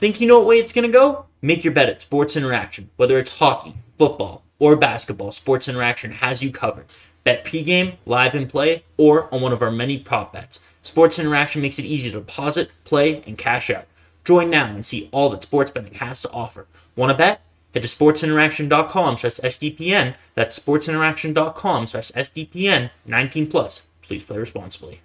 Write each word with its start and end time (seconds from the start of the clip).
Think 0.00 0.18
you 0.18 0.26
know 0.26 0.38
what 0.38 0.48
way 0.48 0.58
it's 0.58 0.72
going 0.72 0.90
to 0.90 0.98
go? 0.98 1.26
Make 1.42 1.62
your 1.62 1.74
bet 1.74 1.90
at 1.90 2.00
Sports 2.00 2.34
Interaction. 2.34 2.88
Whether 2.96 3.18
it's 3.18 3.36
hockey, 3.36 3.74
football, 3.98 4.42
or 4.58 4.74
basketball, 4.74 5.30
Sports 5.30 5.68
Interaction 5.68 6.12
has 6.12 6.42
you 6.42 6.50
covered. 6.50 6.86
Bet 7.22 7.44
pregame, 7.44 7.96
live 8.06 8.34
and 8.34 8.48
play, 8.48 8.84
or 8.96 9.28
on 9.32 9.42
one 9.42 9.52
of 9.52 9.60
our 9.60 9.70
many 9.70 9.98
prop 9.98 10.32
bets. 10.32 10.60
Sports 10.80 11.18
Interaction 11.18 11.60
makes 11.60 11.78
it 11.78 11.84
easy 11.84 12.10
to 12.10 12.16
deposit, 12.16 12.70
play, 12.84 13.22
and 13.26 13.36
cash 13.36 13.68
out. 13.68 13.84
Join 14.24 14.48
now 14.48 14.74
and 14.74 14.86
see 14.86 15.10
all 15.12 15.28
that 15.28 15.42
sports 15.42 15.70
betting 15.70 15.92
has 15.92 16.22
to 16.22 16.30
offer. 16.30 16.66
Want 16.96 17.10
to 17.10 17.18
bet? 17.18 17.42
Head 17.74 17.82
to 17.82 17.88
sportsinteraction.com 17.88 19.18
slash 19.18 19.32
SDPN. 19.32 20.14
That's 20.34 20.58
sportsinteraction.com 20.58 21.86
slash 21.86 22.10
SDPN 22.12 22.90
19 23.04 23.48
plus. 23.48 23.86
Please 24.00 24.22
play 24.22 24.38
responsibly. 24.38 25.02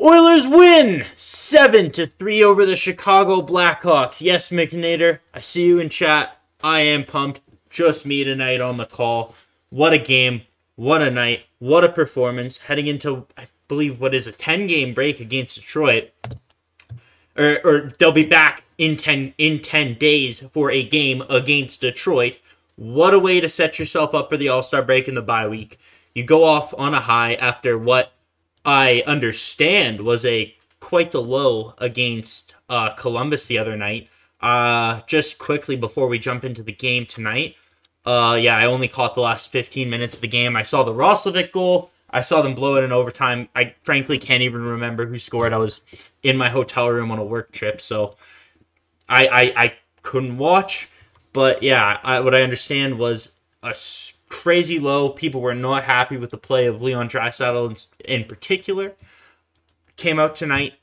Oilers 0.00 0.48
win 0.48 1.04
7 1.14 1.92
to 1.92 2.06
3 2.06 2.42
over 2.42 2.66
the 2.66 2.74
Chicago 2.74 3.40
Blackhawks. 3.40 4.20
Yes, 4.20 4.48
McNader, 4.48 5.20
I 5.32 5.40
see 5.40 5.66
you 5.66 5.78
in 5.78 5.88
chat. 5.88 6.36
I 6.64 6.80
am 6.80 7.04
pumped. 7.04 7.40
Just 7.70 8.04
me 8.04 8.24
tonight 8.24 8.60
on 8.60 8.76
the 8.76 8.86
call. 8.86 9.36
What 9.70 9.92
a 9.92 9.98
game. 9.98 10.42
What 10.74 11.00
a 11.00 11.12
night. 11.12 11.44
What 11.60 11.84
a 11.84 11.88
performance. 11.88 12.58
Heading 12.58 12.88
into, 12.88 13.26
I 13.38 13.46
believe, 13.68 14.00
what 14.00 14.14
is 14.14 14.26
a 14.26 14.32
10 14.32 14.66
game 14.66 14.94
break 14.94 15.20
against 15.20 15.54
Detroit. 15.56 16.10
Or, 17.36 17.60
or 17.64 17.92
they'll 17.98 18.10
be 18.10 18.26
back 18.26 18.64
in 18.78 18.96
10 18.96 19.34
in 19.38 19.62
10 19.62 19.94
days 19.94 20.40
for 20.52 20.72
a 20.72 20.82
game 20.82 21.22
against 21.30 21.80
Detroit. 21.80 22.40
What 22.74 23.14
a 23.14 23.20
way 23.20 23.38
to 23.40 23.48
set 23.48 23.78
yourself 23.78 24.12
up 24.12 24.28
for 24.28 24.36
the 24.36 24.48
All-Star 24.48 24.82
break 24.82 25.06
in 25.06 25.14
the 25.14 25.22
bye 25.22 25.46
week. 25.46 25.78
You 26.14 26.24
go 26.24 26.42
off 26.42 26.74
on 26.76 26.94
a 26.94 27.00
high 27.00 27.34
after 27.34 27.78
what 27.78 28.12
I 28.64 29.02
understand 29.06 30.00
was 30.00 30.24
a 30.24 30.54
quite 30.80 31.10
the 31.10 31.22
low 31.22 31.74
against 31.78 32.54
uh, 32.68 32.90
Columbus 32.92 33.46
the 33.46 33.58
other 33.58 33.76
night. 33.76 34.08
Uh, 34.40 35.00
just 35.06 35.38
quickly 35.38 35.76
before 35.76 36.06
we 36.06 36.18
jump 36.18 36.44
into 36.44 36.62
the 36.62 36.72
game 36.72 37.06
tonight, 37.06 37.56
uh, 38.04 38.38
yeah, 38.40 38.56
I 38.56 38.66
only 38.66 38.88
caught 38.88 39.14
the 39.14 39.22
last 39.22 39.50
15 39.50 39.88
minutes 39.88 40.16
of 40.16 40.22
the 40.22 40.28
game. 40.28 40.56
I 40.56 40.62
saw 40.62 40.82
the 40.82 40.92
Roslovic 40.92 41.52
goal. 41.52 41.90
I 42.10 42.20
saw 42.20 42.42
them 42.42 42.54
blow 42.54 42.76
it 42.76 42.84
in 42.84 42.92
overtime. 42.92 43.48
I 43.56 43.74
frankly 43.82 44.18
can't 44.18 44.42
even 44.42 44.62
remember 44.62 45.06
who 45.06 45.18
scored. 45.18 45.52
I 45.52 45.56
was 45.56 45.80
in 46.22 46.36
my 46.36 46.50
hotel 46.50 46.90
room 46.90 47.10
on 47.10 47.18
a 47.18 47.24
work 47.24 47.50
trip, 47.52 47.80
so 47.80 48.14
I 49.08 49.26
I, 49.26 49.64
I 49.64 49.74
couldn't 50.02 50.38
watch. 50.38 50.88
But 51.32 51.62
yeah, 51.62 51.98
I, 52.04 52.20
what 52.20 52.34
I 52.34 52.42
understand 52.42 52.98
was 52.98 53.32
a 53.62 53.74
crazy 54.34 54.80
low. 54.80 55.08
People 55.08 55.40
were 55.40 55.54
not 55.54 55.84
happy 55.84 56.16
with 56.16 56.30
the 56.30 56.36
play 56.36 56.66
of 56.66 56.82
Leon 56.82 57.08
Draisaitl 57.08 57.70
in, 58.04 58.20
in 58.20 58.24
particular. 58.24 58.92
Came 59.96 60.18
out 60.18 60.34
tonight. 60.34 60.74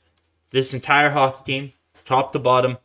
This 0.50 0.72
entire 0.72 1.10
hockey 1.10 1.44
team, 1.44 1.72
top 2.06 2.32
to 2.32 2.38
bottom, 2.38 2.78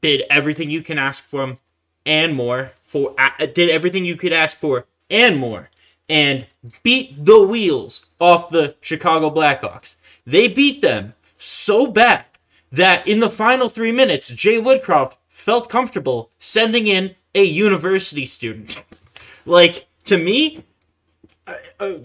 did 0.00 0.24
everything 0.30 0.70
you 0.70 0.80
can 0.80 0.98
ask 0.98 1.22
for 1.22 1.58
and 2.06 2.34
more. 2.34 2.72
For 2.82 3.14
uh, 3.18 3.46
did 3.46 3.68
everything 3.68 4.06
you 4.06 4.16
could 4.16 4.32
ask 4.32 4.56
for 4.56 4.86
and 5.10 5.38
more, 5.38 5.70
and 6.08 6.46
beat 6.82 7.24
the 7.24 7.42
wheels 7.42 8.06
off 8.18 8.48
the 8.48 8.74
Chicago 8.80 9.30
Blackhawks. 9.30 9.96
They 10.26 10.48
beat 10.48 10.80
them 10.80 11.14
so 11.38 11.86
bad 11.86 12.24
that 12.70 13.06
in 13.06 13.20
the 13.20 13.30
final 13.30 13.68
three 13.68 13.92
minutes, 13.92 14.28
Jay 14.28 14.56
Woodcroft 14.56 15.16
felt 15.28 15.68
comfortable 15.68 16.30
sending 16.38 16.86
in 16.86 17.16
a 17.34 17.44
university 17.44 18.26
student. 18.26 18.82
Like 19.44 19.88
to 20.04 20.18
me, 20.18 20.64
uh, 21.80 21.96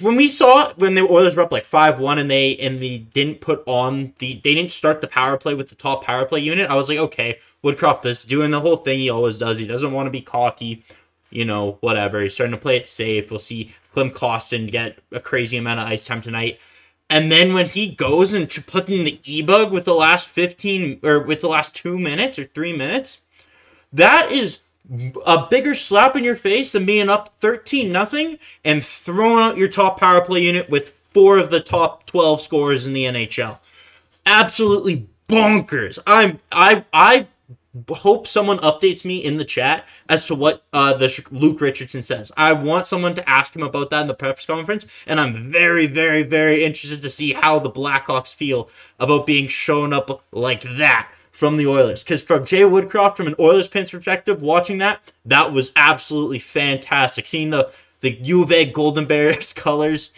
when 0.00 0.14
we 0.14 0.28
saw 0.28 0.72
when 0.74 0.94
the 0.94 1.02
Oilers 1.02 1.34
were 1.34 1.42
up 1.42 1.52
like 1.52 1.64
five 1.64 1.98
one 1.98 2.18
and 2.18 2.30
they 2.30 2.56
and 2.58 2.80
they 2.80 2.98
didn't 2.98 3.40
put 3.40 3.62
on 3.66 4.14
the 4.20 4.40
they 4.44 4.54
didn't 4.54 4.72
start 4.72 5.00
the 5.00 5.08
power 5.08 5.36
play 5.36 5.54
with 5.54 5.68
the 5.68 5.74
top 5.74 6.04
power 6.04 6.24
play 6.24 6.40
unit, 6.40 6.70
I 6.70 6.76
was 6.76 6.88
like, 6.88 6.98
okay, 6.98 7.38
Woodcroft 7.64 8.06
is 8.06 8.24
doing 8.24 8.52
the 8.52 8.60
whole 8.60 8.76
thing 8.76 8.98
he 8.98 9.10
always 9.10 9.38
does. 9.38 9.58
He 9.58 9.66
doesn't 9.66 9.92
want 9.92 10.06
to 10.06 10.10
be 10.10 10.22
cocky, 10.22 10.84
you 11.30 11.44
know, 11.44 11.78
whatever. 11.80 12.22
He's 12.22 12.34
starting 12.34 12.54
to 12.54 12.60
play 12.60 12.76
it 12.76 12.88
safe. 12.88 13.30
We'll 13.30 13.40
see 13.40 13.74
Klim 13.92 14.10
Kostin 14.10 14.70
get 14.70 14.98
a 15.10 15.20
crazy 15.20 15.56
amount 15.56 15.80
of 15.80 15.88
ice 15.88 16.04
time 16.04 16.20
tonight. 16.20 16.60
And 17.08 17.30
then 17.30 17.54
when 17.54 17.66
he 17.66 17.88
goes 17.88 18.32
and 18.32 18.48
put 18.66 18.88
in 18.88 19.04
the 19.04 19.20
e 19.24 19.42
bug 19.42 19.72
with 19.72 19.84
the 19.84 19.94
last 19.94 20.28
fifteen 20.28 21.00
or 21.02 21.20
with 21.20 21.40
the 21.40 21.48
last 21.48 21.74
two 21.74 21.98
minutes 21.98 22.38
or 22.38 22.44
three 22.44 22.72
minutes, 22.72 23.22
that 23.92 24.30
is 24.30 24.58
a 25.24 25.46
bigger 25.50 25.74
slap 25.74 26.14
in 26.16 26.24
your 26.24 26.36
face 26.36 26.72
than 26.72 26.84
being 26.84 27.08
up 27.08 27.34
13 27.40 27.90
nothing 27.90 28.38
and 28.64 28.84
throwing 28.84 29.42
out 29.42 29.56
your 29.56 29.68
top 29.68 29.98
power 29.98 30.20
play 30.20 30.42
unit 30.42 30.70
with 30.70 30.90
four 31.10 31.38
of 31.38 31.50
the 31.50 31.60
top 31.60 32.06
12 32.06 32.40
scorers 32.40 32.86
in 32.86 32.92
the 32.92 33.04
NHL. 33.04 33.58
Absolutely 34.24 35.08
bonkers. 35.28 35.98
I'm 36.06 36.38
I 36.52 36.84
I 36.92 37.26
hope 37.90 38.26
someone 38.26 38.58
updates 38.58 39.04
me 39.04 39.22
in 39.22 39.36
the 39.36 39.44
chat 39.44 39.84
as 40.08 40.26
to 40.26 40.34
what 40.34 40.62
uh, 40.72 40.94
the 40.94 41.24
Luke 41.30 41.60
Richardson 41.60 42.02
says. 42.02 42.32
I 42.36 42.52
want 42.52 42.86
someone 42.86 43.14
to 43.16 43.28
ask 43.28 43.54
him 43.54 43.62
about 43.62 43.90
that 43.90 44.02
in 44.02 44.06
the 44.06 44.14
press 44.14 44.46
conference, 44.46 44.86
and 45.06 45.20
I'm 45.20 45.52
very, 45.52 45.86
very, 45.86 46.22
very 46.22 46.64
interested 46.64 47.02
to 47.02 47.10
see 47.10 47.32
how 47.32 47.58
the 47.58 47.70
Blackhawks 47.70 48.34
feel 48.34 48.70
about 48.98 49.26
being 49.26 49.48
shown 49.48 49.92
up 49.92 50.22
like 50.32 50.62
that 50.62 51.10
from 51.36 51.58
the 51.58 51.66
Oilers. 51.66 52.02
Because 52.02 52.22
from 52.22 52.46
Jay 52.46 52.62
Woodcroft, 52.62 53.16
from 53.16 53.26
an 53.26 53.34
Oilers 53.38 53.66
fans 53.66 53.90
perspective, 53.90 54.40
watching 54.40 54.78
that, 54.78 55.12
that 55.22 55.52
was 55.52 55.70
absolutely 55.76 56.38
fantastic. 56.38 57.26
Seeing 57.26 57.50
the 57.50 57.70
the 58.00 58.12
U 58.12 58.46
Golden 58.72 59.04
Bears 59.04 59.52
colors 59.52 60.10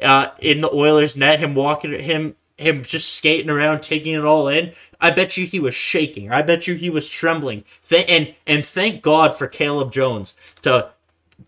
uh, 0.00 0.28
in 0.40 0.62
the 0.62 0.72
Oilers 0.72 1.14
net, 1.14 1.40
him 1.40 1.54
walking, 1.54 1.92
him 1.92 2.36
him 2.56 2.82
just 2.84 3.14
skating 3.14 3.50
around, 3.50 3.82
taking 3.82 4.14
it 4.14 4.24
all 4.24 4.48
in. 4.48 4.72
I 4.98 5.10
bet 5.10 5.36
you 5.36 5.44
he 5.44 5.60
was 5.60 5.74
shaking. 5.74 6.32
I 6.32 6.40
bet 6.40 6.66
you 6.66 6.74
he 6.74 6.88
was 6.88 7.06
trembling. 7.06 7.64
Th- 7.86 8.06
and 8.08 8.34
and 8.46 8.64
thank 8.64 9.02
God 9.02 9.36
for 9.36 9.46
Caleb 9.48 9.92
Jones 9.92 10.32
to 10.62 10.88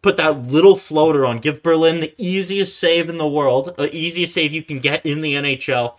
put 0.02 0.18
that 0.18 0.48
little 0.48 0.76
floater 0.76 1.24
on, 1.24 1.38
give 1.38 1.62
Berlin 1.62 2.00
the 2.00 2.14
easiest 2.18 2.78
save 2.78 3.08
in 3.08 3.16
the 3.16 3.28
world, 3.28 3.74
the 3.78 3.94
easiest 3.94 4.34
save 4.34 4.52
you 4.52 4.62
can 4.62 4.80
get 4.80 5.06
in 5.06 5.22
the 5.22 5.32
NHL, 5.32 5.96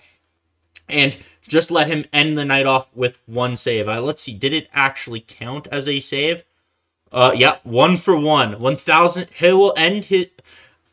and 0.87 1.17
just 1.47 1.71
let 1.71 1.87
him 1.87 2.05
end 2.11 2.37
the 2.37 2.45
night 2.45 2.65
off 2.65 2.89
with 2.95 3.19
one 3.25 3.57
save. 3.57 3.87
Uh, 3.87 4.01
let's 4.01 4.23
see, 4.23 4.33
did 4.33 4.53
it 4.53 4.69
actually 4.73 5.19
count 5.19 5.67
as 5.71 5.87
a 5.87 5.99
save? 5.99 6.43
Uh, 7.11 7.31
yeah, 7.35 7.57
one 7.63 7.97
for 7.97 8.15
one. 8.15 8.59
1,000. 8.59 9.27
He 9.33 9.53
will 9.53 9.73
end 9.77 10.05
his, 10.05 10.27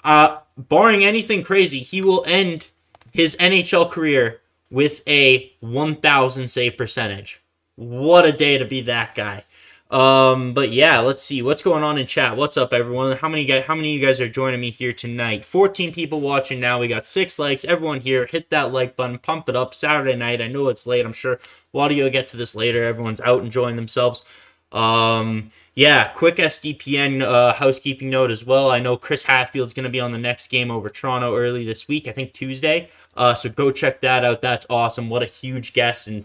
uh, 0.04 0.38
barring 0.56 1.04
anything 1.04 1.42
crazy, 1.42 1.80
he 1.80 2.02
will 2.02 2.24
end 2.26 2.66
his 3.12 3.36
NHL 3.36 3.90
career 3.90 4.40
with 4.70 5.02
a 5.06 5.52
1,000 5.60 6.48
save 6.48 6.76
percentage. 6.76 7.42
What 7.76 8.24
a 8.24 8.32
day 8.32 8.58
to 8.58 8.64
be 8.64 8.80
that 8.82 9.14
guy. 9.14 9.44
Um, 9.92 10.54
but 10.54 10.72
yeah, 10.72 11.00
let's 11.00 11.22
see 11.22 11.42
what's 11.42 11.62
going 11.62 11.84
on 11.84 11.98
in 11.98 12.06
chat. 12.06 12.34
What's 12.34 12.56
up, 12.56 12.72
everyone? 12.72 13.14
How 13.18 13.28
many 13.28 13.44
guys? 13.44 13.66
How 13.66 13.74
many 13.74 13.94
of 13.94 14.00
you 14.00 14.06
guys 14.06 14.22
are 14.22 14.28
joining 14.28 14.58
me 14.58 14.70
here 14.70 14.94
tonight? 14.94 15.44
14 15.44 15.92
people 15.92 16.22
watching 16.22 16.58
now. 16.58 16.80
We 16.80 16.88
got 16.88 17.06
six 17.06 17.38
likes. 17.38 17.62
Everyone 17.66 18.00
here, 18.00 18.26
hit 18.26 18.48
that 18.48 18.72
like 18.72 18.96
button, 18.96 19.18
pump 19.18 19.50
it 19.50 19.56
up. 19.56 19.74
Saturday 19.74 20.16
night. 20.16 20.40
I 20.40 20.48
know 20.48 20.68
it's 20.68 20.86
late. 20.86 21.04
I'm 21.04 21.12
sure 21.12 21.34
a 21.34 21.76
lot 21.76 21.90
of 21.90 21.96
you 21.98 22.04
will 22.04 22.10
get 22.10 22.26
to 22.28 22.38
this 22.38 22.54
later. 22.54 22.82
Everyone's 22.82 23.20
out 23.20 23.44
enjoying 23.44 23.76
themselves. 23.76 24.24
Um, 24.72 25.50
yeah, 25.74 26.08
quick 26.08 26.36
SDPN 26.36 27.22
uh, 27.22 27.52
housekeeping 27.52 28.08
note 28.08 28.30
as 28.30 28.46
well. 28.46 28.70
I 28.70 28.80
know 28.80 28.96
Chris 28.96 29.24
Hatfield's 29.24 29.74
going 29.74 29.84
to 29.84 29.90
be 29.90 30.00
on 30.00 30.12
the 30.12 30.18
next 30.18 30.48
game 30.48 30.70
over 30.70 30.88
Toronto 30.88 31.36
early 31.36 31.66
this 31.66 31.86
week. 31.86 32.08
I 32.08 32.12
think 32.12 32.32
Tuesday. 32.32 32.88
Uh, 33.14 33.34
so 33.34 33.50
go 33.50 33.70
check 33.70 34.00
that 34.00 34.24
out. 34.24 34.40
That's 34.40 34.64
awesome. 34.70 35.10
What 35.10 35.22
a 35.22 35.26
huge 35.26 35.74
guest 35.74 36.06
and 36.06 36.24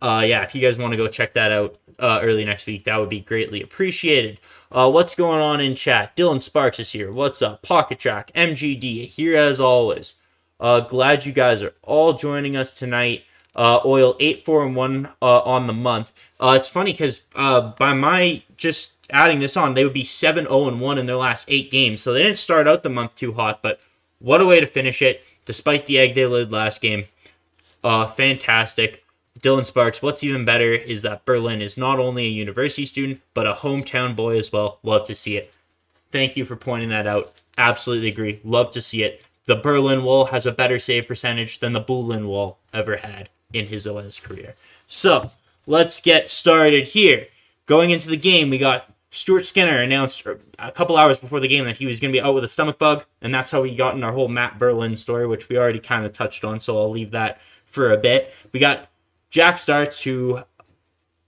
uh, 0.00 0.24
yeah, 0.26 0.42
if 0.42 0.54
you 0.54 0.60
guys 0.60 0.78
want 0.78 0.92
to 0.92 0.96
go 0.96 1.08
check 1.08 1.32
that 1.34 1.52
out 1.52 1.76
uh, 1.98 2.20
early 2.22 2.44
next 2.44 2.66
week, 2.66 2.84
that 2.84 2.98
would 2.98 3.08
be 3.08 3.20
greatly 3.20 3.62
appreciated. 3.62 4.38
Uh, 4.70 4.90
what's 4.90 5.14
going 5.14 5.40
on 5.40 5.60
in 5.60 5.74
chat? 5.74 6.16
Dylan 6.16 6.42
Sparks 6.42 6.80
is 6.80 6.92
here. 6.92 7.12
What's 7.12 7.40
up? 7.40 7.62
Pocket 7.62 7.98
Track, 7.98 8.30
MGD, 8.34 9.08
here 9.08 9.36
as 9.36 9.58
always. 9.58 10.14
Uh, 10.58 10.80
glad 10.80 11.26
you 11.26 11.32
guys 11.32 11.62
are 11.62 11.74
all 11.82 12.12
joining 12.14 12.56
us 12.56 12.72
tonight. 12.72 13.24
Uh, 13.54 13.80
oil 13.86 14.16
8 14.20 14.44
4 14.44 14.66
and 14.66 14.76
1 14.76 15.08
uh, 15.22 15.38
on 15.40 15.66
the 15.66 15.72
month. 15.72 16.12
Uh, 16.38 16.54
it's 16.58 16.68
funny 16.68 16.92
because 16.92 17.22
uh, 17.34 17.72
by 17.78 17.94
my 17.94 18.42
just 18.58 18.92
adding 19.10 19.40
this 19.40 19.56
on, 19.56 19.72
they 19.72 19.84
would 19.84 19.94
be 19.94 20.04
7 20.04 20.44
0 20.44 20.68
and 20.68 20.80
1 20.80 20.98
in 20.98 21.06
their 21.06 21.16
last 21.16 21.46
eight 21.48 21.70
games. 21.70 22.02
So 22.02 22.12
they 22.12 22.22
didn't 22.22 22.38
start 22.38 22.68
out 22.68 22.82
the 22.82 22.90
month 22.90 23.14
too 23.14 23.32
hot, 23.32 23.62
but 23.62 23.80
what 24.18 24.42
a 24.42 24.46
way 24.46 24.60
to 24.60 24.66
finish 24.66 25.00
it, 25.00 25.22
despite 25.46 25.86
the 25.86 25.98
egg 25.98 26.14
they 26.14 26.26
laid 26.26 26.50
last 26.50 26.82
game. 26.82 27.04
Uh, 27.82 28.06
fantastic. 28.06 29.04
Dylan 29.40 29.66
Sparks, 29.66 30.02
what's 30.02 30.24
even 30.24 30.44
better 30.44 30.72
is 30.72 31.02
that 31.02 31.24
Berlin 31.24 31.60
is 31.60 31.76
not 31.76 31.98
only 31.98 32.24
a 32.24 32.30
university 32.30 32.86
student, 32.86 33.20
but 33.34 33.46
a 33.46 33.52
hometown 33.52 34.16
boy 34.16 34.38
as 34.38 34.52
well. 34.52 34.78
Love 34.82 35.04
to 35.04 35.14
see 35.14 35.36
it. 35.36 35.52
Thank 36.10 36.36
you 36.36 36.44
for 36.44 36.56
pointing 36.56 36.88
that 36.88 37.06
out. 37.06 37.32
Absolutely 37.58 38.08
agree. 38.08 38.40
Love 38.44 38.70
to 38.72 38.82
see 38.82 39.02
it. 39.02 39.24
The 39.46 39.56
Berlin 39.56 40.02
Wall 40.02 40.26
has 40.26 40.46
a 40.46 40.52
better 40.52 40.78
save 40.78 41.06
percentage 41.06 41.60
than 41.60 41.72
the 41.72 41.80
Berlin 41.80 42.26
Wall 42.26 42.58
ever 42.72 42.96
had 42.96 43.28
in 43.52 43.66
his 43.66 43.86
OS 43.86 44.18
career. 44.18 44.54
So 44.86 45.30
let's 45.66 46.00
get 46.00 46.30
started 46.30 46.88
here. 46.88 47.28
Going 47.66 47.90
into 47.90 48.08
the 48.08 48.16
game, 48.16 48.50
we 48.50 48.58
got 48.58 48.92
Stuart 49.10 49.46
Skinner 49.46 49.80
announced 49.80 50.24
a 50.58 50.72
couple 50.72 50.96
hours 50.96 51.18
before 51.18 51.40
the 51.40 51.48
game 51.48 51.64
that 51.64 51.78
he 51.78 51.86
was 51.86 52.00
going 52.00 52.12
to 52.12 52.18
be 52.18 52.22
out 52.22 52.34
with 52.34 52.44
a 52.44 52.48
stomach 52.48 52.78
bug, 52.78 53.04
and 53.22 53.34
that's 53.34 53.50
how 53.50 53.62
we 53.62 53.74
got 53.74 53.94
in 53.94 54.04
our 54.04 54.12
whole 54.12 54.28
Matt 54.28 54.58
Berlin 54.58 54.96
story, 54.96 55.26
which 55.26 55.48
we 55.48 55.56
already 55.56 55.80
kind 55.80 56.04
of 56.04 56.12
touched 56.12 56.44
on. 56.44 56.60
So 56.60 56.78
I'll 56.78 56.90
leave 56.90 57.12
that 57.12 57.40
for 57.64 57.92
a 57.92 57.96
bit. 57.96 58.32
We 58.52 58.60
got 58.60 58.88
Jack 59.30 59.58
starts 59.58 60.02
who, 60.02 60.40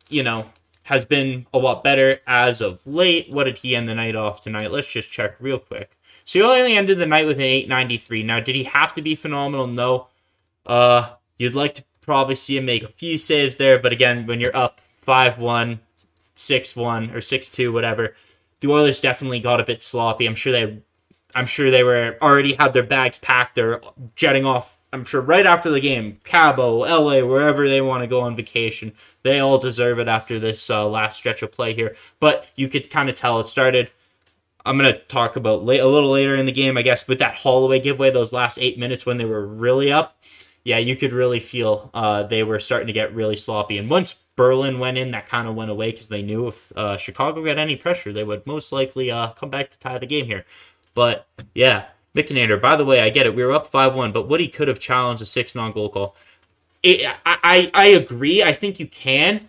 you 0.09 0.23
know, 0.23 0.47
has 0.85 1.05
been 1.05 1.47
a 1.53 1.59
lot 1.59 1.85
better 1.85 2.21
as 2.27 2.61
of 2.61 2.81
late. 2.87 3.31
What 3.31 3.45
did 3.45 3.59
he 3.59 3.77
end 3.77 3.89
the 3.89 3.95
night 3.95 4.17
off 4.17 4.41
tonight? 4.41 4.73
Let's 4.73 4.91
just 4.91 5.11
check 5.11 5.35
real 5.39 5.59
quick. 5.59 5.99
So 6.25 6.39
he 6.39 6.45
only 6.45 6.77
ended 6.77 6.99
the 6.99 7.07
night 7.07 7.27
with 7.27 7.39
an 7.39 7.45
893. 7.45 8.23
Now, 8.23 8.41
did 8.41 8.55
he 8.55 8.65
have 8.65 8.95
to 8.95 9.03
be 9.03 9.15
phenomenal? 9.15 9.67
No. 9.67 10.09
Uh, 10.67 11.11
you'd 11.39 11.55
like 11.55 11.75
to 11.75 11.85
probably 12.01 12.35
see 12.35 12.57
him 12.57 12.65
make 12.65 12.83
a 12.83 12.89
few 12.89 13.19
saves 13.19 13.57
there, 13.57 13.79
but 13.79 13.93
again, 13.93 14.27
when 14.27 14.41
you're 14.41 14.57
up 14.57 14.81
5-1, 15.07 15.81
6-1 16.37 17.15
or 17.15 17.19
6-2 17.19 17.73
whatever, 17.73 18.15
the 18.61 18.71
Oilers 18.71 19.01
definitely 19.01 19.41
got 19.41 19.61
a 19.61 19.65
bit 19.65 19.83
sloppy. 19.83 20.27
I'm 20.27 20.35
sure 20.35 20.53
they 20.53 20.83
I'm 21.35 21.47
sure 21.47 21.71
they 21.71 21.83
were 21.83 22.17
already 22.23 22.55
had 22.55 22.73
their 22.73 22.83
bags 22.83 23.19
packed. 23.19 23.55
They're 23.55 23.83
jetting 24.17 24.47
off 24.47 24.78
I'm 24.93 25.05
sure 25.05 25.21
right 25.21 25.45
after 25.45 25.71
the 25.71 25.81
game, 25.81 26.19
Cabo, 26.25 26.79
LA, 26.79 27.23
wherever 27.25 27.69
they 27.69 27.81
want 27.81 28.03
to 28.03 28.07
go 28.07 28.21
on 28.21 28.37
vacation, 28.37 28.93
they 29.23 29.39
all 29.39 29.59
deserve 29.59 29.99
it 29.99 30.09
after 30.09 30.39
this 30.39 30.71
uh, 30.71 30.87
last 30.89 31.19
stretch 31.19 31.43
of 31.43 31.53
play 31.53 31.75
here. 31.75 31.95
But 32.21 32.47
you 32.57 32.69
could 32.69 32.91
kind 32.91 33.09
of 33.09 33.15
tell 33.15 33.39
it 33.39 33.47
started. 33.47 33.91
I'm 34.65 34.79
going 34.79 34.93
to 34.93 35.01
talk 35.01 35.37
about 35.37 35.65
late, 35.65 35.81
a 35.81 35.87
little 35.87 36.11
later 36.11 36.35
in 36.37 36.47
the 36.47 36.53
game, 36.53 36.79
I 36.79 36.83
guess, 36.83 37.07
with 37.07 37.19
that 37.19 37.37
Holloway 37.37 37.81
giveaway, 37.81 38.11
those 38.11 38.33
last 38.33 38.59
eight 38.59 38.79
minutes 38.79 39.05
when 39.05 39.19
they 39.19 39.25
were 39.25 39.47
really 39.47 39.93
up. 39.93 40.23
Yeah, 40.65 40.79
you 40.79 40.97
could 40.97 41.13
really 41.13 41.41
feel 41.41 41.91
uh, 41.95 42.25
they 42.25 42.43
were 42.43 42.61
starting 42.61 42.89
to 42.89 42.93
get 42.93 43.15
really 43.15 43.37
sloppy. 43.37 43.79
And 43.79 43.89
once 43.89 44.17
Berlin 44.37 44.79
went 44.79 44.99
in, 44.99 45.11
that 45.13 45.29
kind 45.29 45.49
of 45.49 45.55
went 45.55 45.71
away 45.71 45.91
because 45.91 46.09
they 46.09 46.23
knew 46.23 46.49
if 46.49 46.73
uh, 46.77 46.97
Chicago 46.97 47.45
got 47.45 47.59
any 47.59 47.77
pressure, 47.77 48.13
they 48.13 48.25
would 48.25 48.47
most 48.47 48.73
likely 48.73 49.11
uh, 49.11 49.33
come 49.33 49.51
back 49.51 49.71
to 49.71 49.79
tie 49.79 49.99
the 49.99 50.07
game 50.07 50.27
here. 50.27 50.45
But 50.95 51.27
yeah, 51.55 51.87
Mickinator, 52.15 52.61
by 52.61 52.77
the 52.77 52.85
way, 52.85 53.01
I 53.01 53.11
get 53.11 53.27
it. 53.27 53.35
We 53.35 53.45
were 53.45 53.53
up 53.53 53.67
5 53.67 53.95
1, 53.95 54.13
but 54.13 54.29
Woody 54.29 54.49
could 54.49 54.69
have 54.69 54.81
challenged 54.81 55.23
a 55.23 55.27
6 55.27 55.55
non 55.55 55.73
goal 55.73 55.89
call. 55.89 56.17
It, 56.83 57.07
I, 57.27 57.39
I, 57.43 57.71
I 57.75 57.87
agree. 57.89 58.43
I 58.43 58.53
think 58.53 58.81
you 58.81 58.87
can. 58.87 59.49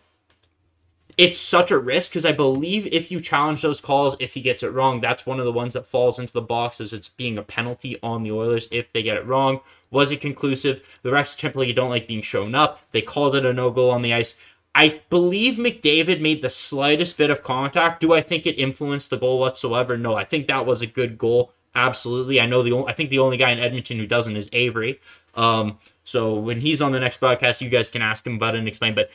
It's 1.17 1.39
such 1.39 1.69
a 1.69 1.77
risk 1.77 2.11
because 2.11 2.25
I 2.25 2.31
believe 2.31 2.87
if 2.87 3.11
you 3.11 3.19
challenge 3.19 3.61
those 3.61 3.81
calls, 3.81 4.15
if 4.19 4.35
he 4.35 4.41
gets 4.41 4.63
it 4.63 4.71
wrong, 4.71 5.01
that's 5.01 5.25
one 5.25 5.37
of 5.37 5.45
the 5.45 5.51
ones 5.51 5.73
that 5.73 5.85
falls 5.85 6.17
into 6.17 6.31
the 6.31 6.41
box 6.41 6.79
as 6.79 6.93
it's 6.93 7.09
being 7.09 7.37
a 7.37 7.43
penalty 7.43 7.99
on 8.01 8.23
the 8.23 8.31
Oilers 8.31 8.69
if 8.71 8.91
they 8.93 9.03
get 9.03 9.17
it 9.17 9.25
wrong. 9.25 9.59
Was 9.91 10.11
it 10.11 10.21
conclusive? 10.21 10.81
The 11.01 11.09
refs 11.09 11.37
typically 11.37 11.73
don't 11.73 11.89
like 11.89 12.07
being 12.07 12.21
shown 12.21 12.55
up. 12.55 12.79
They 12.91 13.01
called 13.01 13.35
it 13.35 13.45
a 13.45 13.51
no 13.51 13.69
goal 13.69 13.91
on 13.91 14.01
the 14.01 14.13
ice. 14.13 14.35
I 14.73 15.01
believe 15.09 15.55
McDavid 15.55 16.21
made 16.21 16.41
the 16.41 16.49
slightest 16.49 17.17
bit 17.17 17.29
of 17.29 17.43
contact. 17.43 17.99
Do 17.99 18.13
I 18.13 18.21
think 18.21 18.45
it 18.45 18.59
influenced 18.59 19.09
the 19.09 19.17
goal 19.17 19.39
whatsoever? 19.39 19.97
No, 19.97 20.15
I 20.15 20.23
think 20.23 20.47
that 20.47 20.65
was 20.65 20.81
a 20.81 20.87
good 20.87 21.17
goal. 21.17 21.51
Absolutely. 21.75 22.39
I 22.39 22.45
know 22.45 22.63
the 22.63 22.71
only, 22.71 22.87
I 22.87 22.93
think 22.93 23.09
the 23.09 23.19
only 23.19 23.37
guy 23.37 23.51
in 23.51 23.59
Edmonton 23.59 23.97
who 23.97 24.07
doesn't 24.07 24.35
is 24.35 24.49
Avry. 24.49 24.99
Um, 25.35 25.77
so 26.03 26.33
when 26.35 26.61
he's 26.61 26.81
on 26.81 26.91
the 26.91 26.99
next 26.99 27.21
podcast, 27.21 27.61
you 27.61 27.69
guys 27.69 27.89
can 27.89 28.01
ask 28.01 28.25
him 28.25 28.35
about 28.35 28.55
it 28.55 28.59
and 28.59 28.67
explain. 28.67 28.95
But 28.95 29.09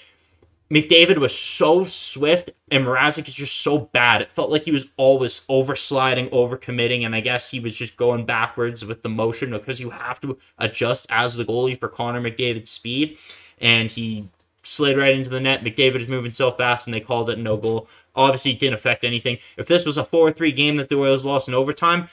McDavid 0.71 1.19
was 1.19 1.37
so 1.37 1.85
swift, 1.85 2.51
and 2.71 2.87
Mrazek 2.87 3.29
is 3.29 3.35
just 3.35 3.61
so 3.61 3.79
bad. 3.79 4.23
It 4.23 4.33
felt 4.33 4.51
like 4.51 4.63
he 4.63 4.71
was 4.71 4.87
always 4.97 5.41
oversliding, 5.51 6.31
overcommitting, 6.31 7.05
and 7.05 7.15
I 7.15 7.21
guess 7.21 7.51
he 7.51 7.61
was 7.61 7.77
just 7.77 7.97
going 7.97 8.25
backwards 8.25 8.85
with 8.85 9.03
the 9.03 9.09
motion 9.09 9.51
because 9.51 9.79
you 9.79 9.91
have 9.91 10.21
to 10.23 10.39
adjust 10.59 11.07
as 11.11 11.37
the 11.37 11.45
goalie 11.45 11.79
for 11.79 11.89
Connor 11.89 12.23
McDavid's 12.23 12.71
speed. 12.71 13.19
And 13.61 13.91
he 13.91 14.31
slid 14.63 14.97
right 14.97 15.15
into 15.15 15.31
the 15.31 15.41
net. 15.41 15.63
McDavid 15.63 16.01
is 16.01 16.09
moving 16.09 16.33
so 16.33 16.51
fast, 16.51 16.87
and 16.87 16.95
they 16.95 17.01
called 17.01 17.29
it 17.29 17.39
no 17.39 17.57
goal. 17.57 17.89
Obviously, 18.17 18.55
didn't 18.55 18.75
affect 18.75 19.05
anything. 19.05 19.39
If 19.57 19.67
this 19.67 19.85
was 19.85 19.99
a 19.99 20.05
4 20.05 20.33
3 20.33 20.51
game 20.53 20.77
that 20.77 20.89
the 20.89 20.99
Oilers 20.99 21.25
lost 21.25 21.47
in 21.47 21.55
overtime, 21.55 22.09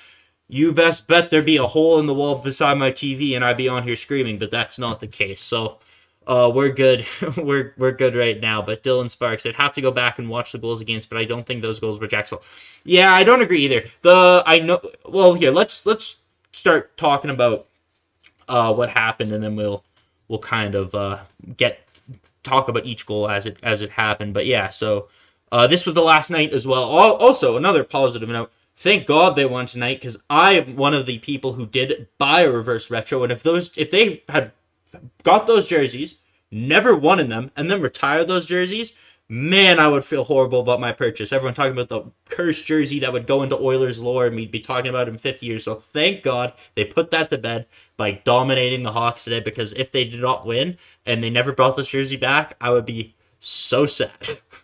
you 0.52 0.74
best 0.74 1.08
bet 1.08 1.30
there'd 1.30 1.46
be 1.46 1.56
a 1.56 1.66
hole 1.66 1.98
in 1.98 2.08
the 2.08 2.14
wall 2.14 2.36
beside 2.36 2.78
my 2.78 2.92
TV 2.92 3.36
and 3.38 3.44
I'd 3.44 3.56
be 3.56 3.70
on 3.70 3.84
here 3.84 3.96
screaming, 3.96 4.38
but 4.38 4.52
that's 4.52 4.78
not 4.78 5.00
the 5.00 5.08
case. 5.08 5.42
So 5.42 5.80
uh, 6.28 6.52
we're 6.54 6.74
good. 6.74 7.06
we're 7.38 7.74
we're 7.78 7.94
good 7.94 8.18
right 8.18 8.38
now. 8.40 8.62
But 8.62 8.84
Dylan 8.84 9.10
Sparks, 9.10 9.46
I'd 9.46 9.56
have 9.56 9.74
to 9.76 9.82
go 9.82 9.92
back 9.92 10.20
and 10.20 10.30
watch 10.30 10.52
the 10.52 10.58
goals 10.58 10.82
against, 10.82 11.10
but 11.10 11.18
I 11.18 11.24
don't 11.24 11.46
think 11.46 11.62
those 11.62 11.80
goals 11.80 12.02
were 12.02 12.08
Jacksonville. 12.08 12.44
Yeah, 12.84 13.14
I 13.14 13.24
don't 13.24 13.42
agree 13.42 13.64
either. 13.64 13.86
The 14.02 14.44
I 14.46 14.60
know. 14.60 14.82
Well, 15.08 15.36
here 15.36 15.52
let's 15.52 15.86
let's 15.86 16.18
start 16.52 16.98
talking 16.98 17.32
about 17.32 17.68
uh, 18.50 18.74
what 18.74 18.90
happened, 18.90 19.32
and 19.32 19.42
then 19.42 19.56
we'll 19.56 19.86
we'll 20.28 20.40
kind 20.40 20.76
of 20.76 20.94
uh, 20.94 21.20
get 21.56 21.82
talk 22.44 22.68
about 22.68 22.86
each 22.86 23.06
goal 23.06 23.30
as 23.30 23.46
it 23.46 23.56
as 23.64 23.82
it 23.82 23.92
happened. 23.92 24.34
But 24.34 24.46
yeah, 24.46 24.70
so 24.70 25.08
uh, 25.50 25.66
this 25.66 25.86
was 25.86 25.96
the 25.96 26.04
last 26.04 26.30
night 26.30 26.52
as 26.52 26.68
well. 26.68 26.84
Also, 26.84 27.56
another 27.56 27.86
positive 27.86 28.28
note 28.28 28.52
thank 28.76 29.08
God 29.08 29.36
they 29.36 29.46
won 29.46 29.66
tonight 29.66 30.00
because 30.00 30.18
I'm 30.30 30.76
one 30.76 30.94
of 30.94 31.06
the 31.06 31.20
people 31.20 31.54
who 31.54 31.66
did 31.66 32.08
buy 32.18 32.42
a 32.42 32.52
reverse 32.52 32.90
retro, 32.90 33.24
and 33.24 33.32
if 33.32 33.44
those 33.44 33.72
if 33.76 33.92
they 33.92 34.24
had 34.30 34.52
got 35.24 35.48
those 35.48 35.68
jerseys, 35.68 36.18
never 36.52 36.96
won 36.96 37.20
in 37.20 37.30
them, 37.30 37.52
and 37.56 37.70
then 37.70 37.82
retired 37.82 38.28
those 38.28 38.46
jerseys, 38.46 38.94
man, 39.32 39.80
I 39.80 39.88
would 39.88 40.04
feel 40.04 40.26
horrible 40.26 40.60
about 40.60 40.82
my 40.82 40.92
purchase. 40.92 41.32
Everyone 41.32 41.54
talking 41.54 41.72
about 41.72 41.88
the 41.88 42.12
cursed 42.30 42.66
jersey 42.66 43.00
that 43.00 43.14
would 43.14 43.26
go 43.26 43.42
into 43.42 43.58
Oilers 43.58 43.98
lore, 43.98 44.26
and 44.26 44.36
we'd 44.36 44.52
be 44.52 44.60
talking 44.60 44.90
about 44.90 45.08
it 45.08 45.12
in 45.12 45.18
50 45.18 45.46
years. 45.46 45.64
So 45.64 45.76
thank 45.76 46.22
God 46.22 46.54
they 46.76 46.84
put 46.84 47.12
that 47.12 47.30
to 47.30 47.38
bed 47.38 47.66
by 47.96 48.12
dominating 48.12 48.84
the 48.84 48.92
Hawks 48.92 49.24
today. 49.24 49.40
Because 49.40 49.72
if 49.74 49.90
they 49.90 50.04
did 50.04 50.20
not 50.20 50.46
win 50.46 50.78
and 51.06 51.24
they 51.24 51.30
never 51.30 51.54
brought 51.54 51.78
this 51.78 51.88
jersey 51.88 52.18
back, 52.18 52.58
I 52.60 52.72
would 52.72 52.86
be 52.86 53.16
so 53.40 53.86
sad. 53.86 54.12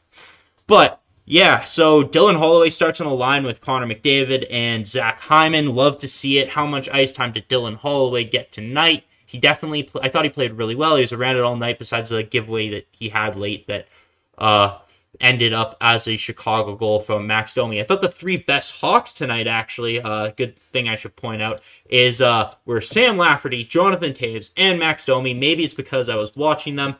but 0.68 1.01
yeah, 1.29 1.65
so 1.65 2.06
Dylan 2.06 2.38
Holloway 2.38 2.69
starts 2.69 3.01
on 3.01 3.07
a 3.07 3.13
line 3.13 3.44
with 3.44 3.59
Connor 3.59 3.85
McDavid 3.85 4.47
and 4.50 4.88
Zach 4.88 5.19
Hyman. 5.19 5.75
Love 5.75 5.97
to 5.97 6.07
see 6.07 6.38
it. 6.38 6.51
How 6.51 6.65
much 6.65 6.88
ice 6.88 7.12
time 7.12 7.33
did 7.33 7.50
Dylan 7.50 7.75
Holloway 7.75 8.24
get 8.24 8.50
tonight? 8.50 9.03
He 9.25 9.38
definitely, 9.38 9.83
pl- 9.83 10.00
I 10.01 10.07
thought 10.07 10.24
he 10.24 10.29
played 10.29 10.53
really 10.53 10.74
well. 10.74 10.95
He 10.95 11.01
was 11.01 11.12
around 11.12 11.35
it 11.35 11.44
all 11.44 11.57
night, 11.57 11.79
besides 11.79 12.12
the 12.12 12.24
giveaway 12.24 12.69
that 12.69 12.88
he 12.91 13.09
had 13.09 13.35
late 13.35 13.68
that 13.68 13.89
uh, 14.38 14.77
ended 15.19 15.51
up 15.51 15.75
as 15.81 16.07
a 16.07 16.15
Chicago 16.15 16.77
goal 16.77 17.01
from 17.01 17.27
Max 17.27 17.53
Domi. 17.53 17.81
I 17.81 17.83
thought 17.83 18.00
the 18.00 18.07
three 18.07 18.38
best 18.38 18.75
Hawks 18.75 19.12
tonight, 19.12 19.47
actually, 19.47 20.00
uh, 20.00 20.30
good 20.30 20.57
thing 20.57 20.88
I 20.88 20.95
should 20.95 21.18
point 21.18 21.41
out, 21.41 21.59
is 21.89 22.21
uh, 22.21 22.53
were 22.65 22.80
Sam 22.80 23.18
Lafferty, 23.18 23.65
Jonathan 23.65 24.13
Toews, 24.13 24.51
and 24.56 24.80
Max 24.80 25.03
Domi. 25.03 25.33
Maybe 25.33 25.65
it's 25.65 25.73
because 25.73 26.07
I 26.07 26.15
was 26.15 26.33
watching 26.38 26.77
them. 26.77 26.95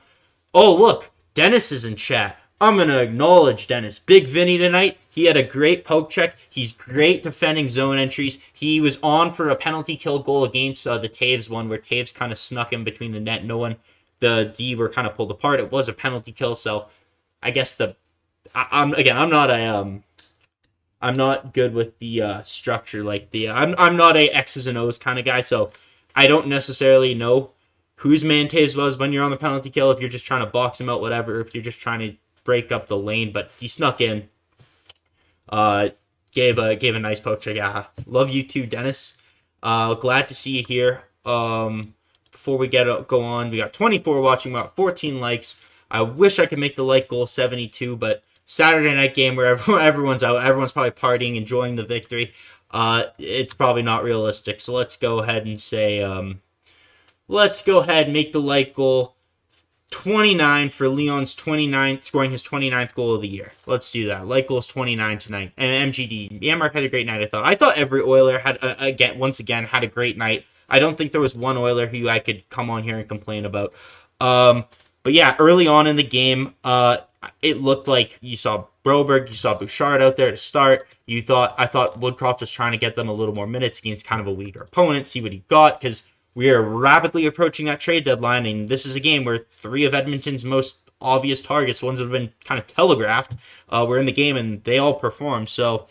Oh, 0.54 0.76
look, 0.76 1.12
Dennis 1.34 1.72
is 1.72 1.86
in 1.86 1.96
chat. 1.96 2.38
I'm 2.60 2.76
going 2.76 2.88
to 2.88 3.02
acknowledge 3.02 3.68
Dennis. 3.68 4.00
Big 4.00 4.28
Vinny 4.28 4.58
tonight. 4.58 4.98
He 5.08 5.26
had 5.26 5.38
a 5.38 5.44
great 5.44 5.86
poke 5.86 6.10
check. 6.10 6.36
He's 6.50 6.72
great 6.72 7.22
defending 7.22 7.68
zone 7.68 8.00
entries. 8.00 8.40
He 8.52 8.82
was 8.82 8.98
on 9.04 9.32
for 9.34 9.50
a 9.50 9.56
penalty 9.56 9.96
kill 9.96 10.20
goal 10.20 10.44
against 10.44 10.88
uh, 10.88 10.98
the 10.98 11.10
Toews 11.10 11.50
one 11.50 11.70
where 11.70 11.78
Toews 11.78 12.14
kind 12.14 12.32
of 12.32 12.40
snuck 12.40 12.74
in 12.74 12.84
between 12.84 13.12
the 13.12 13.20
net. 13.20 13.46
No 13.46 13.60
one, 13.60 13.76
the 14.20 14.52
D 14.56 14.74
were 14.74 14.90
kind 14.90 15.06
of 15.06 15.14
pulled 15.14 15.30
apart. 15.30 15.60
It 15.60 15.72
was 15.72 15.88
a 15.88 15.94
penalty 15.94 16.32
kill. 16.32 16.56
So 16.56 16.88
I 17.44 17.52
guess 17.52 17.74
the, 17.74 17.96
I, 18.56 18.82
am 18.82 18.94
again, 18.94 19.18
I'm 19.18 19.30
not 19.30 19.52
a, 19.52 19.64
um, 19.66 20.04
I'm 21.00 21.14
not 21.14 21.54
good 21.54 21.76
with 21.76 22.00
the 22.00 22.22
uh, 22.24 22.42
structure 22.42 23.04
like 23.04 23.30
the, 23.30 23.50
I'm, 23.50 23.76
I'm 23.78 23.96
not 23.96 24.18
a 24.18 24.30
X's 24.30 24.66
and 24.66 24.80
O's 24.80 24.98
kind 24.98 25.20
of 25.20 25.26
guy. 25.26 25.42
So 25.42 25.72
I 26.16 26.26
don't 26.26 26.48
necessarily 26.48 27.14
know 27.14 27.52
whose 27.98 28.24
man 28.24 28.48
Toews 28.48 28.76
was 28.76 28.98
when 28.98 29.14
you're 29.14 29.24
on 29.24 29.32
the 29.32 29.38
penalty 29.38 29.70
kill. 29.70 29.92
If 29.92 30.00
you're 30.00 30.10
just 30.10 30.26
trying 30.26 30.44
to 30.44 30.52
box 30.52 30.82
him 30.82 30.90
out, 30.90 31.02
whatever. 31.02 31.40
If 31.40 31.54
you're 31.54 31.64
just 31.64 31.80
trying 31.80 32.00
to 32.00 32.18
break 32.48 32.72
up 32.72 32.88
the 32.88 32.98
lane, 32.98 33.32
but 33.32 33.52
he 33.60 33.68
snuck 33.68 34.02
in. 34.02 34.30
Uh, 35.50 35.90
gave 36.32 36.58
a 36.58 36.76
gave 36.76 36.96
a 36.96 37.00
nice 37.00 37.20
poke 37.20 37.42
check. 37.42 37.58
Yeah, 37.58 37.86
love 38.08 38.32
you 38.32 38.42
too, 38.42 38.66
Dennis. 38.66 39.14
Uh, 39.62 39.94
glad 39.94 40.28
to 40.30 40.34
see 40.34 40.58
you 40.58 40.64
here. 40.68 41.04
Um, 41.26 41.94
before 42.32 42.58
we 42.58 42.68
get 42.68 43.08
go 43.08 43.22
on, 43.22 43.52
we 43.52 43.58
got 43.58 43.74
24 43.74 44.22
watching, 44.22 44.54
about 44.54 44.76
14 44.76 45.20
likes. 45.20 45.58
I 45.92 46.02
wish 46.02 46.40
I 46.40 46.46
could 46.46 46.60
make 46.60 46.76
the 46.76 46.84
like 46.84 47.10
goal 47.10 47.28
72, 47.28 47.96
but 47.98 48.24
Saturday 48.46 48.96
night 48.96 49.14
game 49.14 49.36
where 49.36 49.58
everyone's 49.80 50.24
out, 50.24 50.44
everyone's 50.44 50.72
probably 50.72 50.92
partying, 50.92 51.36
enjoying 51.36 51.76
the 51.76 51.84
victory. 51.84 52.34
Uh, 52.72 53.06
it's 53.20 53.54
probably 53.54 53.82
not 53.82 54.04
realistic. 54.04 54.62
So 54.62 54.74
let's 54.74 54.96
go 54.96 55.20
ahead 55.20 55.46
and 55.46 55.60
say, 55.60 56.02
um, 56.02 56.42
let's 57.28 57.62
go 57.62 57.80
ahead 57.80 58.06
and 58.06 58.14
make 58.14 58.32
the 58.32 58.42
like 58.42 58.74
goal 58.74 59.17
29 59.92 60.70
for 60.70 60.90
Leon's 60.90 61.36
29th, 61.36 62.04
scoring 62.04 62.32
his 62.32 62.44
29th 62.44 62.94
goal 62.94 63.16
of 63.16 63.22
the 63.22 63.28
year. 63.28 63.54
Let's 63.66 63.90
do 63.90 64.06
that. 64.08 64.28
Light 64.28 64.48
goals 64.48 64.68
29 64.68 65.20
tonight. 65.20 65.54
And 65.58 65.94
MGD. 65.94 66.42
Janmark 66.42 66.74
had 66.74 66.84
a 66.84 66.90
great 66.90 67.06
night, 67.06 67.22
I 67.22 67.26
thought. 67.26 67.46
I 67.46 67.56
thought 67.56 67.78
every 67.78 68.02
Oiler 68.02 68.40
had, 68.40 68.58
uh, 68.62 68.76
again, 68.80 69.18
once 69.18 69.40
again, 69.40 69.66
had 69.66 69.84
a 69.84 69.88
great 69.88 70.18
night. 70.18 70.46
I 70.70 70.80
don't 70.80 70.98
think 70.98 71.14
there 71.14 71.22
was 71.22 71.34
one 71.34 71.58
Oiler 71.58 71.88
who 71.88 72.10
I 72.10 72.20
could 72.20 72.48
come 72.50 72.70
on 72.70 72.84
here 72.84 72.98
and 72.98 73.08
complain 73.08 73.46
about. 73.46 73.74
Um, 74.20 74.66
but 75.04 75.14
yeah, 75.14 75.36
early 75.40 75.68
on 75.68 75.88
in 75.88 75.96
the 75.96 76.04
game, 76.04 76.56
uh, 76.66 76.98
it 77.42 77.62
looked 77.62 77.88
like 77.88 78.18
you 78.22 78.36
saw 78.36 78.66
Broberg, 78.84 79.30
you 79.30 79.36
saw 79.36 79.54
Bouchard 79.54 80.02
out 80.02 80.18
there 80.18 80.32
to 80.32 80.38
start. 80.38 80.88
You 81.06 81.22
thought 81.22 81.56
I 81.58 81.68
thought 81.68 82.00
Woodcroft 82.00 82.42
was 82.42 82.52
trying 82.52 82.72
to 82.74 82.78
get 82.78 82.96
them 82.96 83.10
a 83.10 83.14
little 83.14 83.34
more 83.34 83.48
minutes 83.48 83.80
against 83.80 84.06
kind 84.06 84.22
of 84.22 84.28
a 84.28 84.32
weaker 84.32 84.62
opponent, 84.62 85.08
see 85.08 85.22
what 85.22 85.32
he 85.32 85.44
got, 85.48 85.80
because 85.80 86.04
we 86.38 86.52
are 86.52 86.62
rapidly 86.62 87.26
approaching 87.26 87.66
that 87.66 87.80
trade 87.80 88.04
deadline, 88.04 88.46
and 88.46 88.70
this 88.70 88.86
is 88.86 88.96
a 88.96 89.00
game 89.00 89.26
where 89.26 89.40
three 89.50 89.86
of 89.86 89.96
Edmonton's 89.96 90.46
most 90.46 90.76
obvious 91.02 91.42
targets, 91.42 91.82
ones 91.82 91.98
that 91.98 92.06
have 92.06 92.12
been 92.12 92.32
kind 92.46 92.60
of 92.60 92.68
telegraphed, 92.68 93.34
uh, 93.70 93.84
were 93.90 93.98
in 93.98 94.06
the 94.06 94.12
game, 94.12 94.38
and 94.38 94.64
they 94.64 94.78
all 94.78 94.94
performed. 94.94 95.50
So, 95.50 95.88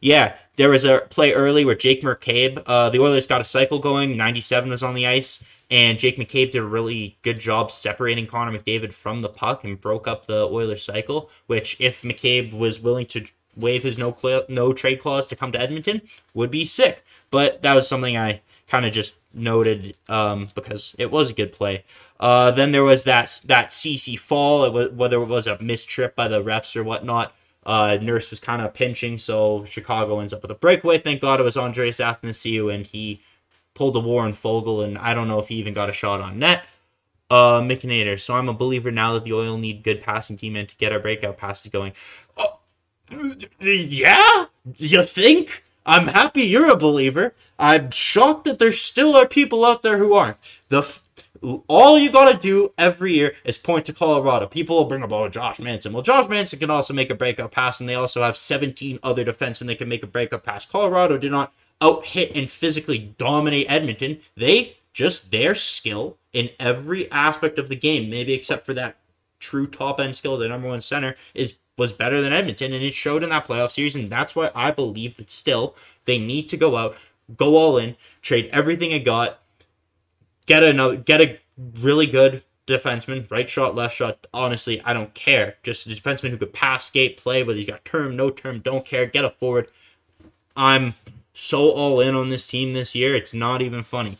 yeah, 0.00 0.36
there 0.56 0.70
was 0.70 0.86
a 0.86 1.00
play 1.10 1.34
early 1.34 1.66
where 1.66 1.74
Jake 1.74 2.00
McCabe, 2.00 2.62
uh, 2.64 2.88
the 2.88 2.98
Oilers 2.98 3.26
got 3.26 3.42
a 3.42 3.44
cycle 3.44 3.78
going. 3.78 4.16
97 4.16 4.70
was 4.70 4.82
on 4.82 4.94
the 4.94 5.06
ice. 5.06 5.44
And 5.70 5.98
Jake 5.98 6.16
McCabe 6.16 6.52
did 6.52 6.62
a 6.62 6.64
really 6.64 7.18
good 7.20 7.38
job 7.38 7.70
separating 7.70 8.26
Connor 8.26 8.58
McDavid 8.58 8.94
from 8.94 9.20
the 9.20 9.28
puck 9.28 9.64
and 9.64 9.78
broke 9.78 10.08
up 10.08 10.24
the 10.24 10.48
Oilers 10.48 10.82
cycle, 10.82 11.28
which 11.46 11.76
if 11.78 12.00
McCabe 12.00 12.54
was 12.54 12.80
willing 12.80 13.06
to 13.06 13.26
waive 13.54 13.82
his 13.82 13.98
no 13.98 14.16
cl- 14.18 14.46
no 14.48 14.72
trade 14.72 15.00
clause 15.00 15.26
to 15.26 15.36
come 15.36 15.52
to 15.52 15.60
Edmonton 15.60 16.00
would 16.32 16.50
be 16.50 16.64
sick. 16.64 17.04
But 17.30 17.60
that 17.62 17.74
was 17.74 17.86
something 17.86 18.16
I 18.16 18.40
kind 18.70 18.86
of 18.86 18.92
just 18.92 19.14
noted 19.34 19.96
um, 20.08 20.48
because 20.54 20.94
it 20.98 21.10
was 21.10 21.30
a 21.30 21.34
good 21.34 21.52
play. 21.52 21.84
Uh, 22.18 22.50
then 22.50 22.72
there 22.72 22.84
was 22.84 23.04
that 23.04 23.40
that 23.46 23.72
Ceci 23.72 24.16
fall, 24.16 24.64
it 24.64 24.72
was, 24.72 24.90
whether 24.90 25.20
it 25.20 25.26
was 25.26 25.46
a 25.46 25.60
missed 25.60 25.88
trip 25.88 26.14
by 26.14 26.28
the 26.28 26.42
refs 26.42 26.76
or 26.76 26.84
whatnot. 26.84 27.34
Uh, 27.66 27.98
Nurse 28.00 28.30
was 28.30 28.40
kind 28.40 28.62
of 28.62 28.72
pinching, 28.72 29.18
so 29.18 29.64
Chicago 29.64 30.20
ends 30.20 30.32
up 30.32 30.42
with 30.42 30.50
a 30.50 30.54
breakaway. 30.54 30.98
Thank 30.98 31.20
God 31.20 31.40
it 31.40 31.42
was 31.42 31.56
Andreas 31.56 31.98
Athanasiou, 31.98 32.72
and 32.72 32.86
he 32.86 33.20
pulled 33.74 33.96
a 33.96 34.00
Warren 34.00 34.32
Foegele, 34.32 34.84
and 34.84 34.98
I 34.98 35.14
don't 35.14 35.28
know 35.28 35.38
if 35.38 35.48
he 35.48 35.56
even 35.56 35.74
got 35.74 35.90
a 35.90 35.92
shot 35.92 36.20
on 36.20 36.38
net. 36.38 36.64
Uh, 37.30 37.60
McNader. 37.60 38.18
So 38.18 38.34
I'm 38.34 38.48
a 38.48 38.54
believer 38.54 38.90
now 38.90 39.14
that 39.14 39.24
the 39.24 39.32
Oil 39.32 39.56
need 39.56 39.84
good 39.84 40.02
passing 40.02 40.36
team 40.36 40.56
and 40.56 40.68
to 40.68 40.76
get 40.76 40.90
our 40.90 40.98
breakout 40.98 41.38
passes 41.38 41.70
going. 41.70 41.92
Oh, 42.36 42.58
yeah, 43.60 44.46
you 44.78 45.04
think? 45.04 45.62
I'm 45.86 46.08
happy 46.08 46.42
you're 46.42 46.70
a 46.70 46.76
believer. 46.76 47.34
I'm 47.58 47.90
shocked 47.90 48.44
that 48.44 48.58
there 48.58 48.72
still 48.72 49.16
are 49.16 49.26
people 49.26 49.64
out 49.64 49.82
there 49.82 49.98
who 49.98 50.14
aren't. 50.14 50.36
The 50.68 50.82
all 51.68 51.98
you 51.98 52.10
gotta 52.10 52.36
do 52.36 52.70
every 52.76 53.14
year 53.14 53.34
is 53.44 53.56
point 53.56 53.86
to 53.86 53.92
Colorado. 53.92 54.46
People 54.46 54.76
will 54.76 54.84
bring 54.84 55.02
up, 55.02 55.12
oh, 55.12 55.28
Josh 55.28 55.58
Manson. 55.58 55.92
Well, 55.92 56.02
Josh 56.02 56.28
Manson 56.28 56.58
can 56.58 56.70
also 56.70 56.92
make 56.92 57.10
a 57.10 57.14
breakup 57.14 57.50
pass, 57.50 57.80
and 57.80 57.88
they 57.88 57.94
also 57.94 58.22
have 58.22 58.36
17 58.36 58.98
other 59.02 59.24
defensemen 59.24 59.66
that 59.68 59.78
can 59.78 59.88
make 59.88 60.02
a 60.02 60.06
breakup 60.06 60.44
pass. 60.44 60.66
Colorado 60.66 61.16
did 61.16 61.30
not 61.30 61.52
out 61.80 62.04
hit 62.04 62.34
and 62.34 62.50
physically 62.50 62.98
dominate 63.16 63.70
Edmonton. 63.70 64.20
They 64.36 64.76
just 64.92 65.30
their 65.30 65.54
skill 65.54 66.18
in 66.32 66.50
every 66.58 67.10
aspect 67.10 67.58
of 67.58 67.68
the 67.68 67.76
game, 67.76 68.10
maybe 68.10 68.34
except 68.34 68.66
for 68.66 68.74
that 68.74 68.96
true 69.38 69.66
top 69.66 69.98
end 69.98 70.16
skill, 70.16 70.36
the 70.36 70.48
number 70.48 70.68
one 70.68 70.82
center, 70.82 71.16
is 71.34 71.54
was 71.80 71.94
better 71.94 72.20
than 72.20 72.30
Edmonton, 72.30 72.74
and 72.74 72.84
it 72.84 72.92
showed 72.92 73.22
in 73.22 73.30
that 73.30 73.48
playoff 73.48 73.70
series, 73.70 73.96
and 73.96 74.10
that's 74.10 74.36
why 74.36 74.50
I 74.54 74.70
believe 74.70 75.16
that 75.16 75.32
still 75.32 75.74
they 76.04 76.18
need 76.18 76.46
to 76.50 76.58
go 76.58 76.76
out, 76.76 76.94
go 77.38 77.56
all 77.56 77.78
in, 77.78 77.96
trade 78.20 78.50
everything 78.52 78.90
it 78.90 79.02
got, 79.02 79.40
get 80.44 80.62
another, 80.62 80.96
get 80.96 81.22
a 81.22 81.38
really 81.80 82.06
good 82.06 82.42
defenseman, 82.66 83.30
right 83.30 83.48
shot, 83.48 83.74
left 83.74 83.96
shot. 83.96 84.26
Honestly, 84.34 84.82
I 84.82 84.92
don't 84.92 85.14
care. 85.14 85.56
Just 85.62 85.86
a 85.86 85.88
defenseman 85.88 86.28
who 86.28 86.36
could 86.36 86.52
pass, 86.52 86.84
skate, 86.84 87.16
play, 87.16 87.42
whether 87.42 87.56
he's 87.56 87.66
got 87.66 87.82
term, 87.86 88.14
no 88.14 88.28
term, 88.28 88.60
don't 88.60 88.84
care. 88.84 89.06
Get 89.06 89.24
a 89.24 89.30
forward. 89.30 89.72
I'm 90.54 90.92
so 91.32 91.70
all 91.70 91.98
in 91.98 92.14
on 92.14 92.28
this 92.28 92.46
team 92.46 92.74
this 92.74 92.94
year. 92.94 93.16
It's 93.16 93.32
not 93.32 93.62
even 93.62 93.84
funny. 93.84 94.18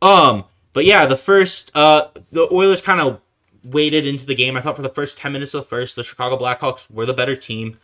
Um, 0.00 0.44
but 0.72 0.84
yeah, 0.84 1.04
the 1.04 1.16
first, 1.16 1.72
uh, 1.74 2.10
the 2.30 2.48
Oilers 2.52 2.80
kind 2.80 3.00
of 3.00 3.20
waded 3.64 4.06
into 4.06 4.26
the 4.26 4.34
game. 4.34 4.56
I 4.56 4.60
thought 4.60 4.76
for 4.76 4.82
the 4.82 4.88
first 4.88 5.18
10 5.18 5.32
minutes 5.32 5.54
of 5.54 5.64
the 5.64 5.68
first, 5.68 5.96
the 5.96 6.02
Chicago 6.02 6.38
Blackhawks 6.38 6.90
were 6.90 7.06
the 7.06 7.14
better 7.14 7.36
team. 7.36 7.78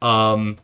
Um, 0.00 0.58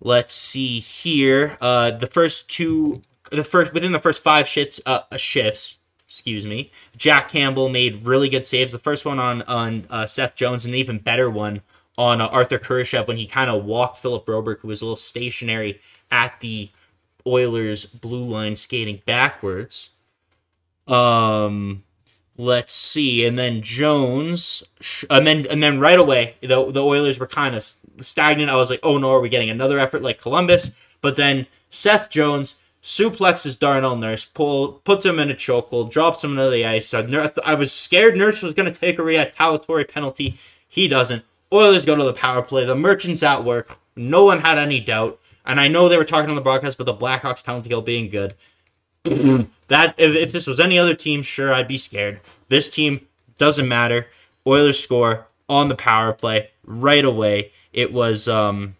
let's 0.00 0.34
see 0.34 0.80
here. 0.80 1.56
Uh, 1.60 1.92
the 1.92 2.06
first 2.06 2.48
two, 2.48 3.02
the 3.30 3.44
first 3.44 3.72
within 3.72 3.92
the 3.92 3.98
first 4.00 4.22
five 4.22 4.46
shits, 4.46 4.80
uh, 4.86 5.02
shifts. 5.16 5.76
Excuse 6.06 6.44
me. 6.44 6.72
Jack 6.96 7.28
Campbell 7.28 7.68
made 7.68 8.04
really 8.04 8.28
good 8.28 8.46
saves. 8.46 8.72
The 8.72 8.78
first 8.78 9.04
one 9.04 9.20
on 9.20 9.42
on 9.42 9.86
uh, 9.88 10.06
Seth 10.06 10.34
Jones, 10.34 10.64
and 10.64 10.74
an 10.74 10.80
even 10.80 10.98
better 10.98 11.30
one 11.30 11.62
on 11.96 12.20
uh, 12.20 12.26
Arthur 12.26 12.58
Kurashev 12.58 13.06
when 13.06 13.16
he 13.16 13.26
kind 13.26 13.48
of 13.48 13.64
walked 13.64 13.98
Philip 13.98 14.26
Broberg, 14.26 14.58
who 14.60 14.68
was 14.68 14.82
a 14.82 14.86
little 14.86 14.96
stationary 14.96 15.80
at 16.10 16.40
the 16.40 16.70
Oilers 17.26 17.84
blue 17.84 18.24
line, 18.24 18.56
skating 18.56 19.02
backwards. 19.06 19.90
Um, 20.88 21.84
let's 22.36 22.74
see, 22.74 23.24
and 23.24 23.38
then 23.38 23.62
Jones, 23.62 24.62
and 25.08 25.26
then 25.26 25.46
and 25.50 25.62
then 25.62 25.80
right 25.80 25.98
away 25.98 26.34
the 26.40 26.70
the 26.70 26.84
Oilers 26.84 27.18
were 27.18 27.26
kind 27.26 27.54
of 27.54 27.70
stagnant. 28.00 28.50
I 28.50 28.56
was 28.56 28.70
like, 28.70 28.80
oh 28.82 28.98
no, 28.98 29.10
are 29.10 29.20
we 29.20 29.28
getting 29.28 29.50
another 29.50 29.78
effort 29.78 30.02
like 30.02 30.20
Columbus? 30.20 30.70
But 31.00 31.16
then 31.16 31.46
Seth 31.70 32.10
Jones 32.10 32.54
suplexes 32.82 33.58
Darnell 33.58 33.96
Nurse, 33.96 34.24
pull, 34.24 34.72
puts 34.84 35.04
him 35.04 35.18
in 35.18 35.30
a 35.30 35.34
chokehold, 35.34 35.90
drops 35.90 36.24
him 36.24 36.38
into 36.38 36.50
the 36.50 36.64
ice. 36.64 36.88
So 36.88 37.30
I 37.44 37.54
was 37.54 37.72
scared 37.72 38.16
Nurse 38.16 38.42
was 38.42 38.54
going 38.54 38.72
to 38.72 38.78
take 38.78 38.98
a 38.98 39.02
retaliatory 39.02 39.84
penalty. 39.84 40.38
He 40.66 40.88
doesn't. 40.88 41.24
Oilers 41.52 41.84
go 41.84 41.96
to 41.96 42.04
the 42.04 42.12
power 42.12 42.42
play. 42.42 42.64
The 42.64 42.76
Merchants 42.76 43.22
at 43.22 43.44
work. 43.44 43.78
No 43.96 44.24
one 44.24 44.40
had 44.40 44.56
any 44.56 44.80
doubt. 44.80 45.18
And 45.44 45.60
I 45.60 45.68
know 45.68 45.88
they 45.88 45.96
were 45.96 46.04
talking 46.04 46.30
on 46.30 46.36
the 46.36 46.42
broadcast 46.42 46.78
about 46.78 46.98
the 46.98 47.04
Blackhawks 47.04 47.44
penalty 47.44 47.68
kill 47.68 47.82
being 47.82 48.08
good. 48.08 48.34
That 49.70 49.94
if, 49.98 50.16
if 50.16 50.32
this 50.32 50.48
was 50.48 50.58
any 50.58 50.78
other 50.78 50.94
team, 50.94 51.22
sure 51.22 51.54
I'd 51.54 51.68
be 51.68 51.78
scared. 51.78 52.20
This 52.48 52.68
team 52.68 53.06
doesn't 53.38 53.68
matter. 53.68 54.08
Oilers 54.44 54.80
score 54.80 55.28
on 55.48 55.68
the 55.68 55.76
power 55.76 56.12
play 56.12 56.50
right 56.64 57.04
away. 57.04 57.52
It 57.72 57.92
was 57.92 58.26
um 58.26 58.74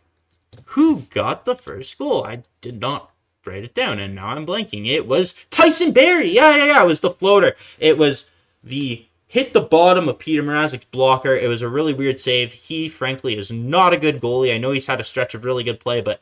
who 0.66 1.02
got 1.11 1.44
the 1.44 1.54
first 1.54 1.97
goal? 1.97 2.25
I 2.25 2.42
did 2.61 2.80
not 2.80 3.12
write 3.47 3.62
it 3.62 3.73
down 3.73 4.00
and 4.00 4.16
now 4.16 4.26
I'm 4.26 4.44
blanking. 4.44 4.88
It 4.88 5.06
was 5.06 5.35
Tyson 5.49 5.92
Barrie. 5.92 6.32
Yeah, 6.32 6.56
yeah, 6.56 6.64
yeah. 6.64 6.82
It 6.82 6.88
was 6.88 7.00
the 7.00 7.11
floater. 7.11 7.54
It 7.78 7.97
was 7.97 8.28
the 8.62 9.06
hit 9.28 9.52
the 9.52 9.61
bottom 9.61 10.09
of 10.09 10.18
Peter 10.18 10.42
Mrazek's 10.42 10.87
blocker. 10.87 11.37
It 11.37 11.47
was 11.47 11.62
a 11.62 11.68
really 11.68 11.94
weird 11.94 12.18
save. 12.18 12.52
He, 12.52 12.88
frankly, 12.88 13.38
is 13.38 13.52
not 13.52 13.92
a 13.92 13.97
good 13.97 14.20
goalie. 14.20 14.52
I 14.52 14.59
know 14.59 14.73
he's 14.73 14.87
had 14.87 15.00
a 15.00 15.04
stretch 15.04 15.37
of 15.37 15.44
really 15.44 15.62
good 15.62 15.78
play, 15.78 16.00
but 16.00 16.20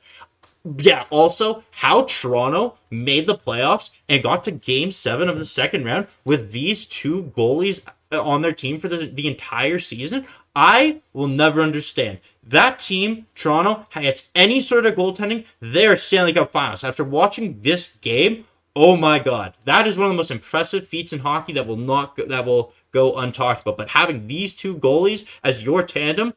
yeah, 0.78 1.04
also 1.10 1.64
how 1.72 2.02
Toronto 2.04 2.76
made 2.90 3.26
the 3.26 3.36
playoffs 3.36 3.90
and 4.08 4.22
got 4.22 4.44
to 4.44 4.50
game 4.50 4.90
seven 4.90 5.28
of 5.28 5.38
the 5.38 5.46
second 5.46 5.84
round 5.84 6.06
with 6.24 6.52
these 6.52 6.84
two 6.84 7.32
goalies 7.36 7.80
uh, 8.10 8.22
on 8.22 8.42
their 8.42 8.52
team 8.52 8.80
for 8.80 8.88
the, 8.88 9.06
the 9.06 9.28
entire 9.28 9.78
season, 9.78 10.26
I 10.54 11.00
will 11.12 11.28
never 11.28 11.60
understand. 11.60 12.18
That 12.42 12.80
team, 12.80 13.26
Toronto, 13.34 13.86
gets 13.92 14.28
any 14.34 14.60
sort 14.60 14.86
of 14.86 14.94
goaltending, 14.94 15.44
they're 15.60 15.96
Stanley 15.96 16.32
Cup 16.32 16.50
finals. 16.50 16.82
After 16.82 17.04
watching 17.04 17.60
this 17.60 17.88
game, 17.96 18.46
oh 18.74 18.96
my 18.96 19.18
god, 19.18 19.54
that 19.64 19.86
is 19.86 19.98
one 19.98 20.06
of 20.06 20.12
the 20.12 20.16
most 20.16 20.30
impressive 20.30 20.88
feats 20.88 21.12
in 21.12 21.20
hockey 21.20 21.52
that 21.52 21.66
will 21.66 21.76
not 21.76 22.16
go, 22.16 22.24
that 22.24 22.46
will 22.46 22.72
go 22.90 23.12
untalked 23.12 23.62
about. 23.62 23.76
But 23.76 23.90
having 23.90 24.26
these 24.26 24.54
two 24.54 24.76
goalies 24.76 25.26
as 25.44 25.62
your 25.62 25.82
tandem, 25.82 26.34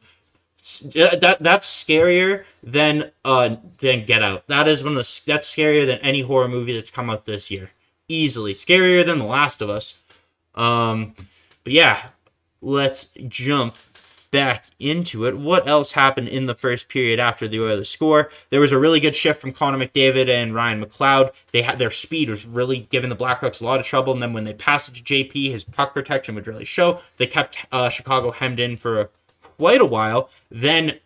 that 0.62 1.38
that's 1.40 1.84
scarier 1.84 2.44
than 2.62 3.10
uh 3.24 3.56
than 3.78 4.04
Get 4.04 4.22
Out. 4.22 4.46
That 4.46 4.68
is 4.68 4.84
one 4.84 4.96
of 4.96 5.04
the 5.04 5.20
that's 5.26 5.52
scarier 5.52 5.86
than 5.86 5.98
any 5.98 6.22
horror 6.22 6.48
movie 6.48 6.74
that's 6.74 6.90
come 6.90 7.10
out 7.10 7.24
this 7.24 7.50
year. 7.50 7.70
Easily 8.08 8.52
scarier 8.52 9.04
than 9.04 9.18
The 9.18 9.24
Last 9.24 9.60
of 9.60 9.70
Us. 9.70 9.94
Um, 10.54 11.14
but 11.64 11.72
yeah, 11.72 12.10
let's 12.60 13.08
jump 13.28 13.76
back 14.30 14.66
into 14.78 15.26
it. 15.26 15.36
What 15.36 15.68
else 15.68 15.92
happened 15.92 16.28
in 16.28 16.46
the 16.46 16.54
first 16.54 16.88
period 16.88 17.20
after 17.20 17.46
the 17.46 17.60
Oilers 17.60 17.88
score? 17.88 18.30
There 18.50 18.60
was 18.60 18.72
a 18.72 18.78
really 18.78 19.00
good 19.00 19.14
shift 19.14 19.40
from 19.40 19.52
Connor 19.52 19.78
McDavid 19.78 20.28
and 20.28 20.54
Ryan 20.54 20.84
McLeod. 20.84 21.32
They 21.52 21.62
had 21.62 21.78
their 21.78 21.90
speed 21.90 22.30
was 22.30 22.46
really 22.46 22.88
giving 22.90 23.10
the 23.10 23.16
Blackhawks 23.16 23.60
a 23.60 23.64
lot 23.64 23.80
of 23.80 23.86
trouble, 23.86 24.12
and 24.12 24.22
then 24.22 24.32
when 24.32 24.44
they 24.44 24.54
passed 24.54 24.88
it 24.88 24.94
to 24.94 25.02
JP, 25.02 25.50
his 25.50 25.64
puck 25.64 25.92
protection 25.94 26.34
would 26.34 26.46
really 26.46 26.64
show. 26.64 27.00
They 27.18 27.26
kept 27.26 27.56
uh, 27.70 27.88
Chicago 27.88 28.30
hemmed 28.30 28.58
in 28.58 28.76
for 28.76 29.00
a 29.00 29.08
quite 29.42 29.80
a 29.80 29.86
while. 29.86 30.30
Then 30.50 30.98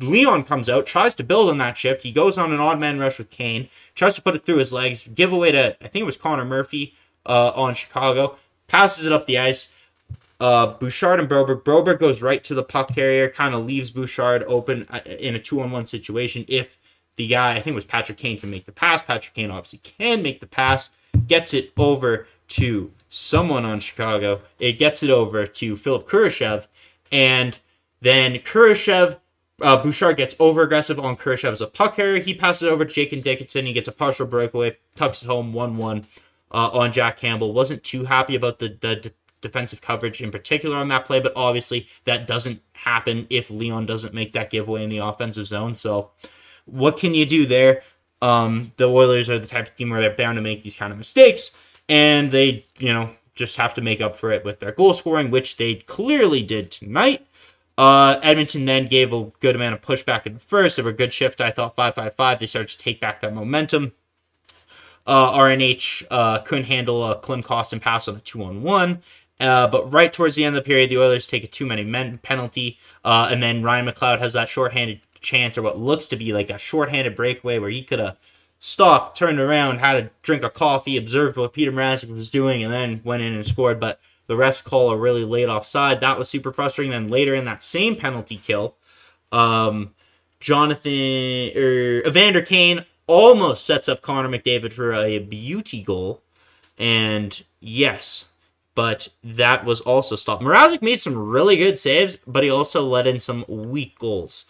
Leon 0.00 0.44
comes 0.44 0.68
out, 0.68 0.86
tries 0.86 1.14
to 1.16 1.24
build 1.24 1.50
on 1.50 1.58
that 1.58 1.76
shift. 1.76 2.02
He 2.02 2.12
goes 2.12 2.38
on 2.38 2.52
an 2.52 2.60
odd 2.60 2.80
man 2.80 2.98
rush 2.98 3.18
with 3.18 3.30
Kane, 3.30 3.68
tries 3.94 4.14
to 4.16 4.22
put 4.22 4.34
it 4.34 4.44
through 4.44 4.56
his 4.56 4.72
legs, 4.72 5.02
give 5.02 5.32
away 5.32 5.52
to, 5.52 5.76
I 5.82 5.88
think 5.88 6.02
it 6.02 6.06
was 6.06 6.16
Connor 6.16 6.44
Murphy 6.44 6.94
uh, 7.26 7.52
on 7.54 7.74
Chicago, 7.74 8.36
passes 8.66 9.06
it 9.06 9.12
up 9.12 9.26
the 9.26 9.38
ice. 9.38 9.68
Uh, 10.40 10.66
Bouchard 10.66 11.20
and 11.20 11.28
Broberg. 11.28 11.62
Broberg 11.62 12.00
goes 12.00 12.20
right 12.20 12.42
to 12.44 12.54
the 12.54 12.64
puck 12.64 12.94
carrier, 12.94 13.28
kind 13.28 13.54
of 13.54 13.64
leaves 13.64 13.90
Bouchard 13.92 14.42
open 14.44 14.86
uh, 14.90 15.00
in 15.06 15.34
a 15.34 15.38
two 15.38 15.60
on 15.60 15.70
one 15.70 15.86
situation. 15.86 16.44
If 16.48 16.76
the 17.16 17.28
guy, 17.28 17.52
I 17.52 17.60
think 17.60 17.68
it 17.68 17.76
was 17.76 17.84
Patrick 17.84 18.18
Kane, 18.18 18.40
can 18.40 18.50
make 18.50 18.64
the 18.64 18.72
pass, 18.72 19.02
Patrick 19.02 19.34
Kane 19.34 19.50
obviously 19.50 19.78
can 19.78 20.22
make 20.22 20.40
the 20.40 20.46
pass, 20.46 20.90
gets 21.28 21.54
it 21.54 21.72
over 21.76 22.26
to 22.48 22.90
someone 23.08 23.64
on 23.64 23.80
Chicago. 23.80 24.40
It 24.58 24.72
gets 24.72 25.02
it 25.02 25.10
over 25.10 25.46
to 25.46 25.76
Philip 25.76 26.08
Kurashev, 26.08 26.66
and 27.12 27.58
then 28.04 28.34
Kurashev, 28.34 29.18
uh, 29.60 29.82
Bouchard 29.82 30.16
gets 30.16 30.36
over 30.38 30.62
aggressive 30.62 31.00
on 31.00 31.16
Kurashev 31.16 31.52
as 31.52 31.60
a 31.60 31.66
puck 31.66 31.96
carrier. 31.96 32.22
He 32.22 32.34
passes 32.34 32.68
over 32.68 32.84
to 32.84 32.92
Jason 32.92 33.20
Dickinson. 33.20 33.66
He 33.66 33.72
gets 33.72 33.88
a 33.88 33.92
partial 33.92 34.26
breakaway, 34.26 34.76
tucks 34.94 35.22
it 35.22 35.26
home 35.26 35.52
1 35.52 35.76
1 35.76 36.06
uh, 36.50 36.70
on 36.72 36.92
Jack 36.92 37.16
Campbell. 37.16 37.52
Wasn't 37.52 37.82
too 37.82 38.04
happy 38.04 38.34
about 38.34 38.58
the, 38.58 38.76
the 38.80 38.96
de- 38.96 39.12
defensive 39.40 39.80
coverage 39.80 40.22
in 40.22 40.30
particular 40.30 40.76
on 40.76 40.88
that 40.88 41.04
play, 41.04 41.20
but 41.20 41.32
obviously 41.34 41.88
that 42.04 42.26
doesn't 42.26 42.60
happen 42.72 43.26
if 43.30 43.50
Leon 43.50 43.86
doesn't 43.86 44.14
make 44.14 44.32
that 44.32 44.50
giveaway 44.50 44.84
in 44.84 44.90
the 44.90 44.98
offensive 44.98 45.46
zone. 45.46 45.74
So, 45.74 46.10
what 46.66 46.98
can 46.98 47.14
you 47.14 47.26
do 47.26 47.46
there? 47.46 47.82
Um, 48.22 48.72
the 48.76 48.88
Oilers 48.88 49.28
are 49.28 49.38
the 49.38 49.46
type 49.46 49.68
of 49.68 49.76
team 49.76 49.90
where 49.90 50.00
they're 50.00 50.14
bound 50.14 50.36
to 50.36 50.42
make 50.42 50.62
these 50.62 50.76
kind 50.76 50.92
of 50.92 50.98
mistakes, 50.98 51.50
and 51.88 52.32
they, 52.32 52.64
you 52.78 52.92
know, 52.92 53.10
just 53.34 53.56
have 53.56 53.74
to 53.74 53.82
make 53.82 54.00
up 54.00 54.16
for 54.16 54.30
it 54.30 54.44
with 54.44 54.60
their 54.60 54.72
goal 54.72 54.94
scoring, 54.94 55.30
which 55.30 55.56
they 55.56 55.74
clearly 55.74 56.42
did 56.42 56.70
tonight. 56.70 57.26
Uh, 57.76 58.20
Edmonton 58.22 58.64
then 58.64 58.86
gave 58.86 59.12
a 59.12 59.32
good 59.40 59.56
amount 59.56 59.74
of 59.74 59.82
pushback 59.82 60.26
in 60.26 60.34
the 60.34 60.40
first. 60.40 60.76
They 60.76 60.82
were 60.82 60.90
a 60.90 60.94
good 60.94 61.12
shift. 61.12 61.40
I 61.40 61.50
thought 61.50 61.74
5 61.74 61.94
5 61.94 62.14
5. 62.14 62.38
They 62.38 62.46
started 62.46 62.68
to 62.68 62.78
take 62.78 63.00
back 63.00 63.20
that 63.20 63.34
momentum. 63.34 63.92
Uh, 65.06 65.36
RNH 65.36 66.06
uh, 66.10 66.38
couldn't 66.40 66.68
handle 66.68 67.04
a 67.04 67.16
Klim 67.16 67.42
Kostin 67.42 67.80
pass 67.80 68.08
on 68.08 68.14
the 68.14 68.20
two 68.20 68.42
on 68.42 68.62
one. 68.62 69.02
Uh, 69.40 69.66
but 69.66 69.92
right 69.92 70.12
towards 70.12 70.36
the 70.36 70.44
end 70.44 70.56
of 70.56 70.62
the 70.62 70.66
period, 70.66 70.90
the 70.90 70.98
Oilers 70.98 71.26
take 71.26 71.44
a 71.44 71.48
too 71.48 71.66
many 71.66 71.82
men 71.82 72.18
penalty, 72.18 72.78
uh, 73.04 73.28
and 73.30 73.42
then 73.42 73.62
Ryan 73.62 73.86
McLeod 73.86 74.20
has 74.20 74.32
that 74.34 74.48
shorthanded 74.48 75.00
chance, 75.20 75.58
or 75.58 75.62
what 75.62 75.78
looks 75.78 76.06
to 76.06 76.16
be 76.16 76.32
like 76.32 76.50
a 76.50 76.58
shorthanded 76.58 77.16
breakaway, 77.16 77.58
where 77.58 77.70
he 77.70 77.82
could 77.82 77.98
have 77.98 78.16
stopped, 78.60 79.18
turned 79.18 79.40
around, 79.40 79.78
had 79.78 79.96
a 79.96 80.10
drink 80.22 80.44
of 80.44 80.54
coffee, 80.54 80.96
observed 80.96 81.36
what 81.36 81.52
Peter 81.52 81.72
Mrazek 81.72 82.14
was 82.14 82.30
doing, 82.30 82.62
and 82.62 82.72
then 82.72 83.00
went 83.02 83.22
in 83.22 83.34
and 83.34 83.44
scored. 83.44 83.80
But 83.80 83.98
the 84.26 84.34
refs 84.34 84.62
call 84.64 84.90
a 84.90 84.96
really 84.96 85.24
late 85.24 85.48
offside. 85.48 86.00
That 86.00 86.18
was 86.18 86.28
super 86.28 86.52
frustrating. 86.52 86.92
Then 86.92 87.08
later 87.08 87.34
in 87.34 87.44
that 87.44 87.62
same 87.62 87.96
penalty 87.96 88.36
kill, 88.36 88.76
um, 89.32 89.94
Jonathan 90.40 91.56
or 91.56 91.98
er, 92.00 92.02
Evander 92.06 92.42
Kane 92.42 92.84
almost 93.06 93.66
sets 93.66 93.88
up 93.88 94.02
Connor 94.02 94.28
McDavid 94.28 94.72
for 94.72 94.92
a 94.92 95.18
beauty 95.18 95.82
goal. 95.82 96.22
And 96.78 97.42
yes, 97.60 98.26
but 98.74 99.08
that 99.22 99.64
was 99.64 99.80
also 99.82 100.16
stopped. 100.16 100.42
Mrazek 100.42 100.82
made 100.82 101.00
some 101.00 101.16
really 101.16 101.56
good 101.56 101.78
saves, 101.78 102.16
but 102.26 102.42
he 102.42 102.50
also 102.50 102.82
let 102.82 103.06
in 103.06 103.20
some 103.20 103.44
weak 103.46 103.98
goals. 103.98 104.46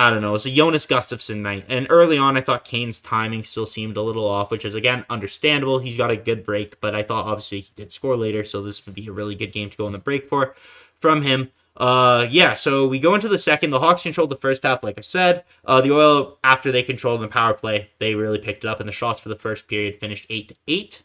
I 0.00 0.08
don't 0.08 0.22
know. 0.22 0.30
It 0.30 0.32
was 0.32 0.46
a 0.46 0.50
Jonas 0.50 0.86
Gustavsson 0.86 1.42
night. 1.42 1.66
And 1.68 1.86
early 1.90 2.16
on, 2.16 2.34
I 2.34 2.40
thought 2.40 2.64
Kane's 2.64 3.00
timing 3.00 3.44
still 3.44 3.66
seemed 3.66 3.98
a 3.98 4.02
little 4.02 4.26
off, 4.26 4.50
which 4.50 4.64
is, 4.64 4.74
again, 4.74 5.04
understandable. 5.10 5.78
He's 5.78 5.98
got 5.98 6.10
a 6.10 6.16
good 6.16 6.42
break, 6.42 6.80
but 6.80 6.94
I 6.94 7.02
thought 7.02 7.26
obviously 7.26 7.60
he 7.60 7.70
did 7.76 7.92
score 7.92 8.16
later, 8.16 8.42
so 8.42 8.62
this 8.62 8.86
would 8.86 8.94
be 8.94 9.06
a 9.06 9.12
really 9.12 9.34
good 9.34 9.52
game 9.52 9.68
to 9.68 9.76
go 9.76 9.84
on 9.84 9.92
the 9.92 9.98
break 9.98 10.26
for 10.26 10.54
from 10.96 11.20
him. 11.20 11.50
Uh, 11.76 12.26
yeah, 12.30 12.54
so 12.54 12.88
we 12.88 12.98
go 12.98 13.14
into 13.14 13.28
the 13.28 13.38
second. 13.38 13.70
The 13.70 13.80
Hawks 13.80 14.02
controlled 14.02 14.30
the 14.30 14.36
first 14.36 14.62
half, 14.62 14.82
like 14.82 14.96
I 14.96 15.02
said. 15.02 15.44
Uh, 15.66 15.82
the 15.82 15.92
Oil, 15.92 16.38
after 16.42 16.72
they 16.72 16.82
controlled 16.82 17.20
the 17.20 17.28
power 17.28 17.52
play, 17.52 17.90
they 17.98 18.14
really 18.14 18.38
picked 18.38 18.64
it 18.64 18.68
up, 18.68 18.80
and 18.80 18.88
the 18.88 18.94
shots 18.94 19.20
for 19.20 19.28
the 19.28 19.36
first 19.36 19.68
period 19.68 19.96
finished 19.96 20.24
8 20.30 20.48
to 20.48 20.54
8. 20.66 21.02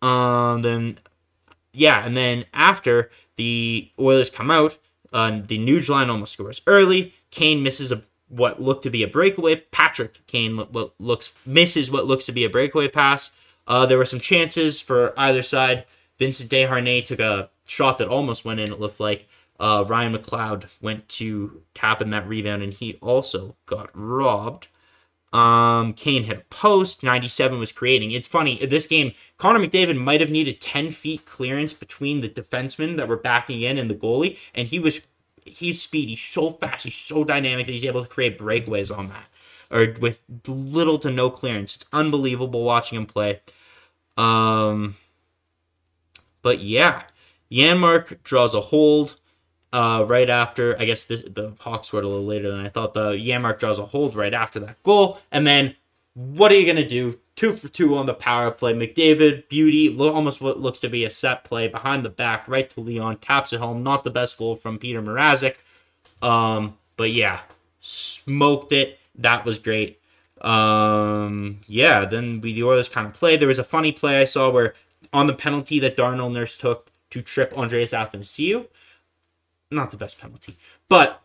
Um, 0.00 0.62
then, 0.62 0.98
yeah, 1.74 2.02
and 2.02 2.16
then 2.16 2.46
after 2.54 3.10
the 3.36 3.90
Oilers 3.98 4.30
come 4.30 4.50
out, 4.50 4.78
uh, 5.12 5.42
the 5.46 5.58
Nuge 5.58 5.90
line 5.90 6.08
almost 6.08 6.32
scores 6.32 6.62
early. 6.66 7.12
Kane 7.30 7.62
misses 7.62 7.92
a 7.92 8.02
what 8.36 8.60
looked 8.60 8.82
to 8.82 8.90
be 8.90 9.02
a 9.02 9.08
breakaway. 9.08 9.56
Patrick 9.56 10.26
Kane 10.26 10.56
what 10.56 10.94
looks 10.98 11.30
misses 11.46 11.90
what 11.90 12.06
looks 12.06 12.26
to 12.26 12.32
be 12.32 12.44
a 12.44 12.50
breakaway 12.50 12.88
pass. 12.88 13.30
Uh, 13.66 13.86
there 13.86 13.98
were 13.98 14.04
some 14.04 14.20
chances 14.20 14.80
for 14.80 15.14
either 15.18 15.42
side. 15.42 15.84
Vincent 16.18 16.50
Desharnais 16.50 17.06
took 17.06 17.20
a 17.20 17.50
shot 17.66 17.98
that 17.98 18.08
almost 18.08 18.44
went 18.44 18.60
in. 18.60 18.72
It 18.72 18.80
looked 18.80 19.00
like 19.00 19.26
uh, 19.58 19.84
Ryan 19.86 20.14
McLeod 20.14 20.68
went 20.80 21.08
to 21.10 21.62
tap 21.74 22.02
in 22.02 22.10
that 22.10 22.28
rebound, 22.28 22.62
and 22.62 22.72
he 22.72 22.98
also 23.00 23.56
got 23.66 23.90
robbed. 23.94 24.68
Um, 25.32 25.94
Kane 25.94 26.24
hit 26.24 26.38
a 26.38 26.44
post. 26.54 27.02
97 27.02 27.58
was 27.58 27.72
creating. 27.72 28.12
It's 28.12 28.28
funny, 28.28 28.64
this 28.64 28.86
game, 28.86 29.12
Connor 29.36 29.58
McDavid 29.58 29.98
might 29.98 30.20
have 30.20 30.30
needed 30.30 30.60
10 30.60 30.92
feet 30.92 31.26
clearance 31.26 31.72
between 31.72 32.20
the 32.20 32.28
defensemen 32.28 32.96
that 32.96 33.08
were 33.08 33.16
backing 33.16 33.62
in 33.62 33.76
and 33.76 33.90
the 33.90 33.96
goalie, 33.96 34.38
and 34.54 34.68
he 34.68 34.78
was 34.78 35.00
he's 35.44 35.82
speed. 35.82 36.08
He's 36.08 36.22
so 36.22 36.52
fast. 36.52 36.84
He's 36.84 36.94
so 36.94 37.24
dynamic 37.24 37.66
that 37.66 37.72
he's 37.72 37.84
able 37.84 38.02
to 38.02 38.08
create 38.08 38.38
breakaways 38.38 38.96
on 38.96 39.08
that, 39.08 39.28
or 39.70 39.94
with 40.00 40.22
little 40.46 40.98
to 41.00 41.10
no 41.10 41.30
clearance. 41.30 41.76
It's 41.76 41.84
unbelievable 41.92 42.64
watching 42.64 42.96
him 42.96 43.06
play. 43.06 43.40
Um, 44.16 44.96
but 46.42 46.60
yeah, 46.60 47.02
Janmark 47.50 48.22
draws 48.22 48.54
a 48.54 48.60
hold. 48.60 49.16
Uh, 49.72 50.04
right 50.06 50.30
after, 50.30 50.78
I 50.78 50.84
guess 50.84 51.04
this, 51.04 51.22
the 51.22 51.54
Hawks 51.58 51.88
scored 51.88 52.04
a 52.04 52.08
little 52.08 52.24
later 52.24 52.48
than 52.48 52.64
I 52.64 52.68
thought. 52.68 52.94
The 52.94 53.14
Janmark 53.14 53.58
draws 53.58 53.80
a 53.80 53.86
hold 53.86 54.14
right 54.14 54.32
after 54.32 54.60
that 54.60 54.80
goal, 54.84 55.18
and 55.32 55.44
then 55.44 55.74
what 56.14 56.52
are 56.52 56.54
you 56.54 56.64
gonna 56.64 56.88
do? 56.88 57.18
Two 57.36 57.52
for 57.54 57.68
two 57.68 57.96
on 57.96 58.06
the 58.06 58.14
power 58.14 58.50
play. 58.50 58.72
McDavid, 58.72 59.48
beauty, 59.48 59.96
almost 59.98 60.40
what 60.40 60.60
looks 60.60 60.80
to 60.80 60.88
be 60.88 61.04
a 61.04 61.10
set 61.10 61.44
play 61.44 61.68
behind 61.68 62.04
the 62.04 62.10
back, 62.10 62.46
right 62.48 62.68
to 62.70 62.80
Leon, 62.80 63.18
taps 63.18 63.52
it 63.52 63.60
home. 63.60 63.82
Not 63.82 64.04
the 64.04 64.10
best 64.10 64.38
goal 64.38 64.54
from 64.54 64.78
Peter 64.78 65.02
Mrazek. 65.02 65.56
Um, 66.22 66.76
but 66.96 67.12
yeah, 67.12 67.40
smoked 67.80 68.72
it. 68.72 68.98
That 69.14 69.44
was 69.44 69.58
great. 69.58 70.00
Um, 70.40 71.60
yeah, 71.66 72.04
then 72.04 72.40
we, 72.40 72.52
the 72.52 72.64
Oilers 72.64 72.88
kind 72.88 73.06
of 73.06 73.14
played. 73.14 73.40
There 73.40 73.48
was 73.48 73.58
a 73.58 73.64
funny 73.64 73.92
play 73.92 74.20
I 74.20 74.24
saw 74.24 74.50
where 74.50 74.74
on 75.12 75.26
the 75.26 75.32
penalty 75.32 75.78
that 75.80 75.96
Darnell 75.96 76.30
Nurse 76.30 76.56
took 76.56 76.90
to 77.10 77.22
trip 77.22 77.56
Andreas 77.56 77.92
Athanasiou. 77.92 78.66
Not 79.70 79.90
the 79.90 79.96
best 79.96 80.18
penalty, 80.18 80.56
but 80.88 81.22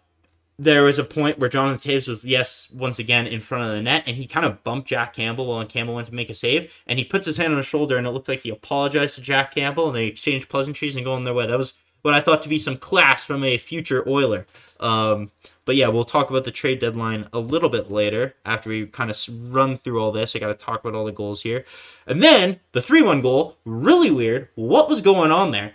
there 0.60 0.84
was 0.84 1.00
a 1.00 1.06
point 1.06 1.40
where 1.40 1.48
Jonathan 1.48 1.80
Toews 1.80 2.10
was, 2.10 2.22
yes, 2.22 2.70
once 2.72 3.00
again 3.00 3.26
in 3.26 3.40
front 3.40 3.64
of 3.64 3.72
the 3.72 3.82
net, 3.82 4.04
and 4.06 4.18
he 4.18 4.28
kind 4.28 4.46
of 4.46 4.62
bumped 4.66 4.90
Jack 4.90 5.14
Campbell 5.14 5.48
while 5.48 5.66
Campbell 5.66 5.96
went 5.96 6.08
to 6.10 6.14
make 6.14 6.30
a 6.30 6.34
save, 6.34 6.70
and 6.86 7.00
he 7.00 7.06
puts 7.06 7.26
his 7.26 7.38
hand 7.38 7.54
on 7.54 7.58
his 7.58 7.66
shoulder, 7.66 7.98
and 7.98 8.06
it 8.06 8.10
looked 8.10 8.28
like 8.28 8.42
he 8.42 8.50
apologized 8.50 9.16
to 9.16 9.22
Jack 9.22 9.56
Campbell, 9.56 9.88
and 9.88 9.96
they 9.96 10.08
exchanged 10.08 10.50
pleasantries 10.50 10.98
and 10.98 11.06
go 11.06 11.14
on 11.14 11.24
their 11.24 11.34
way. 11.34 11.48
That 11.48 11.58
was 11.58 11.78
what 12.02 12.14
I 12.14 12.20
thought 12.20 12.44
to 12.44 12.50
be 12.50 12.60
some 12.60 12.76
class 12.76 13.26
from 13.26 13.46
a 13.46 13.58
future 13.58 14.08
Oiler. 14.08 14.46
Um, 14.82 15.32
but 15.64 15.78
yeah, 15.78 15.88
we'll 15.88 16.04
talk 16.04 16.30
about 16.30 16.44
the 16.44 16.52
trade 16.52 16.80
deadline 16.80 17.28
a 17.32 17.40
little 17.40 17.70
bit 17.70 17.90
later 17.90 18.36
after 18.46 18.70
we 18.70 18.86
kind 18.86 19.10
of 19.10 19.54
run 19.54 19.78
through 19.78 20.02
all 20.02 20.12
this. 20.12 20.36
I 20.36 20.40
got 20.40 20.48
to 20.48 20.54
talk 20.54 20.82
about 20.82 20.96
all 20.96 21.06
the 21.06 21.12
goals 21.12 21.44
here. 21.44 21.64
And 22.06 22.22
then 22.22 22.60
the 22.74 22.82
3 22.82 23.02
1 23.02 23.22
goal, 23.22 23.58
really 23.64 24.12
weird. 24.12 24.50
What 24.56 24.90
was 24.90 25.00
going 25.00 25.32
on 25.32 25.52
there? 25.52 25.74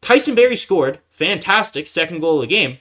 Tyson 0.00 0.34
Barrie 0.34 0.56
scored, 0.56 1.00
fantastic, 1.10 1.86
second 1.86 2.20
goal 2.20 2.36
of 2.36 2.42
the 2.42 2.54
game, 2.54 2.78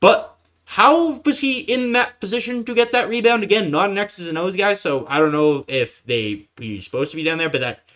but 0.00 0.37
how 0.72 1.22
was 1.24 1.40
he 1.40 1.60
in 1.60 1.92
that 1.92 2.20
position 2.20 2.62
to 2.62 2.74
get 2.74 2.92
that 2.92 3.08
rebound 3.08 3.42
again? 3.42 3.70
Not 3.70 3.88
an 3.88 3.96
X's 3.96 4.28
and 4.28 4.36
O's 4.36 4.54
guy, 4.54 4.74
so 4.74 5.06
I 5.08 5.18
don't 5.18 5.32
know 5.32 5.64
if 5.66 6.04
they 6.04 6.48
he's 6.58 6.84
supposed 6.84 7.10
to 7.10 7.16
be 7.16 7.22
down 7.24 7.38
there, 7.38 7.48
but 7.48 7.62
that 7.62 7.90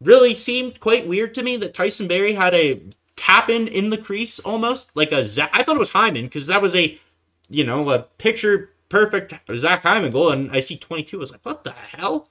really 0.00 0.36
seemed 0.36 0.78
quite 0.78 1.08
weird 1.08 1.34
to 1.34 1.42
me 1.42 1.56
that 1.56 1.74
Tyson 1.74 2.06
Barrie 2.06 2.34
had 2.34 2.54
a 2.54 2.80
tap 3.16 3.50
in 3.50 3.66
in 3.66 3.90
the 3.90 3.98
crease 3.98 4.38
almost 4.38 4.90
like 4.94 5.10
a 5.10 5.24
Zach. 5.24 5.50
I 5.52 5.64
thought 5.64 5.74
it 5.74 5.80
was 5.80 5.90
Hyman 5.90 6.26
because 6.26 6.46
that 6.46 6.62
was 6.62 6.76
a 6.76 7.00
you 7.50 7.64
know 7.64 7.90
a 7.90 8.02
picture 8.02 8.70
perfect 8.88 9.34
Zach 9.56 9.82
Hyman 9.82 10.12
goal, 10.12 10.30
and 10.30 10.52
I 10.52 10.60
see 10.60 10.76
22. 10.76 11.16
I 11.16 11.18
was 11.18 11.32
like, 11.32 11.44
what 11.44 11.64
the 11.64 11.72
hell? 11.72 12.28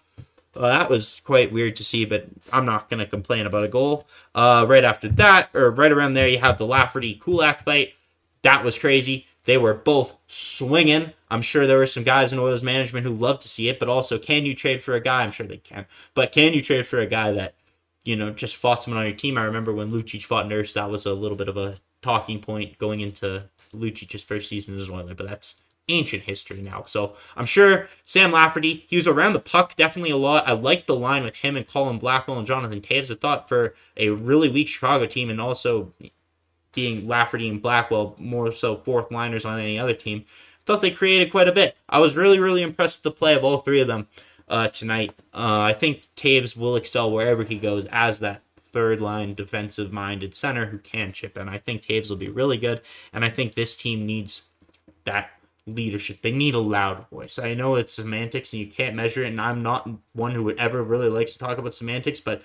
Well, 0.55 0.63
that 0.63 0.89
was 0.89 1.19
quite 1.25 1.51
weird 1.51 1.75
to 1.75 1.83
see, 1.83 2.05
but 2.05 2.27
I'm 2.53 2.65
not 2.65 2.89
going 2.89 2.99
to 2.99 3.05
complain 3.05 3.45
about 3.45 3.65
a 3.65 3.67
goal. 3.67 4.07
Uh, 4.33 4.65
right 4.65 4.85
after 4.85 5.09
that, 5.09 5.49
or 5.53 5.71
right 5.71 5.91
around 5.91 6.13
there, 6.13 6.29
you 6.29 6.37
have 6.37 6.57
the 6.57 6.65
Lafferty 6.65 7.15
Kulak 7.15 7.65
fight. 7.65 7.95
That 8.43 8.63
was 8.63 8.79
crazy. 8.79 9.27
They 9.45 9.57
were 9.57 9.73
both 9.73 10.15
swinging. 10.27 11.13
I'm 11.29 11.41
sure 11.41 11.67
there 11.67 11.77
were 11.77 11.87
some 11.87 12.03
guys 12.03 12.31
in 12.31 12.39
Oilers 12.39 12.63
management 12.63 13.05
who 13.05 13.13
love 13.13 13.39
to 13.39 13.47
see 13.47 13.67
it, 13.67 13.79
but 13.79 13.89
also, 13.89 14.17
can 14.17 14.45
you 14.45 14.55
trade 14.55 14.81
for 14.81 14.93
a 14.93 15.01
guy? 15.01 15.23
I'm 15.23 15.31
sure 15.31 15.45
they 15.45 15.57
can. 15.57 15.85
But 16.13 16.31
can 16.31 16.53
you 16.53 16.61
trade 16.61 16.85
for 16.85 16.99
a 16.99 17.07
guy 17.07 17.31
that, 17.31 17.55
you 18.03 18.15
know, 18.15 18.31
just 18.31 18.55
fought 18.55 18.83
someone 18.83 19.01
on 19.01 19.07
your 19.07 19.15
team? 19.15 19.37
I 19.37 19.43
remember 19.43 19.73
when 19.73 19.91
Lucic 19.91 20.23
fought 20.23 20.47
Nurse, 20.47 20.73
that 20.73 20.89
was 20.89 21.05
a 21.05 21.13
little 21.13 21.37
bit 21.37 21.49
of 21.49 21.57
a 21.57 21.75
talking 22.01 22.39
point 22.39 22.77
going 22.77 22.99
into 22.99 23.49
Lucic's 23.73 24.23
first 24.23 24.49
season 24.49 24.79
as 24.79 24.87
an 24.87 24.95
Oiler, 24.95 25.15
but 25.15 25.27
that's 25.27 25.55
ancient 25.89 26.23
history 26.23 26.61
now. 26.61 26.83
So 26.87 27.15
I'm 27.35 27.45
sure 27.45 27.89
Sam 28.05 28.31
Lafferty, 28.31 28.85
he 28.87 28.95
was 28.95 29.07
around 29.07 29.33
the 29.33 29.39
puck 29.39 29.75
definitely 29.75 30.11
a 30.11 30.17
lot. 30.17 30.47
I 30.47 30.53
liked 30.53 30.87
the 30.87 30.95
line 30.95 31.23
with 31.23 31.35
him 31.37 31.57
and 31.57 31.67
Colin 31.67 31.99
Blackwell 31.99 32.37
and 32.37 32.47
Jonathan 32.47 32.81
Toews. 32.81 33.11
I 33.11 33.15
thought 33.15 33.49
for 33.49 33.75
a 33.97 34.09
really 34.09 34.49
weak 34.49 34.69
Chicago 34.69 35.05
team 35.05 35.29
and 35.29 35.41
also 35.41 35.93
being 36.73 37.07
Lafferty 37.07 37.47
and 37.47 37.61
Blackwell 37.61 38.15
more 38.17 38.51
so 38.51 38.77
fourth 38.77 39.11
liners 39.11 39.45
on 39.45 39.59
any 39.59 39.79
other 39.79 39.93
team. 39.93 40.25
Thought 40.65 40.81
they 40.81 40.91
created 40.91 41.31
quite 41.31 41.47
a 41.47 41.53
bit. 41.53 41.77
I 41.89 41.99
was 41.99 42.15
really, 42.15 42.39
really 42.39 42.61
impressed 42.61 42.99
with 42.99 43.03
the 43.03 43.17
play 43.17 43.35
of 43.35 43.43
all 43.43 43.57
three 43.57 43.81
of 43.81 43.87
them 43.87 44.07
uh, 44.47 44.69
tonight. 44.69 45.11
Uh, 45.33 45.59
I 45.59 45.73
think 45.73 46.07
Toews 46.15 46.55
will 46.55 46.75
excel 46.75 47.11
wherever 47.11 47.43
he 47.43 47.57
goes 47.57 47.85
as 47.91 48.19
that 48.19 48.41
third 48.57 49.01
line 49.01 49.35
defensive 49.35 49.91
minded 49.91 50.35
center 50.35 50.67
who 50.67 50.77
can 50.79 51.11
chip 51.11 51.37
in. 51.37 51.47
I 51.47 51.59
think 51.59 51.83
Toews 51.83 52.09
will 52.09 52.17
be 52.17 52.29
really 52.29 52.57
good, 52.57 52.81
and 53.11 53.23
I 53.23 53.29
think 53.29 53.53
this 53.53 53.75
team 53.75 54.05
needs 54.05 54.43
that 55.05 55.31
leadership. 55.65 56.21
They 56.21 56.31
need 56.31 56.55
a 56.55 56.59
loud 56.59 57.07
voice. 57.09 57.39
I 57.39 57.53
know 57.53 57.75
it's 57.75 57.93
semantics 57.93 58.53
and 58.53 58.61
you 58.61 58.67
can't 58.67 58.95
measure 58.95 59.23
it, 59.23 59.27
and 59.27 59.39
I'm 59.39 59.63
not 59.63 59.89
one 60.13 60.31
who 60.31 60.43
would 60.43 60.59
ever 60.59 60.83
really 60.83 61.09
likes 61.09 61.33
to 61.33 61.39
talk 61.39 61.57
about 61.57 61.75
semantics, 61.75 62.19
but 62.19 62.41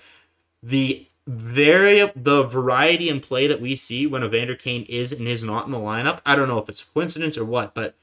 the 0.61 1.07
very 1.29 2.11
the 2.15 2.43
variety 2.43 3.07
in 3.07 3.19
play 3.19 3.45
that 3.45 3.61
we 3.61 3.75
see 3.75 4.07
when 4.07 4.23
Evander 4.23 4.55
Kane 4.55 4.83
is 4.89 5.11
and 5.11 5.27
is 5.27 5.43
not 5.43 5.67
in 5.67 5.71
the 5.71 5.77
lineup. 5.77 6.21
I 6.25 6.35
don't 6.35 6.47
know 6.47 6.57
if 6.57 6.67
it's 6.67 6.81
a 6.81 6.85
coincidence 6.87 7.37
or 7.37 7.45
what, 7.45 7.75
but 7.75 7.93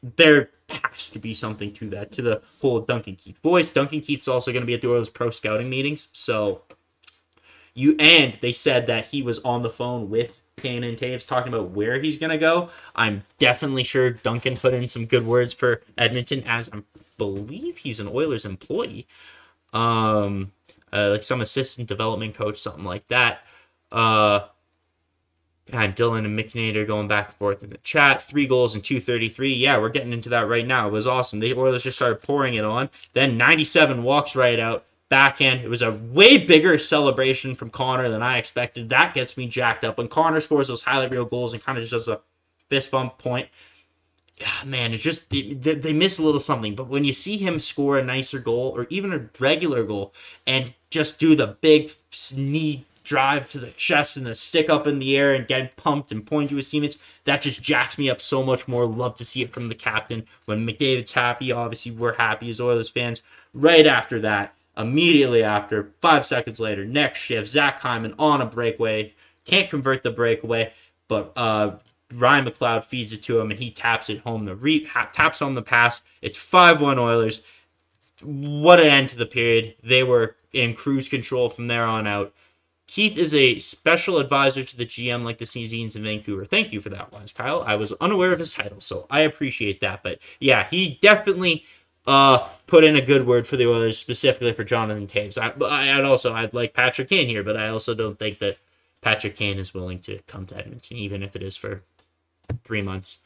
there 0.00 0.50
has 0.68 1.08
to 1.08 1.18
be 1.18 1.34
something 1.34 1.72
to 1.74 1.90
that, 1.90 2.12
to 2.12 2.22
the 2.22 2.42
whole 2.60 2.80
Duncan 2.80 3.16
Keith 3.16 3.38
voice. 3.38 3.72
Duncan 3.72 4.00
Keith's 4.02 4.28
also 4.28 4.52
going 4.52 4.62
to 4.62 4.66
be 4.66 4.74
at 4.74 4.82
the 4.82 4.90
Oilers 4.90 5.10
pro 5.10 5.30
scouting 5.30 5.68
meetings, 5.68 6.08
so 6.12 6.62
you 7.74 7.96
and 7.98 8.38
they 8.40 8.52
said 8.52 8.86
that 8.86 9.06
he 9.06 9.20
was 9.20 9.40
on 9.40 9.62
the 9.62 9.70
phone 9.70 10.08
with 10.08 10.40
Kane 10.56 10.84
and 10.84 10.96
Toews 10.96 11.26
talking 11.26 11.52
about 11.52 11.70
where 11.70 12.00
he's 12.00 12.18
going 12.18 12.30
to 12.30 12.38
go. 12.38 12.70
I'm 12.94 13.24
definitely 13.38 13.82
sure 13.82 14.10
Duncan 14.12 14.56
put 14.56 14.74
in 14.74 14.88
some 14.88 15.06
good 15.06 15.26
words 15.26 15.52
for 15.52 15.82
Edmonton, 15.98 16.44
as 16.46 16.70
I 16.72 16.82
believe 17.18 17.78
he's 17.78 17.98
an 17.98 18.08
Oilers 18.08 18.44
employee. 18.44 19.08
Um, 19.72 20.52
uh, 20.92 21.10
like 21.10 21.24
some 21.24 21.40
assistant 21.40 21.88
development 21.88 22.34
coach, 22.34 22.58
something 22.58 22.84
like 22.84 23.06
that. 23.08 23.40
Uh, 23.90 24.40
and 25.72 25.96
Dylan 25.96 26.24
and 26.24 26.38
McNader 26.38 26.86
going 26.86 27.08
back 27.08 27.28
and 27.28 27.36
forth 27.36 27.62
in 27.62 27.70
the 27.70 27.78
chat. 27.78 28.22
Three 28.22 28.46
goals 28.46 28.74
and 28.74 28.84
233. 28.84 29.52
Yeah, 29.52 29.78
we're 29.78 29.88
getting 29.88 30.12
into 30.12 30.28
that 30.28 30.48
right 30.48 30.66
now. 30.66 30.86
It 30.86 30.92
was 30.92 31.06
awesome. 31.06 31.40
The 31.40 31.54
Oilers 31.54 31.82
just 31.82 31.96
started 31.98 32.22
pouring 32.22 32.54
it 32.54 32.64
on. 32.64 32.88
Then 33.14 33.36
97 33.36 34.02
walks 34.04 34.36
right 34.36 34.60
out. 34.60 34.86
backhand. 35.08 35.62
It 35.62 35.68
was 35.68 35.82
a 35.82 35.92
way 35.92 36.38
bigger 36.38 36.78
celebration 36.78 37.56
from 37.56 37.70
Connor 37.70 38.08
than 38.08 38.22
I 38.22 38.38
expected. 38.38 38.88
That 38.88 39.14
gets 39.14 39.36
me 39.36 39.48
jacked 39.48 39.84
up. 39.84 39.98
When 39.98 40.08
Connor 40.08 40.40
scores 40.40 40.68
those 40.68 40.82
highlight 40.82 41.10
reel 41.10 41.24
goals 41.24 41.52
and 41.52 41.62
kind 41.62 41.78
of 41.78 41.82
just 41.82 41.92
does 41.92 42.08
a 42.08 42.20
fist 42.68 42.90
bump 42.92 43.18
point, 43.18 43.48
man, 44.64 44.92
it 44.92 44.98
just 44.98 45.30
they, 45.30 45.52
they 45.52 45.92
miss 45.92 46.18
a 46.18 46.22
little 46.22 46.40
something. 46.40 46.74
But 46.74 46.88
when 46.88 47.04
you 47.04 47.12
see 47.12 47.38
him 47.38 47.58
score 47.58 47.98
a 47.98 48.04
nicer 48.04 48.38
goal 48.38 48.72
or 48.76 48.86
even 48.90 49.12
a 49.12 49.28
regular 49.40 49.84
goal 49.84 50.12
and 50.46 50.74
just 50.96 51.18
do 51.18 51.34
the 51.34 51.46
big 51.60 51.90
knee 52.34 52.86
drive 53.04 53.48
to 53.50 53.58
the 53.58 53.70
chest 53.72 54.16
and 54.16 54.26
the 54.26 54.34
stick 54.34 54.70
up 54.70 54.86
in 54.86 54.98
the 54.98 55.14
air 55.14 55.34
and 55.34 55.46
get 55.46 55.76
pumped 55.76 56.10
and 56.10 56.26
point 56.26 56.48
to 56.48 56.56
his 56.56 56.70
teammates, 56.70 56.96
that 57.24 57.42
just 57.42 57.62
jacks 57.62 57.98
me 57.98 58.08
up 58.08 58.18
so 58.20 58.42
much 58.42 58.66
more. 58.66 58.86
Love 58.86 59.14
to 59.14 59.24
see 59.24 59.42
it 59.42 59.52
from 59.52 59.68
the 59.68 59.74
captain. 59.74 60.26
When 60.46 60.66
McDavid's 60.66 61.12
happy, 61.12 61.52
obviously 61.52 61.92
we're 61.92 62.14
happy 62.14 62.48
as 62.48 62.62
Oilers 62.62 62.88
fans. 62.88 63.22
Right 63.52 63.86
after 63.86 64.18
that, 64.20 64.54
immediately 64.74 65.42
after, 65.42 65.92
five 66.00 66.24
seconds 66.24 66.58
later, 66.58 66.86
next 66.86 67.20
shift, 67.20 67.48
Zach 67.48 67.78
Hyman 67.80 68.14
on 68.18 68.40
a 68.40 68.46
breakaway. 68.46 69.12
Can't 69.44 69.68
convert 69.68 70.02
the 70.02 70.10
breakaway, 70.10 70.72
but 71.08 71.32
uh, 71.36 71.76
Ryan 72.10 72.46
McLeod 72.46 72.84
feeds 72.84 73.12
it 73.12 73.22
to 73.24 73.38
him 73.38 73.50
and 73.50 73.60
he 73.60 73.70
taps 73.70 74.08
it 74.08 74.20
home. 74.20 74.46
The 74.46 74.56
re- 74.56 74.88
taps 75.12 75.40
home 75.40 75.54
the 75.54 75.62
pass. 75.62 76.00
It's 76.22 76.38
5 76.38 76.80
1 76.80 76.98
Oilers. 76.98 77.42
What 78.22 78.80
an 78.80 78.86
end 78.86 79.10
to 79.10 79.16
the 79.16 79.26
period. 79.26 79.74
They 79.82 80.02
were 80.02 80.36
in 80.52 80.74
cruise 80.74 81.08
control 81.08 81.48
from 81.48 81.66
there 81.66 81.84
on 81.84 82.06
out. 82.06 82.32
Keith 82.86 83.18
is 83.18 83.34
a 83.34 83.58
special 83.58 84.18
advisor 84.18 84.62
to 84.62 84.76
the 84.76 84.86
GM 84.86 85.24
like 85.24 85.38
the 85.38 85.44
Sedins 85.44 85.96
in 85.96 86.04
Vancouver. 86.04 86.44
Thank 86.44 86.72
you 86.72 86.80
for 86.80 86.88
that, 86.90 87.12
Wise 87.12 87.32
Kyle. 87.32 87.64
I 87.66 87.74
was 87.74 87.92
unaware 88.00 88.32
of 88.32 88.38
his 88.38 88.52
title, 88.52 88.80
so 88.80 89.06
I 89.10 89.20
appreciate 89.20 89.80
that. 89.80 90.02
But 90.04 90.20
yeah, 90.38 90.68
he 90.68 90.98
definitely 91.02 91.64
uh, 92.06 92.38
put 92.66 92.84
in 92.84 92.94
a 92.94 93.02
good 93.02 93.26
word 93.26 93.46
for 93.46 93.56
the 93.56 93.68
Oilers, 93.68 93.98
specifically 93.98 94.52
for 94.52 94.62
Jonathan 94.62 95.08
Toews. 95.08 95.36
I, 95.36 95.98
I'd 95.98 96.04
also 96.04 96.32
I'd 96.32 96.54
like 96.54 96.74
Patrick 96.74 97.08
Kane 97.08 97.28
here, 97.28 97.42
but 97.42 97.56
I 97.56 97.68
also 97.68 97.94
don't 97.94 98.18
think 98.18 98.38
that 98.38 98.58
Patrick 99.00 99.36
Kane 99.36 99.58
is 99.58 99.74
willing 99.74 99.98
to 100.00 100.20
come 100.28 100.46
to 100.46 100.56
Edmonton, 100.56 100.96
even 100.96 101.22
if 101.22 101.34
it 101.34 101.42
is 101.42 101.56
for 101.56 101.82
three 102.62 102.82
months. 102.82 103.18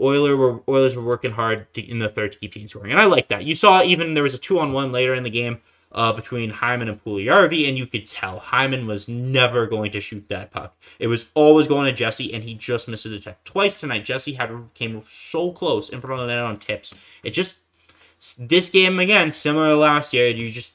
Oiler 0.00 0.36
were 0.36 0.60
Oilers 0.68 0.96
were 0.96 1.02
working 1.02 1.32
hard 1.32 1.72
to, 1.74 1.82
in 1.82 1.98
the 1.98 2.08
third 2.08 2.32
to 2.32 2.38
keep 2.38 2.52
teams 2.52 2.70
scoring, 2.70 2.92
and 2.92 3.00
I 3.00 3.06
like 3.06 3.28
that. 3.28 3.44
You 3.44 3.54
saw 3.54 3.82
even 3.82 4.14
there 4.14 4.22
was 4.22 4.34
a 4.34 4.38
two 4.38 4.58
on 4.58 4.72
one 4.72 4.92
later 4.92 5.14
in 5.14 5.22
the 5.22 5.30
game 5.30 5.60
uh, 5.92 6.12
between 6.12 6.50
Hyman 6.50 6.88
and 6.88 7.02
Puljujarvi, 7.02 7.68
and 7.68 7.78
you 7.78 7.86
could 7.86 8.06
tell 8.06 8.38
Hyman 8.38 8.86
was 8.86 9.06
never 9.08 9.66
going 9.66 9.92
to 9.92 10.00
shoot 10.00 10.28
that 10.28 10.50
puck. 10.50 10.76
It 10.98 11.06
was 11.06 11.26
always 11.34 11.66
going 11.66 11.86
to 11.86 11.92
Jesse, 11.92 12.34
and 12.34 12.42
he 12.42 12.54
just 12.54 12.88
missed 12.88 13.04
the 13.04 13.18
tip 13.18 13.42
twice 13.44 13.78
tonight. 13.78 14.04
Jesse 14.04 14.34
had 14.34 14.50
came 14.74 15.02
so 15.08 15.52
close 15.52 15.88
in 15.88 16.00
front 16.00 16.20
of 16.20 16.26
the 16.26 16.34
net 16.34 16.42
on 16.42 16.58
tips. 16.58 16.94
It 17.22 17.30
just 17.30 17.58
this 18.38 18.70
game 18.70 18.98
again, 18.98 19.32
similar 19.32 19.68
to 19.68 19.76
last 19.76 20.12
year, 20.12 20.28
you 20.28 20.50
just 20.50 20.72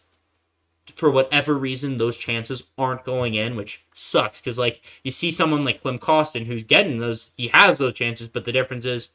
for 0.99 1.09
whatever 1.09 1.55
reason 1.55 1.97
those 1.97 2.17
chances 2.17 2.63
aren't 2.77 3.03
going 3.03 3.33
in, 3.33 3.55
which 3.55 3.81
sucks 3.93 4.41
because 4.41 4.59
like 4.59 4.81
you 5.03 5.11
see 5.11 5.31
someone 5.31 5.65
like 5.65 5.81
Klim 5.81 5.99
Kostin 5.99 6.45
who's 6.45 6.63
getting 6.63 6.99
those, 6.99 7.31
he 7.37 7.47
has 7.49 7.79
those 7.79 7.93
chances, 7.93 8.27
but 8.27 8.45
the 8.45 8.51
difference 8.51 8.85
is 8.85 9.09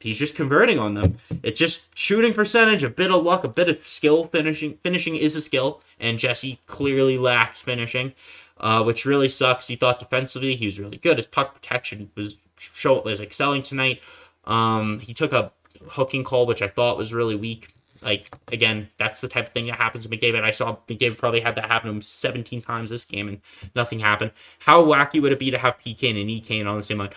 he's 0.00 0.18
just 0.18 0.34
converting 0.34 0.78
on 0.78 0.94
them. 0.94 1.18
It's 1.42 1.58
just 1.58 1.96
shooting 1.98 2.32
percentage, 2.32 2.82
a 2.82 2.88
bit 2.88 3.10
of 3.10 3.22
luck, 3.22 3.44
a 3.44 3.48
bit 3.48 3.68
of 3.68 3.86
skill. 3.86 4.26
Finishing 4.26 4.78
finishing 4.82 5.16
is 5.16 5.36
a 5.36 5.40
skill, 5.40 5.82
and 5.98 6.18
Jesse 6.18 6.60
clearly 6.66 7.18
lacks 7.18 7.60
finishing, 7.60 8.14
uh, 8.58 8.82
which 8.84 9.04
really 9.04 9.28
sucks. 9.28 9.68
He 9.68 9.76
thought 9.76 9.98
defensively 9.98 10.56
he 10.56 10.66
was 10.66 10.78
really 10.78 10.98
good. 10.98 11.18
His 11.18 11.26
puck 11.26 11.54
protection 11.54 12.10
was 12.14 12.36
show 12.58 13.02
was 13.02 13.20
excelling 13.20 13.62
tonight. 13.62 14.00
Um, 14.44 15.00
he 15.00 15.12
took 15.12 15.32
a 15.32 15.52
hooking 15.90 16.24
call, 16.24 16.46
which 16.46 16.62
I 16.62 16.68
thought 16.68 16.98
was 16.98 17.12
really 17.12 17.36
weak. 17.36 17.68
Like 18.06 18.32
again, 18.52 18.88
that's 18.98 19.20
the 19.20 19.26
type 19.26 19.48
of 19.48 19.52
thing 19.52 19.66
that 19.66 19.78
happens 19.78 20.06
to 20.06 20.16
McDavid. 20.16 20.44
I 20.44 20.52
saw 20.52 20.76
McDavid 20.88 21.18
probably 21.18 21.40
had 21.40 21.56
that 21.56 21.66
happen 21.66 21.88
to 21.88 21.96
him 21.96 22.00
17 22.00 22.62
times 22.62 22.88
this 22.88 23.04
game, 23.04 23.26
and 23.26 23.40
nothing 23.74 23.98
happened. 23.98 24.30
How 24.60 24.84
wacky 24.84 25.20
would 25.20 25.32
it 25.32 25.40
be 25.40 25.50
to 25.50 25.58
have 25.58 25.76
PK 25.80 26.10
and 26.10 26.30
EK 26.30 26.62
on 26.62 26.76
the 26.76 26.84
same 26.84 26.98
line? 26.98 27.10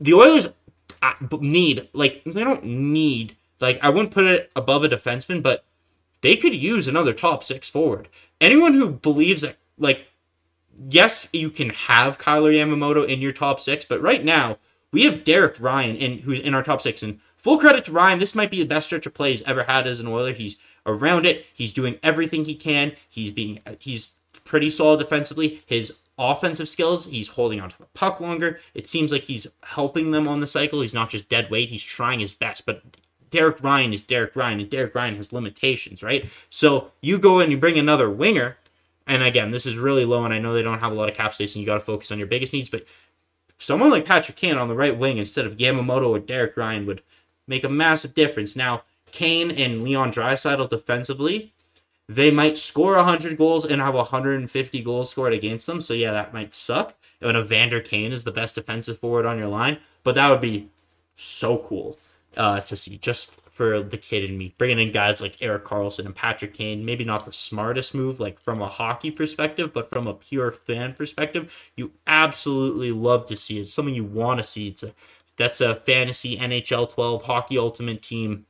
The 0.00 0.14
Oilers 0.14 0.46
uh, 1.02 1.12
need 1.40 1.90
like 1.92 2.22
they 2.24 2.42
don't 2.42 2.64
need 2.64 3.36
like 3.60 3.78
I 3.82 3.90
wouldn't 3.90 4.14
put 4.14 4.24
it 4.24 4.50
above 4.56 4.82
a 4.82 4.88
defenseman, 4.88 5.42
but 5.42 5.62
they 6.22 6.36
could 6.36 6.54
use 6.54 6.88
another 6.88 7.12
top 7.12 7.44
six 7.44 7.68
forward. 7.68 8.08
Anyone 8.40 8.72
who 8.72 8.92
believes 8.92 9.42
that 9.42 9.58
like 9.76 10.06
yes, 10.88 11.28
you 11.34 11.50
can 11.50 11.68
have 11.68 12.18
Kailer 12.18 12.50
Yamamoto 12.50 13.06
in 13.06 13.20
your 13.20 13.32
top 13.32 13.60
six, 13.60 13.84
but 13.84 14.00
right 14.00 14.24
now 14.24 14.56
we 14.90 15.04
have 15.04 15.22
Derek 15.22 15.60
Ryan 15.60 15.96
in 15.96 16.18
who's 16.20 16.40
in 16.40 16.54
our 16.54 16.62
top 16.62 16.80
six. 16.80 17.02
And 17.02 17.20
full 17.44 17.58
credit 17.58 17.84
to 17.84 17.92
Ryan, 17.92 18.18
this 18.18 18.34
might 18.34 18.50
be 18.50 18.58
the 18.58 18.66
best 18.66 18.86
stretch 18.86 19.04
of 19.04 19.12
play 19.12 19.30
he's 19.30 19.42
ever 19.42 19.64
had 19.64 19.86
as 19.86 20.00
an 20.00 20.08
Oiler. 20.08 20.32
He's 20.32 20.56
around 20.86 21.26
it. 21.26 21.44
He's 21.52 21.74
doing 21.74 21.98
everything 22.02 22.46
he 22.46 22.54
can. 22.54 22.92
He's 23.06 23.30
being 23.30 23.60
he's 23.78 24.12
pretty 24.44 24.70
solid 24.70 24.98
defensively. 24.98 25.62
His 25.66 25.98
offensive 26.18 26.70
skills. 26.70 27.04
He's 27.04 27.28
holding 27.28 27.60
onto 27.60 27.76
the 27.78 27.86
puck 27.92 28.18
longer. 28.18 28.60
It 28.72 28.88
seems 28.88 29.12
like 29.12 29.24
he's 29.24 29.46
helping 29.62 30.10
them 30.10 30.26
on 30.26 30.40
the 30.40 30.46
cycle. 30.46 30.80
He's 30.80 30.94
not 30.94 31.10
just 31.10 31.28
dead 31.28 31.50
weight. 31.50 31.68
He's 31.68 31.84
trying 31.84 32.20
his 32.20 32.32
best. 32.32 32.64
But 32.64 32.82
Derek 33.28 33.62
Ryan 33.62 33.92
is 33.92 34.00
Derek 34.00 34.34
Ryan, 34.34 34.60
and 34.60 34.70
Derek 34.70 34.94
Ryan 34.94 35.16
has 35.16 35.32
limitations, 35.32 36.02
right? 36.02 36.30
So 36.48 36.92
you 37.02 37.18
go 37.18 37.40
and 37.40 37.52
you 37.52 37.58
bring 37.58 37.78
another 37.78 38.08
winger, 38.08 38.56
and 39.06 39.22
again, 39.22 39.50
this 39.50 39.66
is 39.66 39.76
really 39.76 40.04
low, 40.04 40.24
and 40.24 40.32
I 40.32 40.38
know 40.38 40.54
they 40.54 40.62
don't 40.62 40.82
have 40.82 40.92
a 40.92 40.94
lot 40.94 41.10
of 41.10 41.16
cap 41.16 41.34
space, 41.34 41.54
and 41.54 41.60
you 41.60 41.66
got 41.66 41.74
to 41.74 41.80
focus 41.80 42.10
on 42.10 42.18
your 42.18 42.28
biggest 42.28 42.52
needs. 42.52 42.70
But 42.70 42.86
someone 43.58 43.90
like 43.90 44.04
Patrick 44.04 44.36
Kane 44.36 44.56
on 44.56 44.68
the 44.68 44.74
right 44.74 44.96
wing 44.96 45.18
instead 45.18 45.46
of 45.46 45.56
Yamamoto 45.56 46.08
or 46.08 46.20
Derek 46.20 46.56
Ryan 46.56 46.86
would 46.86 47.02
make 47.46 47.64
a 47.64 47.68
massive 47.68 48.14
difference. 48.14 48.56
Now, 48.56 48.82
Kane 49.12 49.50
and 49.50 49.82
Leon 49.82 50.12
Draisaitl 50.12 50.68
defensively 50.68 51.52
they 52.08 52.30
might 52.30 52.58
score 52.58 52.96
100 52.96 53.38
goals 53.38 53.64
and 53.64 53.80
have 53.80 53.94
150 53.94 54.82
goals 54.82 55.10
scored 55.10 55.32
against 55.32 55.66
them. 55.66 55.80
So, 55.80 55.94
yeah, 55.94 56.12
that 56.12 56.34
might 56.34 56.54
suck. 56.54 56.94
When 57.20 57.36
Evander 57.36 57.80
Kane 57.80 58.12
is 58.12 58.24
the 58.24 58.32
best 58.32 58.56
defensive 58.56 58.98
forward 58.98 59.24
on 59.24 59.38
your 59.38 59.48
line, 59.48 59.78
but 60.02 60.14
that 60.16 60.28
would 60.28 60.42
be 60.42 60.68
so 61.16 61.56
cool 61.56 61.98
uh, 62.36 62.60
to 62.60 62.76
see 62.76 62.98
just 62.98 63.30
for 63.30 63.80
the 63.80 63.96
kid 63.96 64.28
in 64.28 64.36
me. 64.36 64.52
Bringing 64.58 64.88
in 64.88 64.92
guys 64.92 65.22
like 65.22 65.40
Erik 65.40 65.64
Karlsson 65.64 66.04
and 66.04 66.14
Patrick 66.14 66.52
Kane, 66.52 66.84
maybe 66.84 67.04
not 67.04 67.24
the 67.24 67.32
smartest 67.32 67.94
move, 67.94 68.20
like 68.20 68.38
from 68.38 68.60
a 68.60 68.68
hockey 68.68 69.10
perspective, 69.10 69.72
but 69.72 69.90
from 69.90 70.06
a 70.06 70.12
pure 70.12 70.50
fan 70.52 70.92
perspective, 70.92 71.50
you 71.76 71.92
absolutely 72.06 72.90
love 72.90 73.24
to 73.26 73.36
see 73.36 73.58
it. 73.58 73.62
It's 73.62 73.74
something 73.74 73.94
you 73.94 74.04
want 74.04 74.38
to 74.38 74.44
see. 74.44 74.68
It's 74.68 74.82
a 74.82 74.92
that's 75.36 75.60
a 75.60 75.76
fantasy 75.76 76.36
NHL 76.36 76.92
12 76.92 77.24
hockey 77.24 77.58
ultimate 77.58 78.02
team 78.02 78.46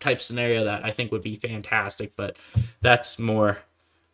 type 0.00 0.20
scenario 0.20 0.64
that 0.64 0.84
I 0.84 0.90
think 0.90 1.12
would 1.12 1.22
be 1.22 1.36
fantastic, 1.36 2.16
but 2.16 2.36
that's 2.80 3.18
more 3.18 3.58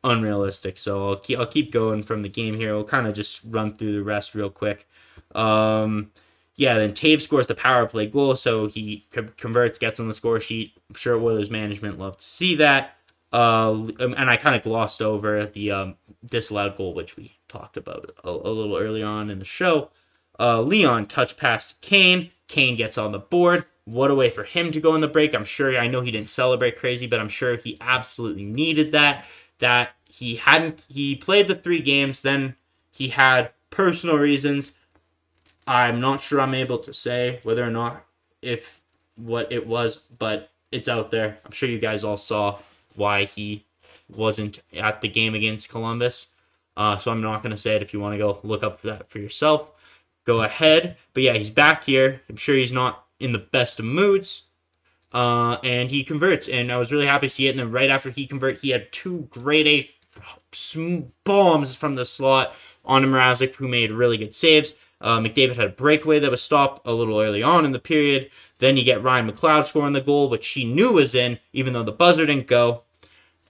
unrealistic. 0.04 0.78
So 0.78 1.08
I'll 1.08 1.16
keep, 1.16 1.38
I'll 1.38 1.46
keep 1.46 1.72
going 1.72 2.02
from 2.02 2.22
the 2.22 2.28
game 2.28 2.54
here. 2.54 2.74
We'll 2.74 2.84
kind 2.84 3.06
of 3.06 3.14
just 3.14 3.40
run 3.44 3.74
through 3.74 3.94
the 3.94 4.04
rest 4.04 4.34
real 4.34 4.50
quick. 4.50 4.87
Um, 5.34 6.12
yeah, 6.56 6.76
then 6.76 6.92
Toews 6.92 7.22
scores 7.22 7.46
the 7.46 7.54
power 7.54 7.87
play 7.87 8.06
goal, 8.06 8.37
so 8.37 8.66
he 8.66 9.06
converts, 9.37 9.78
gets 9.78 10.00
on 10.00 10.08
the 10.08 10.14
score 10.14 10.40
sheet. 10.40 10.72
I'm 10.88 10.96
sure 10.96 11.16
Oilers 11.16 11.50
management 11.50 11.98
love 11.98 12.18
to 12.18 12.24
see 12.24 12.56
that. 12.56 12.96
Uh, 13.32 13.88
and 14.00 14.30
I 14.30 14.37
kind 14.37 14.56
of 14.56 14.62
glossed 14.62 15.02
over 15.02 15.46
the 15.46 15.70
um, 15.70 15.96
disallowed 16.24 16.76
goal, 16.76 16.94
which 16.94 17.16
we 17.16 17.38
talked 17.48 17.76
about 17.76 18.11
a, 18.24 18.28
a 18.30 18.30
little 18.30 18.76
early 18.76 19.02
on 19.02 19.30
in 19.30 19.38
the 19.38 19.44
show. 19.44 19.90
Uh, 20.38 20.62
Leon 20.62 21.07
touch 21.07 21.37
past 21.37 21.81
Kane. 21.81 22.31
Kane 22.46 22.77
gets 22.77 22.96
on 22.96 23.12
the 23.12 23.18
board. 23.18 23.64
What 23.85 24.11
a 24.11 24.14
way 24.14 24.31
for 24.31 24.44
him 24.44 24.70
to 24.72 24.81
go 24.81 24.94
in 24.94 25.01
the 25.01 25.09
break. 25.09 25.35
I'm 25.35 25.44
sure, 25.44 25.77
I 25.77 25.88
know 25.88 26.03
he 26.03 26.11
didn't 26.11 26.31
celebrate 26.31 26.77
crazy, 26.77 27.07
but 27.07 27.20
I'm 27.20 27.29
sure 27.29 27.57
he 27.57 27.79
absolutely 27.81 28.44
needed 28.44 28.92
that. 28.92 29.24
That 29.61 29.90
he 30.05 30.37
hadn't, 30.37 30.81
he 30.88 31.16
played 31.16 31.48
the 31.48 31.55
three 31.55 31.81
games, 31.81 32.22
then 32.22 32.55
he 32.90 33.09
had 33.09 33.51
personal 33.70 34.18
reasons. 34.18 34.72
I'm 35.66 36.01
not 36.01 36.20
sure 36.20 36.40
I'm 36.40 36.55
able 36.55 36.79
to 36.79 36.92
say 36.92 37.40
whether 37.42 37.64
or 37.64 37.70
not 37.70 38.05
if 38.42 38.81
what 39.16 39.51
it 39.51 39.66
was, 39.66 39.96
but 39.96 40.51
it's 40.70 40.88
out 40.88 41.11
there. 41.11 41.38
I'm 41.44 41.53
sure 41.53 41.68
you 41.68 41.79
guys 41.79 42.05
all 42.05 42.16
saw 42.16 42.59
why 42.94 43.24
he 43.24 43.64
wasn't 44.09 44.61
at 44.74 45.01
the 45.01 45.09
game 45.09 45.35
against 45.35 45.68
Columbus. 45.68 46.29
Uh, 46.77 46.96
so 46.96 47.11
I'm 47.11 47.20
not 47.20 47.42
going 47.42 47.51
to 47.51 47.57
say 47.57 47.74
it. 47.77 47.83
If 47.83 47.92
you 47.92 48.01
want 48.01 48.14
to 48.14 48.18
go 48.18 48.38
look 48.42 48.62
up 48.62 48.83
that 48.83 49.09
for 49.11 49.18
yourself, 49.18 49.68
go 50.28 50.42
ahead. 50.42 50.98
But 51.14 51.22
yeah, 51.22 51.32
he's 51.32 51.50
back 51.50 51.84
here. 51.84 52.20
I'm 52.28 52.36
sure 52.36 52.54
he's 52.54 52.70
not 52.70 53.06
in 53.18 53.32
the 53.32 53.38
best 53.38 53.78
of 53.78 53.86
moods. 53.86 54.42
Uh, 55.10 55.56
and 55.64 55.90
he 55.90 56.04
converts, 56.04 56.46
and 56.46 56.70
I 56.70 56.76
was 56.76 56.92
really 56.92 57.06
happy 57.06 57.28
to 57.28 57.34
see 57.34 57.46
it. 57.46 57.52
And 57.52 57.58
then 57.58 57.72
right 57.72 57.88
after 57.88 58.10
he 58.10 58.26
convert, 58.26 58.60
he 58.60 58.68
had 58.68 58.92
two 58.92 59.26
great 59.30 59.66
A 59.66 59.90
bombs 61.24 61.74
from 61.74 61.94
the 61.94 62.04
slot 62.04 62.54
on 62.84 63.04
Mrazek, 63.06 63.54
who 63.54 63.68
made 63.68 63.90
really 63.90 64.18
good 64.18 64.34
saves. 64.34 64.74
Uh, 65.00 65.18
McDavid 65.18 65.56
had 65.56 65.68
a 65.68 65.70
breakaway 65.70 66.18
that 66.18 66.30
was 66.30 66.42
stopped 66.42 66.86
a 66.86 66.92
little 66.92 67.18
early 67.18 67.42
on 67.42 67.64
in 67.64 67.72
the 67.72 67.78
period. 67.78 68.30
Then 68.58 68.76
you 68.76 68.84
get 68.84 69.02
Ryan 69.02 69.30
McLeod 69.30 69.66
scoring 69.66 69.94
the 69.94 70.02
goal, 70.02 70.28
which 70.28 70.48
he 70.48 70.66
knew 70.66 70.92
was 70.92 71.14
in, 71.14 71.38
even 71.54 71.72
though 71.72 71.84
the 71.84 71.92
buzzer 71.92 72.26
didn't 72.26 72.48
go. 72.48 72.82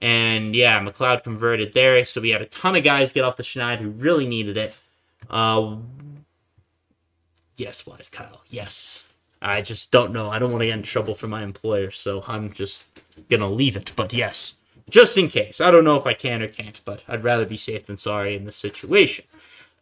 And 0.01 0.55
yeah, 0.55 0.79
McLeod 0.79 1.23
converted 1.23 1.73
there. 1.73 2.05
So 2.05 2.21
we 2.21 2.29
had 2.29 2.41
a 2.41 2.45
ton 2.45 2.77
of 2.77 2.85
guys 2.85 3.11
get 3.11 3.25
off 3.25 3.35
the 3.35 3.43
schneid 3.43 3.79
who 3.79 3.89
really 3.89 4.25
needed 4.25 4.55
it. 4.55 4.75
Uh, 5.29 5.77
yes, 7.59 7.85
Wise 7.85 8.09
Kyle. 8.09 8.41
Yes. 8.49 9.03
I 9.41 9.61
just 9.61 9.91
don't 9.91 10.11
know. 10.11 10.29
I 10.29 10.39
don't 10.39 10.51
want 10.51 10.61
to 10.61 10.67
get 10.67 10.77
in 10.77 10.83
trouble 10.83 11.15
for 11.15 11.27
my 11.27 11.43
employer, 11.43 11.91
so 11.91 12.23
I'm 12.27 12.51
just 12.51 12.85
gonna 13.29 13.49
leave 13.49 13.75
it. 13.75 13.93
But 13.95 14.13
yes, 14.13 14.55
just 14.89 15.17
in 15.17 15.27
case. 15.27 15.61
I 15.61 15.71
don't 15.71 15.85
know 15.85 15.97
if 15.97 16.05
I 16.05 16.13
can 16.13 16.41
or 16.41 16.47
can't, 16.47 16.79
but 16.83 17.03
I'd 17.07 17.23
rather 17.23 17.45
be 17.45 17.57
safe 17.57 17.85
than 17.85 17.97
sorry 17.97 18.35
in 18.35 18.45
this 18.45 18.57
situation. 18.57 19.25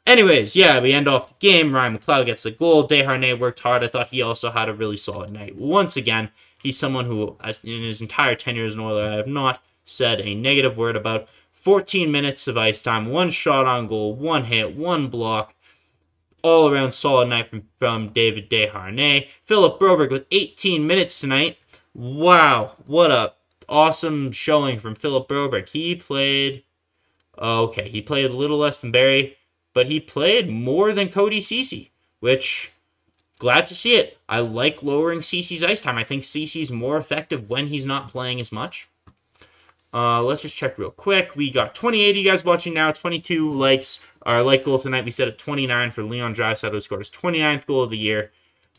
Anyways, 0.05 0.55
yeah, 0.55 0.79
we 0.79 0.93
end 0.93 1.07
off 1.07 1.29
the 1.29 1.35
game. 1.39 1.73
Ryan 1.73 1.97
McLeod 1.97 2.27
gets 2.27 2.43
the 2.43 2.51
goal. 2.51 2.87
Desharnais 2.87 3.37
worked 3.37 3.59
hard. 3.61 3.83
I 3.83 3.87
thought 3.87 4.07
he 4.07 4.21
also 4.21 4.51
had 4.51 4.69
a 4.69 4.73
really 4.73 4.95
solid 4.95 5.31
night. 5.31 5.57
Once 5.57 5.97
again, 5.97 6.29
he's 6.61 6.77
someone 6.77 7.05
who, 7.05 7.35
in 7.63 7.83
his 7.83 7.99
entire 7.99 8.35
tenure 8.35 8.65
as 8.65 8.75
an 8.75 8.79
Oiler, 8.79 9.07
I 9.07 9.15
have 9.15 9.27
not 9.27 9.61
said 9.85 10.21
a 10.21 10.35
negative 10.35 10.77
word 10.77 10.95
about. 10.95 11.29
14 11.51 12.09
minutes 12.09 12.47
of 12.47 12.55
ice 12.55 12.81
time, 12.81 13.07
one 13.07 13.29
shot 13.29 13.65
on 13.65 13.87
goal, 13.87 14.15
one 14.15 14.45
hit, 14.45 14.77
one 14.77 15.09
block. 15.09 15.53
All 16.43 16.71
around 16.71 16.93
solid 16.93 17.30
night 17.30 17.47
from, 17.50 17.63
from 17.78 18.10
David 18.10 18.50
Desharnais. 18.50 19.28
Philip 19.43 19.80
Broberg 19.80 20.12
with 20.12 20.26
18 20.32 20.86
minutes 20.86 21.19
tonight. 21.19 21.58
Wow, 21.93 22.76
what 22.86 23.12
a 23.12 23.34
awesome 23.67 24.32
showing 24.32 24.80
from 24.80 24.95
Philip 24.95 25.28
Broberg. 25.28 25.69
He 25.69 25.95
played 25.95 26.63
okay, 27.38 27.89
he 27.89 28.02
played 28.02 28.32
a 28.32 28.34
little 28.34 28.58
less 28.58 28.80
than 28.80 28.91
Barrie, 28.91 29.38
but 29.73 29.88
he 29.88 30.00
played 30.00 30.50
more 30.50 30.93
than 30.93 31.10
Cody 31.10 31.41
Ceci, 31.41 31.91
which 32.19 32.71
glad 33.39 33.67
to 33.67 33.76
see 33.76 33.95
it. 33.95 34.17
I 34.28 34.39
like 34.39 34.84
lowering 34.84 35.21
Ceci's 35.21 35.63
ice 35.63 35.82
time. 35.82 35.97
I 35.97 36.04
think 36.04 36.23
Ceci's 36.23 36.71
more 36.71 36.97
effective 36.97 37.50
when 37.50 37.67
he's 37.67 37.86
not 37.86 38.10
playing 38.10 38.39
as 38.39 38.52
much. 38.52 38.88
Uh, 39.97 40.21
let's 40.21 40.43
just 40.43 40.55
check 40.55 40.77
real 40.77 40.91
quick. 40.91 41.36
We 41.36 41.49
got 41.49 41.73
28 41.73 42.12
of 42.12 42.15
you 42.17 42.23
guys 42.23 42.45
watching 42.45 42.75
now, 42.75 42.91
22 42.91 43.51
likes. 43.51 43.99
Our 44.21 44.43
like 44.43 44.63
goal 44.63 44.77
tonight, 44.77 45.05
we 45.05 45.10
set 45.10 45.27
at 45.27 45.39
29 45.39 45.91
for 45.91 46.03
Leon 46.03 46.36
Draisaitl, 46.36 46.69
who 46.69 46.79
scored 46.79 47.01
his 47.01 47.10
29th 47.10 47.65
goal 47.65 47.81
of 47.81 47.89
the 47.89 47.97
year. 47.97 48.31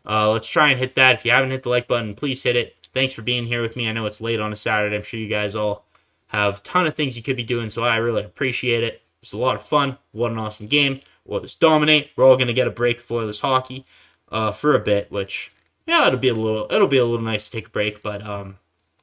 Uh, 0.08 0.30
let's 0.30 0.46
try 0.46 0.70
and 0.70 0.78
hit 0.78 0.94
that. 0.94 1.16
If 1.16 1.24
you 1.24 1.32
haven't 1.32 1.50
hit 1.50 1.64
the 1.64 1.70
like 1.70 1.88
button, 1.88 2.14
please 2.14 2.44
hit 2.44 2.54
it. 2.54 2.76
Thanks 2.94 3.14
for 3.14 3.22
being 3.22 3.46
here 3.46 3.62
with 3.62 3.74
me. 3.74 3.88
I 3.88 3.92
know 3.92 4.06
it's 4.06 4.20
late 4.20 4.38
on 4.38 4.52
a 4.52 4.56
Saturday. 4.56 4.94
I'm 4.94 5.02
sure 5.02 5.18
you 5.18 5.28
guys 5.28 5.56
all 5.56 5.86
have 6.28 6.58
a 6.58 6.60
ton 6.60 6.86
of 6.86 6.94
things 6.94 7.16
you 7.16 7.22
could 7.24 7.36
be 7.36 7.42
doing, 7.42 7.68
so 7.68 7.82
I 7.82 7.96
really 7.96 8.22
appreciate 8.22 8.84
it. 8.84 9.02
It's 9.20 9.32
a 9.32 9.38
lot 9.38 9.56
of 9.56 9.62
fun. 9.62 9.98
What 10.12 10.30
an 10.30 10.38
awesome 10.38 10.68
game. 10.68 11.00
Oilers 11.28 11.56
dominate. 11.56 12.12
We're 12.14 12.26
all 12.26 12.36
going 12.36 12.46
to 12.46 12.52
get 12.52 12.68
a 12.68 12.70
break 12.70 13.00
for 13.00 13.26
this 13.26 13.40
hockey 13.40 13.84
uh, 14.30 14.52
for 14.52 14.76
a 14.76 14.80
bit, 14.80 15.10
which 15.10 15.50
yeah, 15.84 16.06
it'll 16.06 16.20
be 16.20 16.28
a 16.28 16.34
little 16.34 16.68
it'll 16.70 16.86
be 16.86 16.98
a 16.98 17.04
little 17.04 17.24
nice 17.24 17.46
to 17.46 17.50
take 17.50 17.66
a 17.66 17.70
break, 17.70 18.02
but 18.02 18.24
um, 18.24 18.58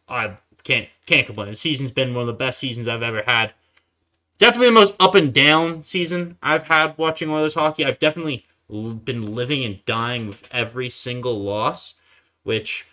I 0.07 0.37
can't 0.65 0.89
can't 1.05 1.25
complain. 1.25 1.49
The 1.49 1.55
season's 1.55 1.91
been 1.91 2.13
one 2.13 2.23
of 2.23 2.27
the 2.27 2.33
best 2.33 2.59
seasons 2.59 2.89
I've 2.89 3.03
ever 3.03 3.21
had. 3.21 3.53
Definitely 4.37 4.67
the 4.67 4.73
most 4.73 4.95
up 4.99 5.15
and 5.15 5.33
down 5.33 5.85
season 5.85 6.37
I've 6.43 6.63
had 6.63 6.97
watching 6.97 7.29
Oilers 7.29 7.53
hockey. 7.53 7.85
I've 7.85 7.99
definitely 7.99 8.45
been 8.67 9.33
living 9.33 9.63
and 9.63 9.85
dying 9.85 10.27
with 10.27 10.43
every 10.51 10.89
single 10.89 11.41
loss, 11.41 11.93
which 12.43 12.85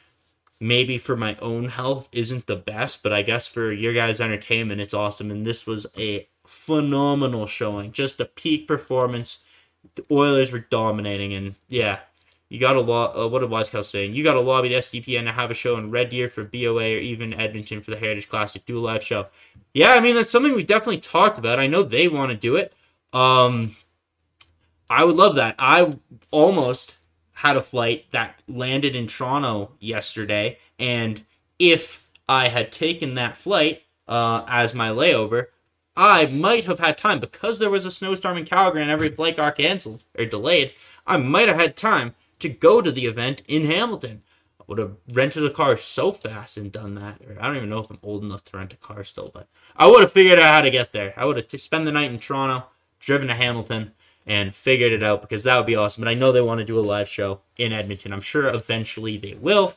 maybe 0.61 0.99
for 0.99 1.17
my 1.17 1.35
own 1.37 1.69
health 1.69 2.09
isn't 2.13 2.47
the 2.47 2.55
best, 2.55 3.03
but 3.03 3.13
I 3.13 3.23
guess 3.23 3.49
for 3.49 3.73
your 3.73 3.93
guys' 3.93 4.21
entertainment, 4.21 4.81
it's 4.81 4.95
awesome. 4.95 5.31
And 5.31 5.45
this 5.45 5.67
was 5.67 5.87
a 5.97 6.29
phenomenal 6.47 7.47
showing, 7.47 7.91
just 7.91 8.21
a 8.21 8.25
peak 8.25 8.69
performance. 8.69 9.39
The 9.97 10.05
Oilers 10.11 10.53
were 10.53 10.61
dominating, 10.61 11.33
and 11.33 11.57
yeah, 11.69 12.01
you 12.53 12.61
got 12.61 12.77
a 12.77 12.83
lot. 12.83 13.17
Uh, 13.17 13.27
what 13.27 13.39
did 13.39 13.49
Wisecow 13.49 13.83
saying? 13.83 14.15
You 14.15 14.23
got 14.23 14.35
to 14.35 14.41
lobby 14.41 14.69
the 14.69 14.75
SDPN 14.75 15.25
to 15.25 15.33
have 15.33 15.51
a 15.51 15.55
show 15.55 15.79
in 15.79 15.91
Red 15.91 16.11
Deer 16.11 16.29
for 16.29 16.45
BOA 16.45 16.83
or 16.83 16.99
even 16.99 17.33
Edmonton 17.33 17.81
for 17.81 17.91
the 17.91 17.97
Heritage 17.97 18.29
Classic. 18.29 18.63
Do 18.67 18.79
a 18.79 18.81
live 18.81 19.03
show. 19.03 19.29
Yeah, 19.73 19.93
I 19.93 20.01
mean 20.01 20.17
that's 20.17 20.31
something 20.31 20.55
we 20.55 20.63
definitely 20.63 20.99
talked 20.99 21.39
about. 21.39 21.59
I 21.59 21.67
know 21.67 21.83
they 21.83 22.09
want 22.09 22.31
to 22.31 22.37
do 22.37 22.57
it. 22.57 22.75
Um, 23.15 23.75
I 24.91 25.03
would 25.03 25.17
love 25.17 25.35
that. 25.37 25.55
I 25.59 25.95
almost 26.31 26.95
had 27.37 27.57
a 27.57 27.63
flight 27.63 28.05
that 28.11 28.35
landed 28.47 28.95
in 28.95 29.07
Toronto 29.07 29.71
yesterday, 29.81 30.59
and 30.79 31.23
if 31.59 32.07
I 32.29 32.49
had 32.49 32.71
taken 32.71 33.15
that 33.15 33.39
flight 33.39 33.85
uh, 34.07 34.45
as 34.47 34.75
my 34.75 34.91
layover, 34.91 35.47
I 35.97 36.27
might 36.27 36.67
have 36.67 36.81
had 36.81 36.99
time 36.99 37.19
because 37.19 37.59
there 37.59 37.71
was 37.71 37.87
a 37.87 37.91
snowstorm 37.91 38.37
in 38.37 38.45
Calgary 38.45 38.83
and 38.83 38.91
every 38.91 39.09
flight 39.09 39.39
got 39.39 39.57
canceled 39.57 40.05
or 40.19 40.27
delayed. 40.27 40.73
I 41.07 41.17
might 41.17 41.49
have 41.49 41.57
had 41.57 41.77
time 41.77 42.15
to 42.43 42.49
go 42.49 42.81
to 42.81 42.93
the 42.93 43.07
event 43.07 43.43
in 43.49 43.67
Hamilton. 43.67 44.23
I 44.61 44.65
would 44.67 44.79
have 44.79 44.97
rented 45.13 45.45
a 45.45 45.51
car 45.51 45.77
so 45.77 46.11
fast 46.11 46.57
and 46.57 46.71
done 46.71 46.95
that. 46.97 47.21
Or 47.27 47.37
I 47.41 47.47
don't 47.47 47.57
even 47.57 47.69
know 47.69 47.81
if 47.81 47.91
I'm 47.91 47.99
old 48.03 48.23
enough 48.23 48.45
to 48.47 48.57
rent 48.57 48.73
a 48.73 48.77
car 48.77 49.03
still, 49.05 49.31
but 49.33 49.49
I 49.77 49.87
would 49.87 50.03
have 50.03 50.13
figured 50.13 50.39
out 50.39 50.55
how 50.55 50.61
to 50.61 50.71
get 50.71 50.93
there. 50.93 51.15
I 51.17 51.25
would 51.25 51.37
have 51.37 51.49
t- 51.49 51.59
spent 51.59 51.85
the 51.85 51.93
night 51.93 52.11
in 52.11 52.19
Toronto, 52.19 52.67
driven 53.01 53.29
to 53.29 53.35
Hamilton, 53.35 53.93
and 54.27 54.55
figured 54.55 54.93
it 54.93 55.03
out 55.03 55.21
because 55.21 55.45
that 55.45 55.57
would 55.57 55.67
be 55.67 55.77
awesome. 55.77 56.03
But 56.03 56.11
I 56.11 56.15
know 56.15 56.31
they 56.31 56.41
want 56.41 56.59
to 56.59 56.65
do 56.65 56.79
a 56.79 56.81
live 56.81 57.09
show 57.09 57.41
in 57.57 57.73
Edmonton. 57.73 58.13
I'm 58.13 58.21
sure 58.21 58.49
eventually 58.49 59.17
they 59.17 59.35
will. 59.35 59.75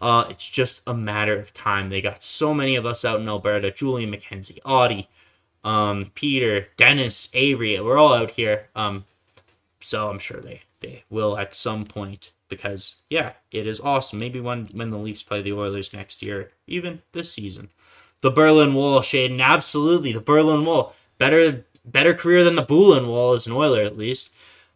Uh, 0.00 0.26
it's 0.30 0.48
just 0.48 0.82
a 0.86 0.94
matter 0.94 1.38
of 1.38 1.54
time. 1.54 1.88
They 1.88 2.00
got 2.00 2.22
so 2.22 2.52
many 2.52 2.74
of 2.74 2.84
us 2.84 3.04
out 3.04 3.20
in 3.20 3.28
Alberta. 3.28 3.70
Julian 3.70 4.10
McKenzie, 4.10 4.58
Audie, 4.64 5.08
um, 5.62 6.10
Peter, 6.14 6.68
Dennis, 6.76 7.28
Avry. 7.28 7.82
We're 7.82 7.98
all 7.98 8.14
out 8.14 8.32
here. 8.32 8.68
Um, 8.74 9.04
so 9.80 10.10
I'm 10.10 10.18
sure 10.18 10.40
they 10.40 10.62
they 10.82 11.04
will 11.08 11.38
at 11.38 11.54
some 11.54 11.84
point 11.86 12.32
because 12.48 12.96
yeah, 13.08 13.32
it 13.50 13.66
is 13.66 13.80
awesome. 13.80 14.18
Maybe 14.18 14.38
when 14.38 14.66
when 14.74 14.90
the 14.90 14.98
Leafs 14.98 15.22
play 15.22 15.40
the 15.40 15.54
Oilers 15.54 15.92
next 15.94 16.22
year, 16.22 16.50
even 16.66 17.00
this 17.12 17.32
season. 17.32 17.70
The 18.20 18.30
Berlin 18.30 18.74
Wall, 18.74 19.00
Shaden, 19.00 19.40
absolutely 19.40 20.12
the 20.12 20.20
Berlin 20.20 20.64
Wall. 20.64 20.94
Better 21.18 21.64
better 21.84 22.14
career 22.14 22.44
than 22.44 22.54
the 22.54 22.64
Bulin 22.64 23.08
Wall 23.08 23.32
as 23.32 23.46
an 23.46 23.54
Oiler 23.54 23.82
at 23.82 23.96
least. 23.96 24.30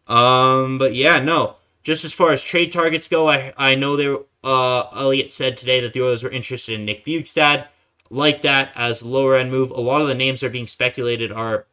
Um, 0.09 0.79
but 0.79 0.95
yeah, 0.95 1.21
no. 1.21 1.57
Just 1.83 2.05
as 2.05 2.13
far 2.13 2.33
as 2.33 2.43
trade 2.43 2.73
targets 2.73 3.09
go, 3.09 3.29
I 3.29 3.53
I 3.57 3.75
know 3.75 3.97
there 3.97 4.19
uh 4.43 4.89
Elliot 4.95 5.31
said 5.31 5.57
today 5.57 5.81
that 5.81 5.93
the 5.93 6.03
Oilers 6.03 6.23
were 6.23 6.31
interested 6.31 6.75
in 6.75 6.87
Nick 6.87 7.05
Bjugstad. 7.05 7.67
Like 8.09 8.43
that 8.43 8.71
as 8.75 9.03
lower 9.03 9.37
end 9.37 9.51
move. 9.51 9.71
A 9.71 9.81
lot 9.81 10.01
of 10.01 10.09
the 10.09 10.15
names 10.15 10.41
that 10.41 10.47
are 10.47 10.51
being 10.51 10.69
speculated 10.69 11.33
are, 11.33 11.67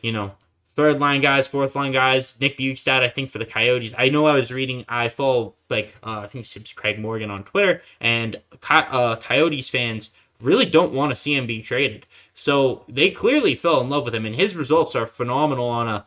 you 0.00 0.10
know, 0.10 0.32
third 0.76 1.00
line 1.00 1.22
guys, 1.22 1.48
fourth 1.48 1.74
line 1.74 1.92
guys. 1.92 2.34
Nick 2.40 2.58
Bjugstad, 2.58 3.02
I 3.02 3.08
think 3.08 3.30
for 3.30 3.38
the 3.38 3.46
Coyotes. 3.46 3.94
I 3.98 4.10
know 4.10 4.26
I 4.26 4.34
was 4.34 4.52
reading. 4.52 4.84
I 4.88 5.08
follow 5.08 5.54
like 5.68 5.96
uh, 6.04 6.20
I 6.20 6.26
think 6.28 6.46
it's 6.54 6.72
Craig 6.74 6.98
Morgan 6.98 7.30
on 7.30 7.42
Twitter, 7.42 7.82
and 8.00 8.40
uh, 8.70 9.16
Coyotes 9.16 9.68
fans 9.68 10.10
really 10.40 10.66
don't 10.66 10.92
want 10.92 11.10
to 11.10 11.16
see 11.16 11.34
him 11.34 11.46
be 11.46 11.62
traded. 11.62 12.06
So 12.34 12.84
they 12.88 13.10
clearly 13.10 13.54
fell 13.54 13.80
in 13.80 13.88
love 13.88 14.04
with 14.04 14.14
him, 14.14 14.26
and 14.26 14.36
his 14.36 14.54
results 14.54 14.94
are 14.94 15.06
phenomenal 15.06 15.68
on 15.68 15.88
a 15.88 16.06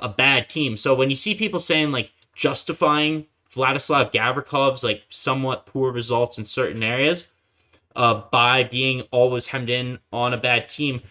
a 0.00 0.08
bad 0.08 0.48
team. 0.48 0.76
So 0.76 0.94
when 0.94 1.10
you 1.10 1.16
see 1.16 1.34
people 1.34 1.60
saying 1.60 1.90
like 1.90 2.12
justifying 2.34 3.26
Vladislav 3.52 4.12
Gavrikov's 4.12 4.84
like 4.84 5.02
somewhat 5.10 5.66
poor 5.66 5.90
results 5.90 6.38
in 6.38 6.46
certain 6.46 6.84
areas 6.84 7.26
uh, 7.96 8.22
by 8.30 8.62
being 8.62 9.02
always 9.10 9.46
hemmed 9.46 9.70
in 9.70 9.98
on 10.12 10.32
a 10.32 10.36
bad 10.36 10.68
team, 10.68 11.02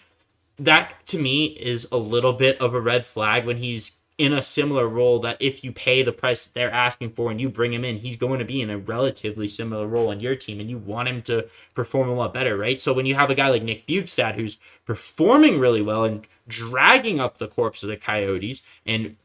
that 0.60 1.06
to 1.08 1.20
me 1.20 1.46
is 1.46 1.88
a 1.92 1.98
little 1.98 2.34
bit 2.34 2.60
of 2.60 2.74
a 2.74 2.82
red 2.82 3.06
flag 3.06 3.46
when 3.46 3.58
he's 3.58 3.98
in 4.18 4.34
a 4.34 4.42
similar 4.42 4.88
role 4.88 5.20
that 5.20 5.38
if 5.40 5.64
you 5.64 5.72
pay 5.72 6.02
the 6.02 6.12
price 6.12 6.48
they're 6.48 6.72
asking 6.72 7.12
for 7.12 7.30
and 7.30 7.40
you 7.40 7.50
bring 7.50 7.72
him 7.72 7.86
in, 7.86 7.98
he's 7.98 8.18
going 8.18 8.40
to 8.40 8.46
be 8.46 8.62
in 8.62 8.70
a 8.70 8.78
relatively 8.78 9.48
similar 9.48 9.86
role 9.86 10.10
on 10.10 10.20
your 10.20 10.36
team 10.36 10.60
and 10.60 10.70
you 10.70 10.78
want 10.78 11.08
him 11.08 11.22
to 11.22 11.48
perform 11.76 12.10
a 12.10 12.14
lot 12.14 12.34
better, 12.34 12.58
right? 12.58 12.82
So 12.82 12.94
when 12.94 13.06
you 13.06 13.14
have 13.14 13.30
a 13.30 13.36
guy 13.36 13.50
like 13.50 13.62
Nick 13.62 13.86
Bjugstad 13.86 14.34
who's 14.34 14.58
performing 14.86 15.60
really 15.60 15.84
well 15.84 16.04
and 16.04 16.26
dragging 16.48 17.20
up 17.20 17.38
the 17.38 17.48
corpse 17.48 17.84
of 17.84 17.90
the 17.90 17.98
Coyotes 17.98 18.64
and 18.88 19.18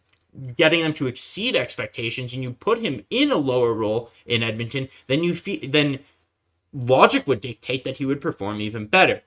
getting 0.57 0.83
them 0.83 0.93
to 0.95 1.07
exceed 1.07 1.57
expectations 1.57 2.35
and 2.35 2.43
you 2.43 2.53
put 2.53 2.81
him 2.81 3.03
in 3.09 3.31
a 3.31 3.37
lower 3.37 3.73
role 3.73 4.11
in 4.27 4.43
Edmonton, 4.43 4.89
then 5.07 5.25
you 5.25 5.35
feel 5.35 5.61
then 5.67 6.01
logic 6.75 7.27
would 7.27 7.41
dictate 7.41 7.85
that 7.85 7.99
he 7.99 8.05
would 8.05 8.21
perform 8.21 8.61
even 8.61 8.87
better. 8.87 9.23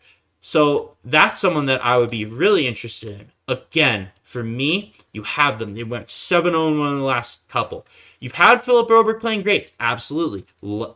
So 0.46 0.92
that's 1.04 1.42
someone 1.42 1.66
that 1.66 1.84
I 1.84 1.98
would 1.98 2.12
be 2.12 2.24
really 2.24 2.68
interested 2.68 3.20
in. 3.20 3.32
Again, 3.48 4.10
for 4.22 4.44
me, 4.44 4.94
you 5.12 5.24
have 5.24 5.58
them. 5.58 5.74
They 5.74 5.84
went 5.84 6.12
7 6.12 6.52
0 6.52 6.78
1 6.78 6.88
in 6.88 7.00
the 7.00 7.04
last 7.04 7.48
couple. 7.48 7.84
You've 8.20 8.34
had 8.34 8.62
Philip 8.64 8.88
Broberg 8.88 9.20
playing 9.20 9.42
great. 9.42 9.72
Absolutely. 9.80 10.46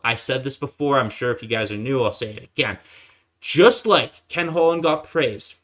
I 0.04 0.14
said 0.14 0.44
this 0.44 0.56
before. 0.56 1.00
I'm 1.00 1.10
sure 1.10 1.32
if 1.32 1.42
you 1.42 1.48
guys 1.48 1.72
are 1.72 1.76
new, 1.76 2.00
I'll 2.00 2.12
say 2.12 2.30
it 2.30 2.44
again. 2.44 2.78
Just 3.40 3.86
like 3.86 4.22
Ken 4.28 4.50
Holland 4.50 4.84
got 4.84 5.02
praised. 5.02 5.54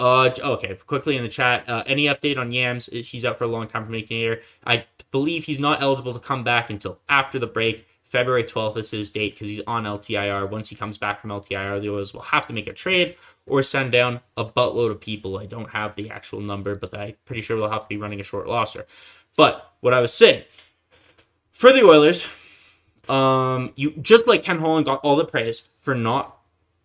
Uh, 0.00 0.30
okay, 0.40 0.76
quickly 0.84 1.16
in 1.16 1.22
the 1.22 1.28
chat. 1.28 1.62
Uh, 1.68 1.84
any 1.86 2.06
update 2.06 2.36
on 2.36 2.50
Yams? 2.50 2.86
He's 2.86 3.24
out 3.24 3.38
for 3.38 3.44
a 3.44 3.46
long 3.46 3.68
time 3.68 3.84
from 3.84 3.92
Canadian. 3.92 4.38
I 4.66 4.86
believe 5.12 5.44
he's 5.44 5.60
not 5.60 5.80
eligible 5.80 6.14
to 6.14 6.18
come 6.18 6.42
back 6.42 6.68
until 6.68 6.98
after 7.08 7.38
the 7.38 7.46
break. 7.46 7.86
February 8.12 8.44
12th 8.44 8.76
is 8.76 8.90
his 8.90 9.10
date 9.10 9.32
because 9.32 9.48
he's 9.48 9.62
on 9.66 9.84
LTIR. 9.84 10.50
Once 10.50 10.68
he 10.68 10.76
comes 10.76 10.98
back 10.98 11.18
from 11.18 11.30
LTIR, 11.30 11.80
the 11.80 11.88
Oilers 11.88 12.12
will 12.12 12.20
have 12.20 12.46
to 12.46 12.52
make 12.52 12.66
a 12.66 12.72
trade 12.74 13.16
or 13.46 13.62
send 13.62 13.90
down 13.90 14.20
a 14.36 14.44
buttload 14.44 14.90
of 14.90 15.00
people. 15.00 15.38
I 15.38 15.46
don't 15.46 15.70
have 15.70 15.96
the 15.96 16.10
actual 16.10 16.42
number, 16.42 16.74
but 16.74 16.94
I'm 16.94 17.14
pretty 17.24 17.40
sure 17.40 17.56
they'll 17.56 17.70
have 17.70 17.84
to 17.84 17.88
be 17.88 17.96
running 17.96 18.20
a 18.20 18.22
short 18.22 18.46
roster. 18.46 18.86
But 19.34 19.72
what 19.80 19.94
I 19.94 20.00
was 20.00 20.12
saying 20.12 20.44
for 21.52 21.72
the 21.72 21.82
Oilers, 21.82 22.22
um, 23.08 23.72
you 23.76 23.92
just 23.92 24.26
like 24.26 24.44
Ken 24.44 24.58
Holland 24.58 24.84
got 24.84 25.00
all 25.02 25.16
the 25.16 25.24
praise 25.24 25.62
for 25.80 25.94
not 25.94 26.36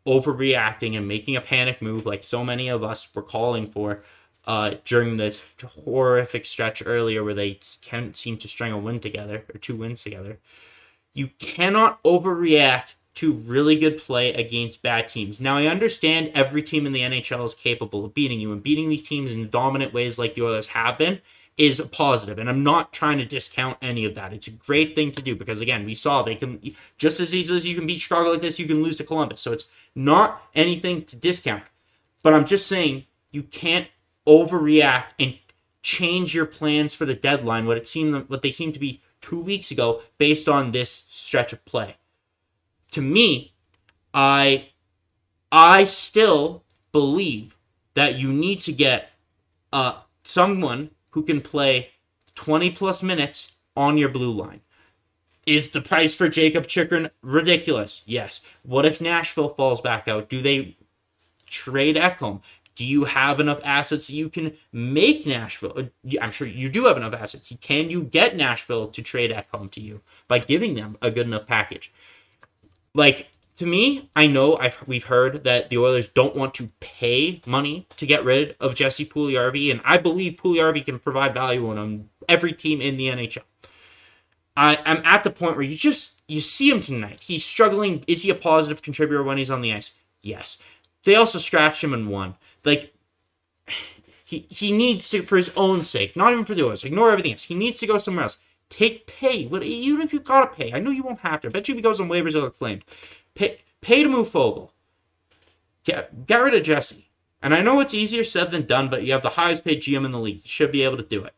overreacting 0.05 0.95
and 0.95 1.09
making 1.09 1.35
a 1.35 1.41
panic 1.41 1.81
move 1.81 2.05
like 2.05 2.23
so 2.23 2.41
many 2.41 2.69
of 2.69 2.83
us 2.83 3.05
were 3.13 3.21
calling 3.21 3.69
for 3.69 4.01
uh, 4.45 4.75
during 4.85 5.17
this 5.17 5.41
horrific 5.83 6.45
stretch 6.45 6.81
earlier 6.85 7.21
where 7.21 7.33
they 7.33 7.59
can't 7.81 8.15
seem 8.15 8.37
to 8.37 8.47
string 8.47 8.71
a 8.71 8.77
win 8.77 9.01
together 9.01 9.43
or 9.53 9.59
two 9.59 9.75
wins 9.75 10.01
together. 10.03 10.39
You 11.13 11.29
cannot 11.39 12.01
overreact 12.03 12.93
to 13.15 13.33
really 13.33 13.75
good 13.75 13.97
play 13.97 14.31
against 14.33 14.83
bad 14.83 15.07
teams. 15.09 15.39
Now, 15.39 15.57
I 15.57 15.65
understand 15.65 16.31
every 16.35 16.61
team 16.61 16.85
in 16.85 16.93
the 16.93 17.01
NHL 17.01 17.43
is 17.45 17.55
capable 17.55 18.05
of 18.05 18.13
beating 18.13 18.39
you, 18.39 18.51
and 18.51 18.61
beating 18.61 18.89
these 18.89 19.01
teams 19.01 19.31
in 19.31 19.49
dominant 19.49 19.93
ways 19.93 20.19
like 20.19 20.35
the 20.35 20.43
Oilers 20.43 20.67
have 20.67 20.99
been 20.99 21.21
is 21.57 21.81
positive. 21.91 22.37
and 22.37 22.49
I'm 22.49 22.63
not 22.63 22.93
trying 22.93 23.17
to 23.17 23.25
discount 23.25 23.77
any 23.81 24.05
of 24.05 24.13
that. 24.15 24.31
It's 24.31 24.47
a 24.47 24.51
great 24.51 24.93
thing 24.93 25.11
to 25.13 25.23
do 25.23 25.35
because 25.35 25.59
again, 25.59 25.85
we 25.85 25.95
saw 25.95 26.21
they 26.21 26.35
can 26.35 26.61
just 26.97 27.19
as 27.19 27.33
easily 27.33 27.57
as 27.57 27.65
you 27.65 27.75
can 27.75 27.87
beat 27.87 27.99
Chicago 27.99 28.29
like 28.31 28.41
this, 28.41 28.59
you 28.59 28.67
can 28.67 28.83
lose 28.83 28.97
to 28.97 29.03
Columbus. 29.03 29.41
So 29.41 29.51
it's 29.51 29.65
not 29.95 30.43
anything 30.53 31.03
to 31.05 31.15
discount. 31.15 31.63
But 32.21 32.33
I'm 32.33 32.45
just 32.45 32.67
saying 32.67 33.05
you 33.31 33.41
can't 33.41 33.87
overreact 34.27 35.13
and 35.19 35.39
change 35.81 36.35
your 36.35 36.45
plans 36.45 36.93
for 36.93 37.05
the 37.05 37.15
deadline. 37.15 37.65
What 37.65 37.77
it 37.77 37.87
seemed, 37.87 38.29
what 38.29 38.43
they 38.43 38.51
seem 38.51 38.71
to 38.73 38.79
be 38.79 39.01
two 39.21 39.39
weeks 39.39 39.71
ago, 39.71 40.01
based 40.17 40.47
on 40.47 40.71
this 40.71 41.05
stretch 41.09 41.53
of 41.53 41.63
play. 41.65 41.97
To 42.91 43.01
me, 43.01 43.53
I, 44.13 44.69
I 45.51 45.83
still 45.83 46.63
believe 46.91 47.57
that 47.93 48.15
you 48.17 48.31
need 48.31 48.59
to 48.59 48.71
get 48.71 49.11
uh, 49.73 50.01
someone 50.23 50.91
who 51.11 51.23
can 51.23 51.41
play 51.41 51.89
20 52.35 52.71
plus 52.71 53.01
minutes 53.01 53.51
on 53.75 53.97
your 53.97 54.09
blue 54.09 54.31
line. 54.31 54.61
Is 55.45 55.71
the 55.71 55.81
price 55.81 56.13
for 56.13 56.27
Jakob 56.27 56.67
Chychrun 56.67 57.09
ridiculous? 57.21 58.03
Yes. 58.05 58.41
What 58.63 58.85
if 58.85 58.99
Nashville 58.99 59.49
falls 59.49 59.79
back 59.79 60.07
out? 60.07 60.29
Do 60.29 60.41
they 60.41 60.75
trade 61.47 61.95
Ekholm? 61.95 62.41
Do 62.77 62.85
you 62.85 63.05
have 63.05 63.39
enough 63.39 63.59
assets 63.63 64.05
that 64.05 64.13
you 64.13 64.29
can 64.29 64.55
make 64.71 65.25
Nashville? 65.25 65.73
Uh, 65.75 66.17
I'm 66.21 66.29
sure 66.29 66.47
you 66.47 66.69
do 66.69 66.85
have 66.85 66.95
enough 66.95 67.15
assets. 67.15 67.51
Can 67.59 67.89
you 67.89 68.03
get 68.03 68.35
Nashville 68.35 68.87
to 68.89 69.01
trade 69.01 69.31
Ekholm 69.31 69.71
to 69.71 69.81
you 69.81 70.01
by 70.27 70.37
giving 70.37 70.75
them 70.75 70.95
a 71.01 71.09
good 71.09 71.25
enough 71.25 71.47
package? 71.47 71.91
Like 72.93 73.29
to 73.55 73.65
me, 73.65 74.11
I 74.15 74.27
know 74.27 74.57
I've, 74.57 74.87
we've 74.87 75.05
heard 75.05 75.43
that 75.43 75.71
the 75.71 75.79
Oilers 75.79 76.07
don't 76.07 76.35
want 76.35 76.53
to 76.55 76.69
pay 76.79 77.41
money 77.47 77.87
to 77.97 78.05
get 78.05 78.23
rid 78.23 78.55
of 78.59 78.75
Jesse 78.75 79.07
Puljujarvi, 79.07 79.71
and 79.71 79.81
I 79.83 79.97
believe 79.97 80.33
Puljujarvi 80.33 80.85
can 80.85 80.99
provide 80.99 81.33
value 81.33 81.67
on 81.67 82.09
every 82.29 82.53
team 82.53 82.79
in 82.79 82.97
the 82.97 83.07
NHL. 83.07 83.41
I, 84.55 84.77
I'm 84.85 85.01
at 85.03 85.23
the 85.23 85.31
point 85.31 85.55
where 85.55 85.65
you 85.65 85.75
just 85.75 86.21
you 86.27 86.41
see 86.41 86.69
him 86.69 86.81
tonight. 86.81 87.21
He's 87.21 87.43
struggling. 87.43 88.03
Is 88.07 88.21
he 88.21 88.29
a 88.29 88.35
positive 88.35 88.83
contributor 88.83 89.23
when 89.23 89.39
he's 89.39 89.49
on 89.49 89.61
the 89.61 89.73
ice? 89.73 89.93
Yes. 90.21 90.59
They 91.03 91.15
also 91.15 91.39
scratched 91.39 91.83
him 91.83 91.93
and 91.93 92.09
won. 92.09 92.35
Like 92.67 92.93
he 94.25 94.45
he 94.49 94.71
needs 94.71 95.09
to 95.09 95.23
for 95.23 95.37
his 95.37 95.49
own 95.55 95.81
sake, 95.81 96.15
not 96.15 96.33
even 96.33 96.45
for 96.45 96.53
the 96.53 96.65
Oilers. 96.65 96.83
Ignore 96.83 97.11
everything 97.11 97.31
else. 97.31 97.45
He 97.45 97.55
needs 97.55 97.79
to 97.79 97.87
go 97.87 97.97
somewhere 97.97 98.23
else. 98.23 98.37
Take 98.69 99.07
pay, 99.07 99.45
but 99.45 99.63
even 99.63 100.01
if 100.01 100.11
you 100.11 100.19
gotta 100.19 100.53
pay, 100.53 100.73
I 100.73 100.79
know 100.79 100.91
you 100.91 101.01
won't 101.01 101.19
have 101.19 101.41
to. 101.41 101.47
I 101.47 101.51
bet 101.51 101.69
you 101.69 101.73
if 101.73 101.77
he 101.77 101.81
goes 101.81 102.01
on 102.01 102.09
waivers, 102.09 102.33
he'll 102.33 102.43
get 102.43 102.57
claimed. 102.57 102.83
Pay, 103.33 103.61
pay 103.79 104.03
to 104.03 104.09
move 104.09 104.29
Foegele. 104.29 104.71
Get, 105.85 106.25
get 106.25 106.43
rid 106.43 106.53
of 106.53 106.63
Jesse. 106.63 107.09
And 107.41 107.55
I 107.55 107.61
know 107.61 107.79
it's 107.79 107.93
easier 107.93 108.25
said 108.25 108.51
than 108.51 108.65
done, 108.65 108.89
but 108.89 109.03
you 109.03 109.13
have 109.13 109.21
the 109.21 109.29
highest 109.29 109.63
paid 109.63 109.81
GM 109.81 110.03
in 110.03 110.11
the 110.11 110.19
league. 110.19 110.41
You 110.43 110.49
should 110.49 110.73
be 110.73 110.83
able 110.83 110.97
to 110.97 111.03
do 111.03 111.23
it. 111.23 111.33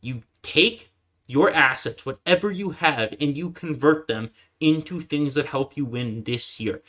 You 0.00 0.22
take 0.40 0.90
your 1.26 1.50
assets, 1.50 2.06
whatever 2.06 2.50
you 2.50 2.70
have, 2.70 3.14
and 3.20 3.36
you 3.36 3.50
convert 3.50 4.08
them 4.08 4.30
into 4.60 5.02
things 5.02 5.34
that 5.34 5.46
help 5.46 5.76
you 5.76 5.84
win 5.84 6.24
this 6.24 6.58
year. 6.58 6.80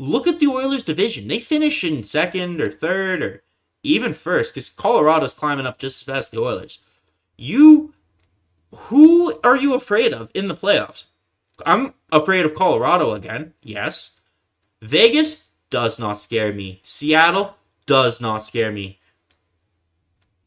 Look 0.00 0.26
at 0.26 0.38
the 0.38 0.46
Oilers 0.46 0.82
division. 0.82 1.28
They 1.28 1.40
finish 1.40 1.84
in 1.84 2.04
second 2.04 2.58
or 2.62 2.70
third 2.70 3.22
or 3.22 3.42
even 3.82 4.14
first 4.14 4.54
because 4.54 4.70
Colorado's 4.70 5.34
climbing 5.34 5.66
up 5.66 5.78
just 5.78 6.00
as 6.00 6.06
fast 6.06 6.28
as 6.28 6.30
the 6.30 6.40
Oilers. 6.40 6.78
You, 7.36 7.92
who 8.74 9.38
are 9.44 9.58
you 9.58 9.74
afraid 9.74 10.14
of 10.14 10.30
in 10.32 10.48
the 10.48 10.56
playoffs? 10.56 11.04
I'm 11.66 11.92
afraid 12.10 12.46
of 12.46 12.54
Colorado 12.54 13.12
again. 13.12 13.52
Yes. 13.62 14.12
Vegas 14.80 15.48
does 15.68 15.98
not 15.98 16.18
scare 16.18 16.54
me. 16.54 16.80
Seattle 16.82 17.56
does 17.84 18.22
not 18.22 18.42
scare 18.42 18.72
me. 18.72 19.00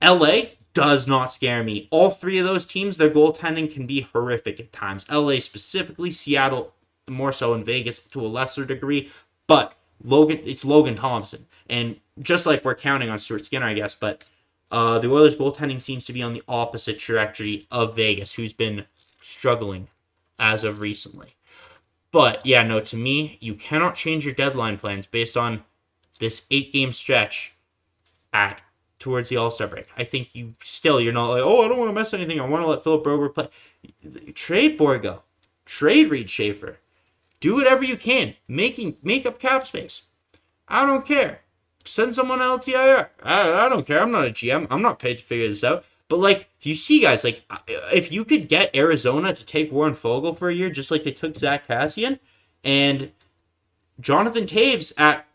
LA 0.04 0.46
does 0.74 1.06
not 1.06 1.32
scare 1.32 1.64
me. 1.64 1.88
All 1.92 2.10
three 2.10 2.40
of 2.40 2.48
those 2.48 2.66
teams, 2.66 2.98
their 2.98 3.12
goaltending 3.12 3.72
can 3.72 3.86
be 3.86 4.02
horrific 4.02 4.60
at 4.60 4.74
times. 4.74 5.06
LA 5.12 5.38
specifically, 5.38 6.10
Seattle 6.10 6.74
more 7.08 7.34
so, 7.34 7.54
in 7.54 7.64
Vegas 7.64 8.00
to 8.00 8.26
a 8.26 8.28
lesser 8.28 8.66
degree. 8.66 9.12
But 9.54 9.78
Logan, 10.04 10.40
it's 10.46 10.66
Logan 10.66 10.96
Thompson, 10.96 11.46
and 11.70 11.98
just 12.20 12.48
like 12.48 12.66
we're 12.66 12.74
counting 12.74 13.12
on 13.12 13.20
Stuart 13.20 13.46
Skinner, 13.46 13.68
I 13.68 13.76
guess. 13.76 13.94
But 13.94 14.26
uh, 14.72 14.98
the 14.98 15.12
Oilers' 15.12 15.36
goaltending 15.36 15.80
seems 15.80 16.06
to 16.06 16.14
be 16.14 16.24
on 16.24 16.34
the 16.34 16.42
opposite 16.48 16.98
trajectory 16.98 17.68
of 17.70 17.96
Vegas, 17.96 18.34
who's 18.34 18.52
been 18.52 18.86
struggling 19.22 19.90
as 20.40 20.64
of 20.64 20.82
recently. 20.82 21.36
But 22.10 22.44
yeah, 22.44 22.64
no, 22.64 22.80
to 22.80 22.98
me, 22.98 23.38
you 23.42 23.54
cannot 23.54 23.94
change 23.94 24.26
your 24.26 24.34
deadline 24.34 24.80
plans 24.80 25.06
based 25.06 25.38
on 25.38 25.64
this 26.18 26.48
eight 26.50 26.74
game 26.74 26.92
stretch 26.92 27.54
at 28.34 28.60
towards 28.98 29.30
the 29.30 29.38
All 29.38 29.52
Star 29.52 29.68
break. 29.68 29.86
I 29.96 30.04
think 30.04 30.30
you 30.34 30.54
still 30.64 31.00
you're 31.00 31.14
not 31.14 31.30
like, 31.30 31.44
oh, 31.44 31.64
I 31.64 31.68
don't 31.68 31.78
want 31.78 31.90
to 31.90 31.94
mess 31.94 32.12
anything. 32.12 32.42
I 32.42 32.48
want 32.48 32.64
to 32.64 32.68
let 32.68 32.84
Philip 32.84 33.04
Broberg 33.04 33.36
play. 33.36 34.32
Trade 34.34 34.80
Bourgault, 34.80 35.22
trade 35.64 36.10
Reid 36.10 36.32
Schaefer, 36.32 36.80
do 37.44 37.56
whatever 37.56 37.84
you 37.84 37.98
can, 37.98 38.36
making 38.48 38.96
make 39.04 39.26
up 39.26 39.38
cap 39.38 39.68
space. 39.68 40.04
I 40.70 40.86
don't 40.86 41.06
care. 41.06 41.42
Send 41.84 42.16
someone 42.16 42.42
else. 42.42 42.70
I, 42.70 43.08
I 43.22 43.68
don't 43.68 43.86
care. 43.86 44.02
I'm 44.02 44.12
not 44.12 44.26
a 44.26 44.30
GM. 44.30 44.66
I'm 44.72 44.82
not 44.82 44.98
paid 44.98 45.18
to 45.18 45.24
figure 45.26 45.50
this 45.50 45.62
out. 45.62 45.84
But 46.08 46.20
like 46.20 46.48
you 46.62 46.74
see, 46.74 47.02
guys, 47.02 47.26
like 47.26 47.44
if 47.92 48.14
you 48.14 48.24
could 48.24 48.48
get 48.48 48.74
Arizona 48.74 49.36
to 49.36 49.46
take 49.46 49.74
Warren 49.74 49.94
Foegele 49.94 50.38
for 50.38 50.48
a 50.48 50.54
year, 50.54 50.70
just 50.70 50.90
like 50.90 51.04
they 51.04 51.12
took 51.12 51.36
Zack 51.36 51.68
Kassian 51.68 52.20
and 52.64 53.12
Jonathan 54.00 54.46
Toews 54.46 54.94
at 54.98 55.28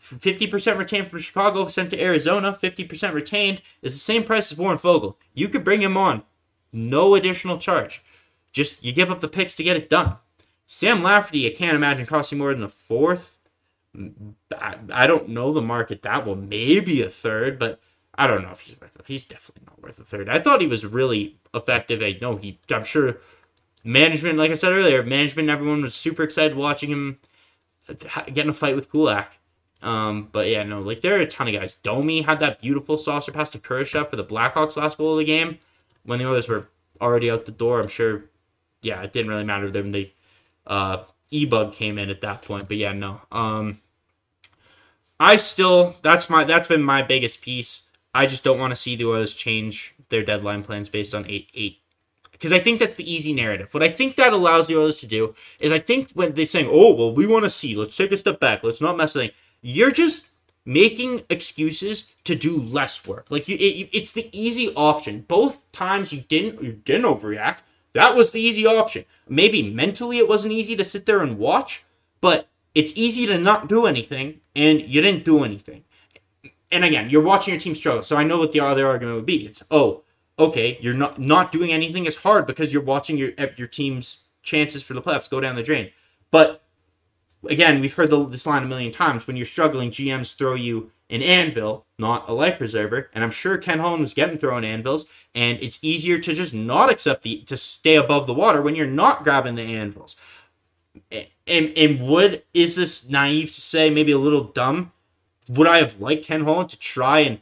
fifty 0.00 0.46
percent 0.46 0.78
retained 0.78 1.08
from 1.08 1.18
Chicago, 1.18 1.68
sent 1.68 1.90
to 1.90 2.02
Arizona, 2.02 2.54
fifty 2.54 2.84
percent 2.84 3.12
retained 3.12 3.60
is 3.82 3.92
the 3.92 4.00
same 4.00 4.24
price 4.24 4.50
as 4.50 4.56
Warren 4.56 4.78
Foegele. 4.78 5.16
You 5.34 5.50
could 5.50 5.64
bring 5.64 5.82
him 5.82 5.98
on, 5.98 6.22
no 6.72 7.14
additional 7.14 7.58
charge. 7.58 8.02
Just 8.52 8.82
you 8.82 8.94
give 8.94 9.10
up 9.10 9.20
the 9.20 9.28
picks 9.28 9.54
to 9.56 9.62
get 9.62 9.76
it 9.76 9.90
done. 9.90 10.16
Sam 10.70 11.02
Lafferty, 11.02 11.46
I 11.50 11.56
can't 11.56 11.74
imagine 11.74 12.04
costing 12.06 12.38
more 12.38 12.52
than 12.52 12.62
a 12.62 12.68
fourth. 12.68 13.38
I, 14.54 14.76
I 14.92 15.06
don't 15.06 15.30
know 15.30 15.52
the 15.52 15.62
market 15.62 16.02
that 16.02 16.26
well, 16.26 16.36
maybe 16.36 17.02
a 17.02 17.08
third, 17.08 17.58
but 17.58 17.80
I 18.16 18.26
don't 18.26 18.42
know 18.42 18.50
if 18.50 18.60
he's 18.60 18.78
worth 18.78 18.94
it. 18.94 19.02
He's 19.06 19.24
definitely 19.24 19.64
not 19.66 19.82
worth 19.82 19.98
a 19.98 20.04
third. 20.04 20.28
I 20.28 20.38
thought 20.38 20.60
he 20.60 20.66
was 20.66 20.84
really 20.84 21.38
effective. 21.54 22.02
I 22.02 22.18
know 22.20 22.36
he. 22.36 22.60
I'm 22.70 22.84
sure 22.84 23.16
management, 23.82 24.38
like 24.38 24.50
I 24.50 24.54
said 24.54 24.72
earlier, 24.72 25.02
management, 25.02 25.48
everyone 25.48 25.82
was 25.82 25.94
super 25.94 26.22
excited 26.22 26.54
watching 26.54 26.90
him 26.90 27.18
get 27.86 28.38
in 28.38 28.50
a 28.50 28.52
fight 28.52 28.76
with 28.76 28.90
Kulak. 28.90 29.38
Um, 29.80 30.28
but 30.30 30.48
yeah, 30.48 30.64
no, 30.64 30.80
like 30.80 31.00
there 31.00 31.18
are 31.18 31.22
a 31.22 31.26
ton 31.26 31.48
of 31.48 31.54
guys. 31.54 31.76
Domi 31.76 32.22
had 32.22 32.40
that 32.40 32.60
beautiful 32.60 32.98
saucer 32.98 33.32
pass 33.32 33.48
to 33.50 33.58
Kurashev 33.58 34.10
for 34.10 34.16
the 34.16 34.24
Blackhawks 34.24 34.76
last 34.76 34.98
goal 34.98 35.12
of 35.12 35.18
the 35.18 35.24
game 35.24 35.58
when 36.04 36.18
the 36.18 36.28
others 36.28 36.46
were 36.46 36.68
already 37.00 37.30
out 37.30 37.46
the 37.46 37.52
door. 37.52 37.80
I'm 37.80 37.88
sure. 37.88 38.26
Yeah, 38.82 39.00
it 39.02 39.12
didn't 39.12 39.30
really 39.30 39.44
matter 39.44 39.70
them. 39.70 39.92
They 39.92 40.14
uh, 40.68 41.04
E-bug 41.30 41.72
came 41.72 41.98
in 41.98 42.10
at 42.10 42.20
that 42.20 42.42
point. 42.42 42.68
But 42.68 42.76
yeah, 42.76 42.92
no. 42.92 43.22
Um, 43.32 43.80
I 45.18 45.36
still 45.36 45.96
that's 46.02 46.30
my 46.30 46.44
that's 46.44 46.68
been 46.68 46.82
my 46.82 47.02
biggest 47.02 47.42
piece. 47.42 47.82
I 48.14 48.26
just 48.26 48.44
don't 48.44 48.58
want 48.58 48.70
to 48.70 48.76
see 48.76 48.96
the 48.96 49.06
Oilers 49.06 49.34
change 49.34 49.94
their 50.08 50.22
deadline 50.22 50.62
plans 50.62 50.88
based 50.88 51.14
on 51.14 51.26
eight 51.28 51.48
eight 51.54 51.80
because 52.38 52.52
I 52.52 52.60
think 52.60 52.78
that's 52.78 52.94
the 52.94 53.12
easy 53.12 53.32
narrative. 53.32 53.74
What 53.74 53.82
I 53.82 53.90
think 53.90 54.16
that 54.16 54.32
allows 54.32 54.68
the 54.68 54.76
Oilers 54.76 55.00
to 55.00 55.06
do 55.06 55.34
is 55.60 55.72
I 55.72 55.78
think 55.78 56.12
when 56.12 56.34
they're 56.34 56.46
saying, 56.46 56.68
"Oh, 56.70 56.94
well, 56.94 57.12
we 57.12 57.26
want 57.26 57.44
to 57.44 57.50
see. 57.50 57.74
Let's 57.74 57.96
take 57.96 58.12
a 58.12 58.16
step 58.16 58.38
back. 58.38 58.62
Let's 58.62 58.80
not 58.80 58.96
mess 58.96 59.16
anything." 59.16 59.34
You're 59.60 59.90
just 59.90 60.28
making 60.64 61.22
excuses 61.28 62.04
to 62.24 62.36
do 62.36 62.60
less 62.60 63.06
work. 63.06 63.26
Like 63.30 63.48
you, 63.48 63.56
it, 63.56 63.88
it's 63.92 64.12
the 64.12 64.28
easy 64.38 64.72
option. 64.74 65.24
Both 65.26 65.70
times 65.72 66.12
you 66.12 66.20
didn't 66.20 66.62
you 66.62 66.72
didn't 66.72 67.06
overreact. 67.06 67.58
That 67.98 68.16
was 68.16 68.30
the 68.30 68.40
easy 68.40 68.66
option. 68.66 69.04
Maybe 69.28 69.70
mentally 69.70 70.18
it 70.18 70.28
wasn't 70.28 70.54
easy 70.54 70.76
to 70.76 70.84
sit 70.84 71.06
there 71.06 71.20
and 71.20 71.38
watch, 71.38 71.84
but 72.20 72.48
it's 72.74 72.92
easy 72.96 73.26
to 73.26 73.38
not 73.38 73.68
do 73.68 73.86
anything, 73.86 74.40
and 74.54 74.80
you 74.80 75.00
didn't 75.00 75.24
do 75.24 75.44
anything 75.44 75.84
and 76.70 76.84
again, 76.84 77.10
you're 77.10 77.22
watching 77.22 77.54
your 77.54 77.60
team 77.60 77.74
struggle. 77.74 78.02
So 78.02 78.16
I 78.16 78.24
know 78.24 78.38
what 78.38 78.52
the 78.52 78.60
other 78.60 78.86
argument 78.86 79.16
would 79.16 79.26
be. 79.26 79.46
It's 79.46 79.62
oh, 79.70 80.02
okay, 80.38 80.78
you're 80.80 80.94
not 80.94 81.18
not 81.18 81.52
doing 81.52 81.72
anything 81.72 82.06
is 82.06 82.16
hard 82.16 82.46
because 82.46 82.72
you're 82.72 82.82
watching 82.82 83.16
your 83.16 83.30
your 83.56 83.68
team's 83.68 84.24
chances 84.42 84.82
for 84.82 84.94
the 84.94 85.02
playoffs 85.02 85.30
go 85.30 85.40
down 85.40 85.56
the 85.56 85.62
drain. 85.62 85.90
But 86.30 86.62
again, 87.48 87.80
we've 87.80 87.94
heard 87.94 88.10
the, 88.10 88.24
this 88.26 88.46
line 88.46 88.62
a 88.62 88.66
million 88.66 88.92
times. 88.92 89.26
When 89.26 89.36
you're 89.36 89.46
struggling, 89.46 89.90
GMs 89.90 90.36
throw 90.36 90.54
you 90.54 90.90
an 91.10 91.22
anvil, 91.22 91.86
not 91.98 92.28
a 92.28 92.32
life 92.32 92.58
preserver. 92.58 93.10
And 93.14 93.24
I'm 93.24 93.30
sure 93.30 93.56
Ken 93.56 93.78
Holland 93.78 94.02
was 94.02 94.14
getting 94.14 94.38
thrown 94.38 94.64
anvils, 94.64 95.06
and 95.38 95.62
it's 95.62 95.78
easier 95.82 96.18
to 96.18 96.34
just 96.34 96.52
not 96.52 96.90
accept 96.90 97.22
the 97.22 97.42
to 97.42 97.56
stay 97.56 97.94
above 97.94 98.26
the 98.26 98.34
water 98.34 98.60
when 98.60 98.74
you're 98.74 98.88
not 98.88 99.22
grabbing 99.22 99.54
the 99.54 99.62
anvils. 99.62 100.16
And 101.46 101.72
and 101.76 102.00
would 102.08 102.42
is 102.52 102.74
this 102.74 103.08
naive 103.08 103.52
to 103.52 103.60
say 103.60 103.88
maybe 103.88 104.10
a 104.10 104.18
little 104.18 104.42
dumb? 104.42 104.90
Would 105.48 105.68
I 105.68 105.78
have 105.78 106.00
liked 106.00 106.24
Ken 106.24 106.42
Holland 106.42 106.70
to 106.70 106.78
try 106.78 107.20
and 107.20 107.40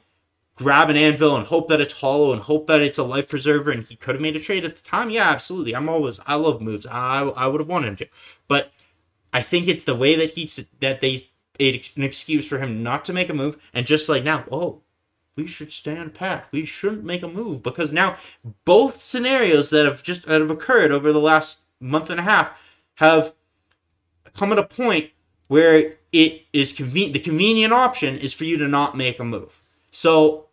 grab 0.56 0.90
an 0.90 0.96
anvil 0.98 1.34
and 1.36 1.46
hope 1.46 1.68
that 1.68 1.80
it's 1.80 2.00
hollow 2.00 2.34
and 2.34 2.42
hope 2.42 2.66
that 2.66 2.82
it's 2.82 2.98
a 2.98 3.02
life 3.02 3.30
preserver 3.30 3.70
and 3.70 3.82
he 3.82 3.96
could 3.96 4.14
have 4.14 4.22
made 4.22 4.36
a 4.36 4.40
trade 4.40 4.66
at 4.66 4.76
the 4.76 4.82
time? 4.82 5.08
Yeah 5.08 5.30
absolutely. 5.30 5.74
I'm 5.74 5.88
always 5.88 6.20
i 6.26 6.34
love 6.34 6.60
moves. 6.60 6.86
I, 6.86 7.22
I 7.22 7.46
would 7.46 7.62
have 7.62 7.68
wanted 7.68 7.88
him 7.88 7.96
to. 7.96 8.08
But 8.46 8.72
i 9.32 9.40
think 9.40 9.68
it's 9.68 9.84
the 9.84 9.96
way 9.96 10.14
that 10.16 10.32
he 10.32 10.44
that 10.80 11.00
they 11.00 11.28
made 11.58 11.88
an 11.96 12.02
excuse 12.02 12.46
for 12.46 12.58
him 12.58 12.82
not 12.82 13.06
to 13.06 13.14
make 13.14 13.30
a 13.30 13.34
move 13.34 13.56
and 13.72 13.86
just 13.86 14.06
like 14.06 14.22
now 14.22 14.44
oh 14.52 14.82
we 15.36 15.46
should 15.46 15.70
stand 15.70 16.14
pat 16.14 16.46
we 16.50 16.64
shouldn't 16.64 17.04
make 17.04 17.22
a 17.22 17.28
move 17.28 17.62
because 17.62 17.92
now 17.92 18.16
both 18.64 19.00
scenarios 19.00 19.70
that 19.70 19.84
have 19.84 20.02
just 20.02 20.26
that 20.26 20.40
have 20.40 20.50
occurred 20.50 20.90
over 20.90 21.12
the 21.12 21.20
last 21.20 21.58
month 21.78 22.10
and 22.10 22.20
a 22.20 22.24
half 22.24 22.52
have 22.96 23.34
come 24.34 24.50
at 24.52 24.58
a 24.58 24.64
point 24.64 25.10
where 25.48 25.94
it 26.12 26.42
is 26.52 26.72
convenient 26.72 27.12
the 27.12 27.20
convenient 27.20 27.72
option 27.72 28.16
is 28.18 28.32
for 28.32 28.44
you 28.44 28.56
to 28.56 28.66
not 28.66 28.96
make 28.96 29.20
a 29.20 29.24
move 29.24 29.60
so 29.90 30.46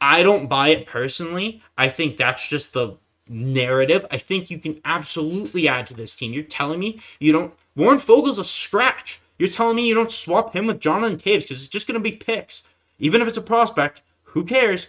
I 0.00 0.22
don't 0.22 0.48
buy 0.48 0.68
it 0.68 0.86
personally. 0.86 1.62
I 1.76 1.88
think 1.88 2.16
that's 2.16 2.48
just 2.48 2.72
the 2.72 2.96
narrative. 3.28 4.06
I 4.10 4.18
think 4.18 4.50
you 4.50 4.58
can 4.58 4.80
absolutely 4.84 5.68
add 5.68 5.86
to 5.88 5.94
this 5.94 6.14
team. 6.14 6.32
You're 6.32 6.44
telling 6.44 6.80
me 6.80 7.00
you 7.18 7.32
don't. 7.32 7.54
Warren 7.74 7.98
Foegele's 7.98 8.38
a 8.38 8.44
scratch. 8.44 9.20
You're 9.38 9.48
telling 9.48 9.76
me 9.76 9.86
you 9.86 9.94
don't 9.94 10.10
swap 10.10 10.54
him 10.54 10.66
with 10.66 10.80
Jonathan 10.80 11.18
Toews 11.18 11.42
because 11.42 11.62
it's 11.62 11.68
just 11.68 11.86
going 11.86 12.00
to 12.00 12.10
be 12.10 12.16
picks. 12.16 12.66
Even 12.98 13.22
if 13.22 13.28
it's 13.28 13.38
a 13.38 13.42
prospect, 13.42 14.02
who 14.28 14.44
cares? 14.44 14.88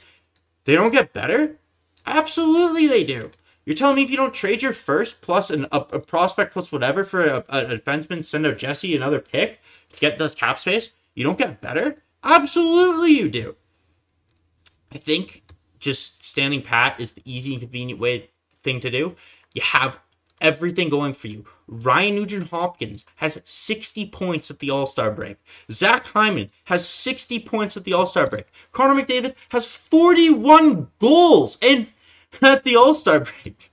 They 0.65 0.75
don't 0.75 0.91
get 0.91 1.13
better? 1.13 1.57
Absolutely, 2.05 2.87
they 2.87 3.03
do. 3.03 3.31
You're 3.65 3.75
telling 3.75 3.97
me 3.97 4.03
if 4.03 4.09
you 4.09 4.17
don't 4.17 4.33
trade 4.33 4.63
your 4.63 4.73
first 4.73 5.21
plus 5.21 5.49
an, 5.49 5.67
a, 5.71 5.77
a 5.77 5.99
prospect 5.99 6.53
plus 6.53 6.71
whatever 6.71 7.03
for 7.03 7.25
a, 7.25 7.37
a 7.49 7.77
defenseman, 7.77 8.25
send 8.25 8.45
out 8.45 8.57
Jesse 8.57 8.95
another 8.95 9.19
pick 9.19 9.59
to 9.93 9.99
get 9.99 10.17
the 10.17 10.29
cap 10.29 10.59
space, 10.59 10.91
you 11.13 11.23
don't 11.23 11.37
get 11.37 11.61
better? 11.61 11.97
Absolutely, 12.23 13.11
you 13.11 13.29
do. 13.29 13.55
I 14.91 14.97
think 14.97 15.43
just 15.79 16.23
standing 16.23 16.61
pat 16.61 16.99
is 16.99 17.11
the 17.11 17.21
easy 17.25 17.53
and 17.53 17.61
convenient 17.61 17.99
way 17.99 18.29
thing 18.63 18.81
to 18.81 18.89
do. 18.89 19.15
You 19.53 19.61
have 19.61 19.99
everything 20.41 20.89
going 20.89 21.13
for 21.13 21.27
you. 21.27 21.45
Ryan 21.67 22.15
Nugent 22.15 22.49
Hopkins 22.49 23.05
has 23.17 23.41
60 23.43 24.07
points 24.07 24.49
at 24.49 24.59
the 24.59 24.69
All 24.69 24.85
Star 24.85 25.11
break. 25.11 25.37
Zach 25.71 26.05
Hyman 26.07 26.49
has 26.65 26.87
60 26.87 27.39
points 27.39 27.77
at 27.77 27.83
the 27.83 27.93
All 27.93 28.05
Star 28.05 28.27
break. 28.27 28.47
Connor 28.71 29.01
McDavid 29.01 29.35
has 29.49 29.65
41 29.65 30.89
goals 30.99 31.57
and 31.61 31.87
at 32.41 32.63
the 32.63 32.75
All 32.75 32.93
Star 32.93 33.19
break. 33.21 33.71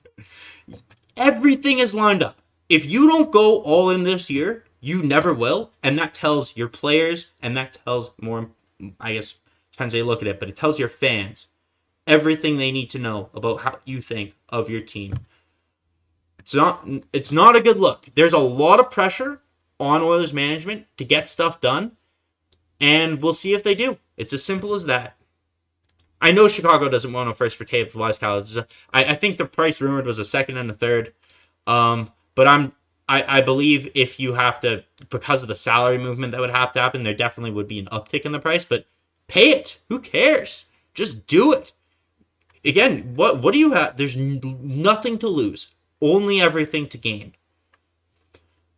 Everything 1.16 1.78
is 1.78 1.94
lined 1.94 2.22
up. 2.22 2.38
If 2.68 2.84
you 2.84 3.08
don't 3.08 3.30
go 3.30 3.60
all 3.62 3.90
in 3.90 4.02
this 4.02 4.28
year, 4.28 4.64
you 4.80 5.02
never 5.02 5.32
will, 5.32 5.70
and 5.82 5.98
that 5.98 6.12
tells 6.12 6.56
your 6.56 6.68
players, 6.68 7.26
and 7.40 7.56
that 7.56 7.78
tells 7.84 8.12
more, 8.20 8.50
I 9.00 9.14
guess, 9.14 9.34
depends 9.72 9.94
how 9.94 9.98
you 9.98 10.04
look 10.04 10.20
at 10.20 10.28
it, 10.28 10.38
but 10.38 10.48
it 10.48 10.56
tells 10.56 10.78
your 10.78 10.88
fans 10.88 11.46
everything 12.06 12.56
they 12.56 12.70
need 12.70 12.88
to 12.90 12.98
know 12.98 13.30
about 13.34 13.60
how 13.60 13.78
you 13.84 14.00
think 14.00 14.36
of 14.48 14.70
your 14.70 14.80
team. 14.80 15.26
It's 16.46 16.54
not 16.54 16.88
it's 17.12 17.32
not 17.32 17.56
a 17.56 17.60
good 17.60 17.76
look. 17.78 18.06
There's 18.14 18.32
a 18.32 18.38
lot 18.38 18.78
of 18.78 18.90
pressure 18.90 19.40
on 19.80 20.00
Oilers 20.00 20.32
management 20.32 20.86
to 20.96 21.04
get 21.04 21.28
stuff 21.28 21.60
done, 21.60 21.96
and 22.80 23.20
we'll 23.20 23.34
see 23.34 23.52
if 23.52 23.64
they 23.64 23.74
do. 23.74 23.98
It's 24.16 24.32
as 24.32 24.44
simple 24.44 24.72
as 24.72 24.86
that. 24.86 25.16
I 26.20 26.30
know 26.30 26.48
Chicago 26.48 26.88
doesn't 26.88 27.12
want 27.12 27.28
a 27.28 27.34
first 27.34 27.56
for 27.56 27.64
Tape 27.64 27.94
Wise 27.94 28.16
College. 28.16 28.56
I, 28.56 28.64
I 29.04 29.14
think 29.16 29.36
the 29.36 29.44
price 29.44 29.80
rumored 29.80 30.06
was 30.06 30.18
a 30.18 30.24
second 30.24 30.56
and 30.56 30.70
a 30.70 30.74
third. 30.74 31.12
Um, 31.66 32.12
but 32.36 32.46
I'm 32.46 32.72
I, 33.08 33.38
I 33.38 33.40
believe 33.40 33.90
if 33.94 34.20
you 34.20 34.34
have 34.34 34.60
to 34.60 34.84
because 35.10 35.42
of 35.42 35.48
the 35.48 35.56
salary 35.56 35.98
movement 35.98 36.30
that 36.30 36.40
would 36.40 36.50
have 36.50 36.72
to 36.72 36.80
happen, 36.80 37.02
there 37.02 37.12
definitely 37.12 37.50
would 37.50 37.68
be 37.68 37.80
an 37.80 37.86
uptick 37.86 38.22
in 38.22 38.32
the 38.32 38.38
price. 38.38 38.64
But 38.64 38.86
Pay 39.28 39.50
it. 39.50 39.78
Who 39.88 39.98
cares? 39.98 40.66
Just 40.94 41.26
do 41.26 41.52
it. 41.52 41.72
Again, 42.64 43.14
what 43.14 43.42
what 43.42 43.52
do 43.52 43.58
you 43.58 43.72
have? 43.72 43.96
There's 43.96 44.16
nothing 44.16 45.18
to 45.18 45.28
lose, 45.28 45.68
only 46.00 46.40
everything 46.40 46.88
to 46.88 46.98
gain. 46.98 47.34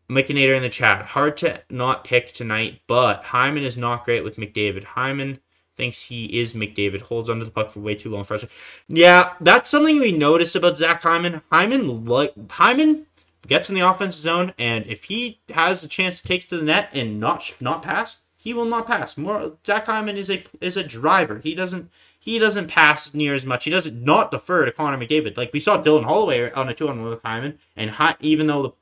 McNader 0.09 0.57
in 0.57 0.62
the 0.62 0.71
chat. 0.71 1.07
Hard 1.07 1.37
to 1.39 1.62
not 1.69 2.05
pick 2.05 2.33
tonight, 2.33 2.81
but 2.87 3.25
Hyman 3.25 3.62
is 3.62 3.77
not 3.77 4.05
great 4.05 4.25
with 4.25 4.37
McDavid. 4.37 4.85
Hyman 4.85 5.41
thinks 5.77 6.05
he 6.05 6.41
is 6.41 6.55
McDavid. 6.55 7.03
Holds 7.03 7.29
onto 7.29 7.45
the 7.45 7.51
puck 7.51 7.71
for 7.71 7.81
way 7.81 7.95
too 7.95 8.11
long. 8.11 8.25
Frustrated. 8.25 8.55
Yeah, 8.89 9.35
that's 9.41 9.71
something 9.71 9.99
we 9.99 10.12
noticed 10.12 10.57
about 10.57 10.79
Zach 10.79 11.03
Hyman. 11.03 11.43
Hyman 11.53 12.07
like 12.07 12.33
Hyman 12.53 13.07
gets 13.47 13.69
in 13.69 13.75
the 13.75 13.89
offensive 13.89 14.21
zone, 14.21 14.55
and 14.59 14.87
if 14.87 15.05
he 15.05 15.41
has 15.51 15.85
a 15.85 15.89
chance 15.89 16.21
to 16.21 16.29
take 16.29 16.45
it 16.45 16.49
to 16.49 16.57
the 16.57 16.64
net 16.64 16.89
and 16.93 17.21
not 17.21 17.55
not 17.61 17.83
pass, 17.83 18.23
he 18.37 18.55
will 18.55 18.64
not 18.64 18.87
pass. 18.87 19.16
More 19.19 19.59
Zach 19.66 19.87
Hyman 19.87 20.16
is 20.16 20.31
a 20.31 20.43
is 20.61 20.77
a 20.77 20.85
driver. 20.85 21.39
He 21.39 21.55
doesn't 21.55 21.91
he 22.29 22.39
doesn't 22.39 22.68
pass 22.68 23.14
near 23.14 23.35
as 23.35 23.47
much. 23.47 23.64
He 23.64 23.70
doesn't 23.70 24.05
not 24.05 24.31
defer 24.31 24.66
to 24.66 24.70
Connor 24.70 24.99
McDavid. 24.99 25.39
Like 25.39 25.51
we 25.51 25.61
saw 25.61 25.83
Dylan 25.83 26.05
Holloway 26.05 26.53
on 26.53 26.68
a 26.68 26.74
two 26.74 26.87
on 26.87 27.01
one 27.01 27.09
with 27.09 27.22
Hyman, 27.22 27.59
and 27.74 27.91
even 28.20 28.49
though 28.49 28.62
the 28.62 28.72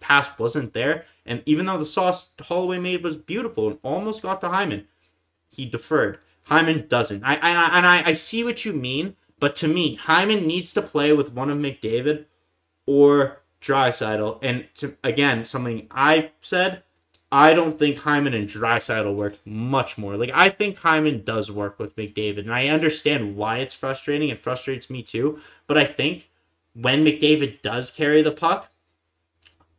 pass 0.00 0.30
wasn't 0.38 0.72
there, 0.72 1.04
and 1.26 1.42
even 1.44 1.66
though 1.66 1.76
the 1.76 1.84
sauce 1.84 2.30
Holloway 2.40 2.78
made 2.78 3.02
was 3.02 3.18
beautiful 3.18 3.68
and 3.68 3.78
almost 3.82 4.22
got 4.22 4.40
to 4.40 4.48
Hyman, 4.48 4.86
he 5.50 5.66
deferred. 5.66 6.18
Hyman 6.44 6.86
doesn't. 6.88 7.22
I, 7.24 7.34
I 7.34 7.76
and 7.76 7.86
I, 7.86 8.02
I 8.06 8.14
see 8.14 8.42
what 8.42 8.64
you 8.64 8.72
mean, 8.72 9.16
but 9.38 9.54
to 9.56 9.68
me, 9.68 9.96
Hyman 9.96 10.46
needs 10.46 10.72
to 10.72 10.80
play 10.80 11.12
with 11.12 11.30
one 11.30 11.50
of 11.50 11.58
McDavid 11.58 12.24
or 12.86 13.42
Draisaitl. 13.60 14.38
And 14.42 14.64
to, 14.76 14.96
again, 15.04 15.44
something 15.44 15.88
I 15.90 16.30
said 16.40 16.83
I 17.34 17.52
don't 17.52 17.80
think 17.80 17.98
Hyman 17.98 18.32
and 18.32 18.48
Draisaitl 18.48 19.12
work 19.12 19.44
much 19.44 19.98
more. 19.98 20.16
Like 20.16 20.30
I 20.32 20.50
think 20.50 20.78
Hyman 20.78 21.24
does 21.24 21.50
work 21.50 21.80
with 21.80 21.96
McDavid, 21.96 22.38
and 22.38 22.54
I 22.54 22.68
understand 22.68 23.34
why 23.34 23.58
it's 23.58 23.74
frustrating. 23.74 24.28
It 24.28 24.38
frustrates 24.38 24.88
me 24.88 25.02
too. 25.02 25.40
But 25.66 25.76
I 25.76 25.84
think 25.84 26.30
when 26.74 27.04
McDavid 27.04 27.60
does 27.60 27.90
carry 27.90 28.22
the 28.22 28.30
puck, 28.30 28.70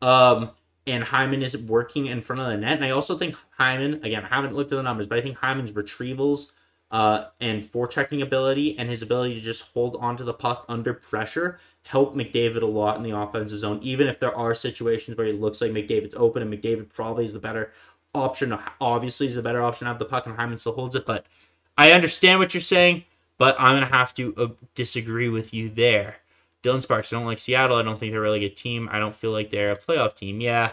um, 0.02 0.52
and 0.86 1.06
Hyman 1.06 1.42
is 1.42 1.58
working 1.58 2.08
in 2.08 2.20
front 2.20 2.42
of 2.42 2.48
the 2.50 2.58
net, 2.58 2.76
and 2.76 2.84
I 2.84 2.90
also 2.90 3.18
think 3.18 3.38
Hyman, 3.58 4.04
again, 4.04 4.26
I 4.26 4.36
haven't 4.36 4.54
looked 4.54 4.74
at 4.74 4.76
the 4.76 4.84
numbers, 4.84 5.08
but 5.08 5.18
I 5.18 5.22
think 5.22 5.38
Hyman's 5.38 5.72
retrievals 5.72 6.52
uh, 6.96 7.28
and 7.42 7.62
forechecking 7.62 8.22
ability 8.22 8.80
and 8.80 8.90
his 8.90 9.02
ability 9.02 9.36
to 9.36 9.42
just 9.42 9.64
hold 9.74 9.98
onto 10.00 10.24
the 10.24 10.34
puck 10.34 10.64
under 10.70 10.94
pressure 10.94 11.60
help 11.84 12.16
McDavid 12.16 12.62
a 12.62 12.66
lot 12.66 12.96
in 12.96 13.04
the 13.04 13.12
offensive 13.12 13.60
zone, 13.60 13.80
even 13.84 14.08
if 14.08 14.18
there 14.18 14.34
are 14.34 14.56
situations 14.56 15.18
where 15.18 15.28
it 15.28 15.42
looks 15.42 15.60
like 15.60 15.72
McDavid's 15.72 16.16
open 16.16 16.42
and 16.42 16.54
McDavid 16.54 16.88
probably 16.88 17.26
is 17.26 17.34
the 17.34 17.40
better 17.40 17.74
option. 18.14 18.58
Obviously, 18.80 19.28
is 19.28 19.36
the 19.36 19.42
better 19.42 19.62
option 19.62 19.86
to 19.86 19.90
have 19.90 20.00
the 20.00 20.06
puck 20.06 20.26
and 20.26 20.38
Hyman 20.38 20.58
still 20.58 20.72
holds 20.72 20.96
it. 20.96 21.06
But 21.06 21.26
I 21.78 21.92
understand 21.92 22.40
what 22.40 22.54
you're 22.54 22.62
saying, 22.62 23.04
but 23.38 23.58
I'm 23.60 23.74
going 23.76 23.90
to 23.90 23.94
have 23.94 24.14
to 24.14 24.34
uh, 24.38 24.48
disagree 24.74 25.28
with 25.28 25.54
you 25.54 25.68
there. 25.68 26.20
Dylan 26.64 26.82
Sparks, 26.82 27.12
I 27.12 27.18
don't 27.18 27.26
like 27.26 27.40
Seattle. 27.40 27.76
I 27.76 27.84
don't 27.84 28.00
think 28.00 28.14
they're 28.14 28.22
a 28.22 28.24
really 28.24 28.40
good 28.40 28.56
team. 28.56 28.88
I 28.90 29.00
don't 29.00 29.14
feel 29.14 29.34
like 29.34 29.50
they're 29.50 29.74
a 29.74 29.78
playoff 29.78 30.16
team. 30.16 30.40
Yeah, 30.40 30.72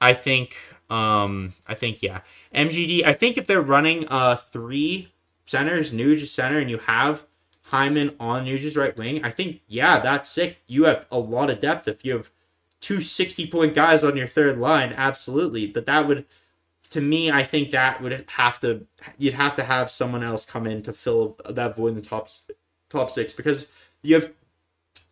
I 0.00 0.12
think, 0.12 0.56
um, 0.90 1.54
I 1.68 1.74
think, 1.74 2.02
yeah. 2.02 2.22
MGD, 2.52 3.04
I 3.04 3.12
think 3.12 3.38
if 3.38 3.46
they're 3.46 3.62
running 3.62 4.08
uh, 4.08 4.34
three 4.34 5.12
centers, 5.46 5.90
Nuge 5.90 6.26
center, 6.26 6.58
and 6.58 6.70
you 6.70 6.78
have 6.78 7.26
Hyman 7.70 8.10
on 8.20 8.46
Nuge's 8.46 8.76
right 8.76 8.96
wing, 8.96 9.24
I 9.24 9.30
think, 9.30 9.60
yeah, 9.66 9.98
that's 9.98 10.30
sick. 10.30 10.58
You 10.66 10.84
have 10.84 11.06
a 11.10 11.18
lot 11.18 11.50
of 11.50 11.60
depth 11.60 11.88
if 11.88 12.04
you 12.04 12.12
have 12.12 12.30
two 12.80 13.00
60 13.00 13.48
point 13.48 13.74
guys 13.74 14.04
on 14.04 14.16
your 14.16 14.28
third 14.28 14.58
line. 14.58 14.92
Absolutely. 14.92 15.66
But 15.66 15.86
that 15.86 16.06
would, 16.06 16.26
to 16.90 17.00
me, 17.00 17.30
I 17.30 17.42
think 17.42 17.72
that 17.72 18.00
would 18.00 18.24
have 18.28 18.60
to, 18.60 18.86
you'd 19.18 19.34
have 19.34 19.56
to 19.56 19.64
have 19.64 19.90
someone 19.90 20.22
else 20.22 20.44
come 20.44 20.66
in 20.66 20.82
to 20.84 20.92
fill 20.92 21.38
that 21.48 21.74
void 21.74 21.88
in 21.88 21.94
the 21.96 22.02
top, 22.02 22.28
top 22.88 23.10
six 23.10 23.32
because 23.32 23.66
you 24.02 24.14
have, 24.14 24.32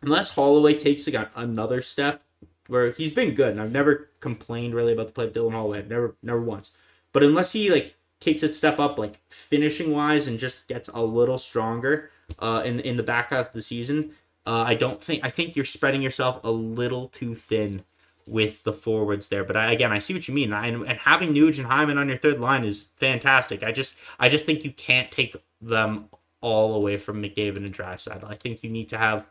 unless 0.01 0.31
Holloway 0.31 0.75
takes 0.75 1.07
again 1.07 1.27
another 1.35 1.81
step 1.81 2.21
where 2.67 2.91
he's 2.91 3.11
been 3.11 3.35
good 3.35 3.51
and 3.51 3.61
I've 3.61 3.71
never 3.71 4.09
complained 4.21 4.73
really 4.73 4.93
about 4.93 5.07
the 5.07 5.13
play 5.13 5.25
of 5.25 5.33
Dylan 5.33 5.51
Holloway. 5.51 5.85
Never, 5.85 6.15
never 6.23 6.41
once. 6.41 6.71
But 7.11 7.23
unless 7.23 7.51
he 7.51 7.69
like 7.69 7.94
takes 8.19 8.43
a 8.43 8.53
step 8.53 8.79
up, 8.79 8.97
like 8.97 9.19
finishing 9.27 9.91
wise 9.91 10.27
and 10.27 10.39
just 10.39 10.67
gets 10.67 10.89
a 10.89 11.01
little 11.01 11.37
stronger, 11.37 12.11
uh, 12.39 12.61
in 12.65 12.79
in 12.79 12.97
the 12.97 13.03
back 13.03 13.29
half 13.29 13.47
of 13.47 13.53
the 13.53 13.61
season. 13.61 14.11
Uh, 14.45 14.63
I 14.67 14.75
don't 14.75 15.03
think 15.03 15.23
I 15.23 15.29
think 15.29 15.55
you're 15.55 15.65
spreading 15.65 16.01
yourself 16.01 16.39
a 16.43 16.51
little 16.51 17.07
too 17.07 17.35
thin 17.35 17.83
with 18.27 18.63
the 18.63 18.73
forwards 18.73 19.27
there. 19.27 19.43
But 19.43 19.57
I, 19.57 19.71
again, 19.71 19.91
I 19.91 19.99
see 19.99 20.13
what 20.13 20.27
you 20.27 20.33
mean. 20.33 20.51
And, 20.51 20.83
and 20.83 20.99
having 20.99 21.33
Nuge 21.33 21.57
and 21.57 21.67
Hyman 21.67 21.97
on 21.97 22.07
your 22.07 22.17
third 22.17 22.39
line 22.39 22.63
is 22.63 22.87
fantastic. 22.95 23.63
I 23.63 23.71
just 23.71 23.93
I 24.19 24.29
just 24.29 24.45
think 24.45 24.63
you 24.63 24.71
can't 24.71 25.11
take 25.11 25.35
them 25.61 26.09
all 26.41 26.75
away 26.75 26.97
from 26.97 27.21
McDavid 27.21 27.57
and 27.57 27.73
Draisaitl. 27.73 28.29
I 28.29 28.35
think 28.35 28.63
you 28.63 28.69
need 28.69 28.89
to 28.89 28.97
have. 28.97 29.27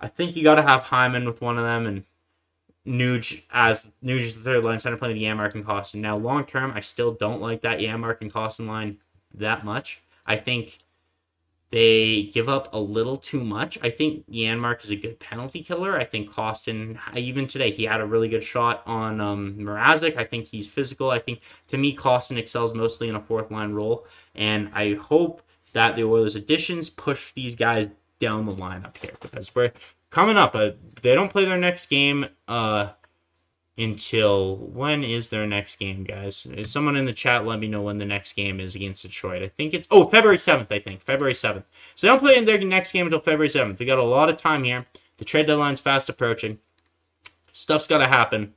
I 0.00 0.08
think 0.08 0.34
you 0.34 0.42
got 0.42 0.56
to 0.56 0.62
have 0.62 0.82
Hyman 0.82 1.24
with 1.24 1.40
one 1.40 1.58
of 1.58 1.64
them 1.64 1.86
and 1.86 2.04
Nuge 2.86 3.42
as 3.50 3.88
Nuge 4.04 4.20
is 4.20 4.36
the 4.36 4.42
third 4.42 4.64
line 4.64 4.80
center 4.80 4.96
playing 4.96 5.16
the 5.16 5.24
Janmark 5.24 5.54
and 5.54 5.64
Kostin. 5.64 6.00
Now, 6.00 6.16
long 6.16 6.44
term, 6.44 6.72
I 6.74 6.80
still 6.80 7.12
don't 7.12 7.40
like 7.40 7.60
that 7.62 7.78
Janmark 7.78 8.20
and 8.20 8.32
Kostin 8.32 8.66
line 8.66 8.98
that 9.34 9.64
much. 9.64 10.02
I 10.26 10.36
think 10.36 10.78
they 11.70 12.24
give 12.34 12.50
up 12.50 12.74
a 12.74 12.78
little 12.78 13.16
too 13.16 13.42
much. 13.42 13.78
I 13.82 13.88
think 13.88 14.30
Janmark 14.30 14.84
is 14.84 14.90
a 14.90 14.96
good 14.96 15.18
penalty 15.18 15.62
killer. 15.62 15.98
I 15.98 16.04
think 16.04 16.30
Kostin, 16.30 16.98
even 17.16 17.46
today, 17.46 17.70
he 17.70 17.84
had 17.84 18.00
a 18.00 18.06
really 18.06 18.28
good 18.28 18.44
shot 18.44 18.82
on 18.84 19.20
um, 19.22 19.54
Mrazek. 19.58 20.18
I 20.18 20.24
think 20.24 20.48
he's 20.48 20.68
physical. 20.68 21.10
I 21.10 21.18
think, 21.18 21.40
to 21.68 21.78
me, 21.78 21.96
Kostin 21.96 22.36
excels 22.36 22.74
mostly 22.74 23.08
in 23.08 23.16
a 23.16 23.20
fourth 23.20 23.50
line 23.50 23.72
role. 23.72 24.06
And 24.34 24.70
I 24.74 24.94
hope 24.94 25.40
that 25.72 25.96
the 25.96 26.04
Oilers 26.04 26.34
additions 26.34 26.90
push 26.90 27.32
these 27.32 27.56
guys 27.56 27.88
down 28.18 28.44
the 28.44 28.52
lineup 28.52 28.96
here 28.98 29.14
because 29.20 29.54
we're 29.54 29.72
coming 30.12 30.36
up. 30.36 30.54
Uh, 30.54 30.70
they 31.02 31.16
don't 31.16 31.30
play 31.30 31.44
their 31.44 31.58
next 31.58 31.86
game 31.86 32.26
uh, 32.46 32.90
until 33.76 34.56
when 34.56 35.02
is 35.02 35.30
their 35.30 35.46
next 35.48 35.76
game, 35.76 36.04
guys? 36.04 36.46
Is 36.46 36.70
someone 36.70 36.94
in 36.94 37.06
the 37.06 37.12
chat 37.12 37.44
let 37.44 37.58
me 37.58 37.66
know 37.66 37.82
when 37.82 37.98
the 37.98 38.04
next 38.04 38.34
game 38.34 38.60
is 38.60 38.76
against 38.76 39.02
Detroit? 39.02 39.42
I 39.42 39.48
think 39.48 39.74
it's 39.74 39.88
oh 39.90 40.04
February 40.04 40.38
seventh. 40.38 40.70
I 40.70 40.78
think 40.78 41.00
February 41.00 41.34
seventh. 41.34 41.64
So 41.96 42.06
they 42.06 42.12
don't 42.12 42.20
play 42.20 42.36
in 42.36 42.44
their 42.44 42.60
next 42.60 42.92
game 42.92 43.06
until 43.06 43.18
February 43.18 43.48
seventh. 43.48 43.80
We 43.80 43.86
got 43.86 43.98
a 43.98 44.04
lot 44.04 44.28
of 44.28 44.36
time 44.36 44.62
here. 44.62 44.86
The 45.18 45.24
trade 45.24 45.46
deadline's 45.48 45.80
fast 45.80 46.08
approaching. 46.08 46.60
Stuff's 47.52 47.86
got 47.86 47.98
to 47.98 48.06
happen. 48.06 48.54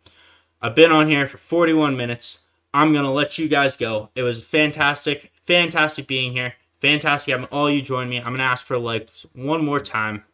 I've 0.62 0.76
been 0.76 0.92
on 0.92 1.10
here 1.10 1.28
for 1.28 1.38
41 1.38 1.98
minutes. 1.98 2.40
I'm 2.74 2.92
gonna 2.94 3.12
let 3.12 3.38
you 3.38 3.48
guys 3.48 3.78
go. 3.78 4.10
It 4.16 4.24
was 4.24 4.44
fantastic, 4.44 5.32
fantastic 5.44 6.08
being 6.08 6.34
here. 6.34 6.56
Fantastic 6.82 7.32
having 7.32 7.48
all 7.48 7.70
you 7.70 7.82
join 7.82 8.10
me. 8.10 8.18
I'm 8.18 8.34
gonna 8.34 8.44
ask 8.44 8.66
for 8.66 8.78
like 8.78 9.10
one 9.34 9.64
more 9.64 9.80
time. 9.80 10.26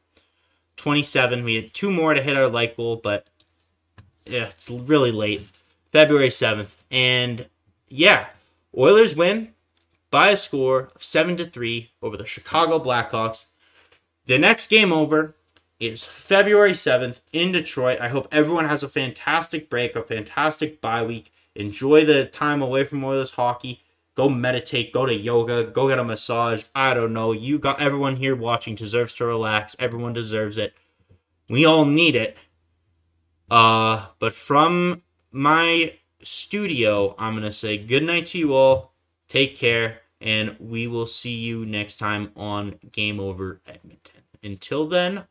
27. 0.78 1.43
We 1.43 1.55
had 1.55 1.74
two 1.74 1.91
more 1.91 2.13
to 2.13 2.22
hit 2.22 2.38
our 2.38 2.47
like 2.47 2.78
goal, 2.78 2.95
but 2.97 3.30
yeah, 4.26 4.47
it's 4.47 4.69
really 4.69 5.11
late. 5.11 5.47
February 5.91 6.30
7th. 6.30 6.76
And 6.89 7.47
yeah, 7.88 8.28
Oilers 8.78 9.15
win 9.15 9.53
by 10.09 10.30
a 10.30 10.38
score 10.38 10.89
of 10.95 11.03
7 11.03 11.38
to 11.38 11.45
3 11.45 11.91
over 12.01 12.17
the 12.17 12.26
Chicago 12.26 12.80
Blackhawks. 12.80 13.45
The 14.26 14.38
next 14.38 14.69
game 14.69 14.93
over 14.93 15.36
is 15.80 16.03
February 16.03 16.74
7th 16.74 17.19
in 17.34 17.51
Detroit. 17.51 17.99
I 17.99 18.09
hope 18.09 18.28
everyone 18.32 18.65
has 18.65 18.84
a 18.84 18.89
fantastic 18.89 19.69
break, 19.69 19.95
a 19.95 20.03
fantastic 20.03 20.80
bye 20.80 21.03
week. 21.03 21.34
Enjoy 21.55 22.05
the 22.05 22.26
time 22.26 22.61
away 22.61 22.84
from 22.86 23.03
Oilers 23.03 23.32
hockey. 23.32 23.82
Go 24.16 24.28
meditate, 24.28 24.91
go 24.91 25.05
to 25.05 25.14
yoga, 25.14 25.64
go 25.64 25.88
get 25.88 25.99
a 25.99 26.03
massage. 26.03 26.64
I 26.76 26.93
don't 26.93 27.14
know. 27.14 27.32
You 27.32 27.57
got 27.57 27.80
everyone 27.80 28.18
here 28.18 28.36
watching 28.36 28.76
deserves 28.76 29.14
to 29.16 29.26
relax. 29.26 29.76
Everyone 29.80 30.14
deserves 30.14 30.57
it. 30.57 30.74
We 31.47 31.66
all 31.66 31.86
need 31.86 32.16
it. 32.16 32.38
Uh, 33.49 34.07
but 34.20 34.34
from 34.34 35.03
my 35.32 35.97
studio, 36.24 37.16
I'm 37.18 37.34
going 37.34 37.43
to 37.43 37.51
say 37.51 37.78
good 37.78 38.03
night 38.03 38.28
to 38.28 38.38
you 38.38 38.53
all. 38.53 38.93
Take 39.28 39.57
care, 39.57 40.01
and 40.20 40.55
we 40.59 40.88
will 40.88 41.07
see 41.07 41.36
you 41.36 41.66
next 41.66 41.97
time 41.97 42.32
on 42.36 42.80
Game 42.91 43.20
Over 43.20 43.62
Edmonton. 43.66 44.24
Until 44.43 44.88
then, 44.88 45.24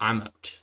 I'm 0.00 0.22
out. 0.22 0.58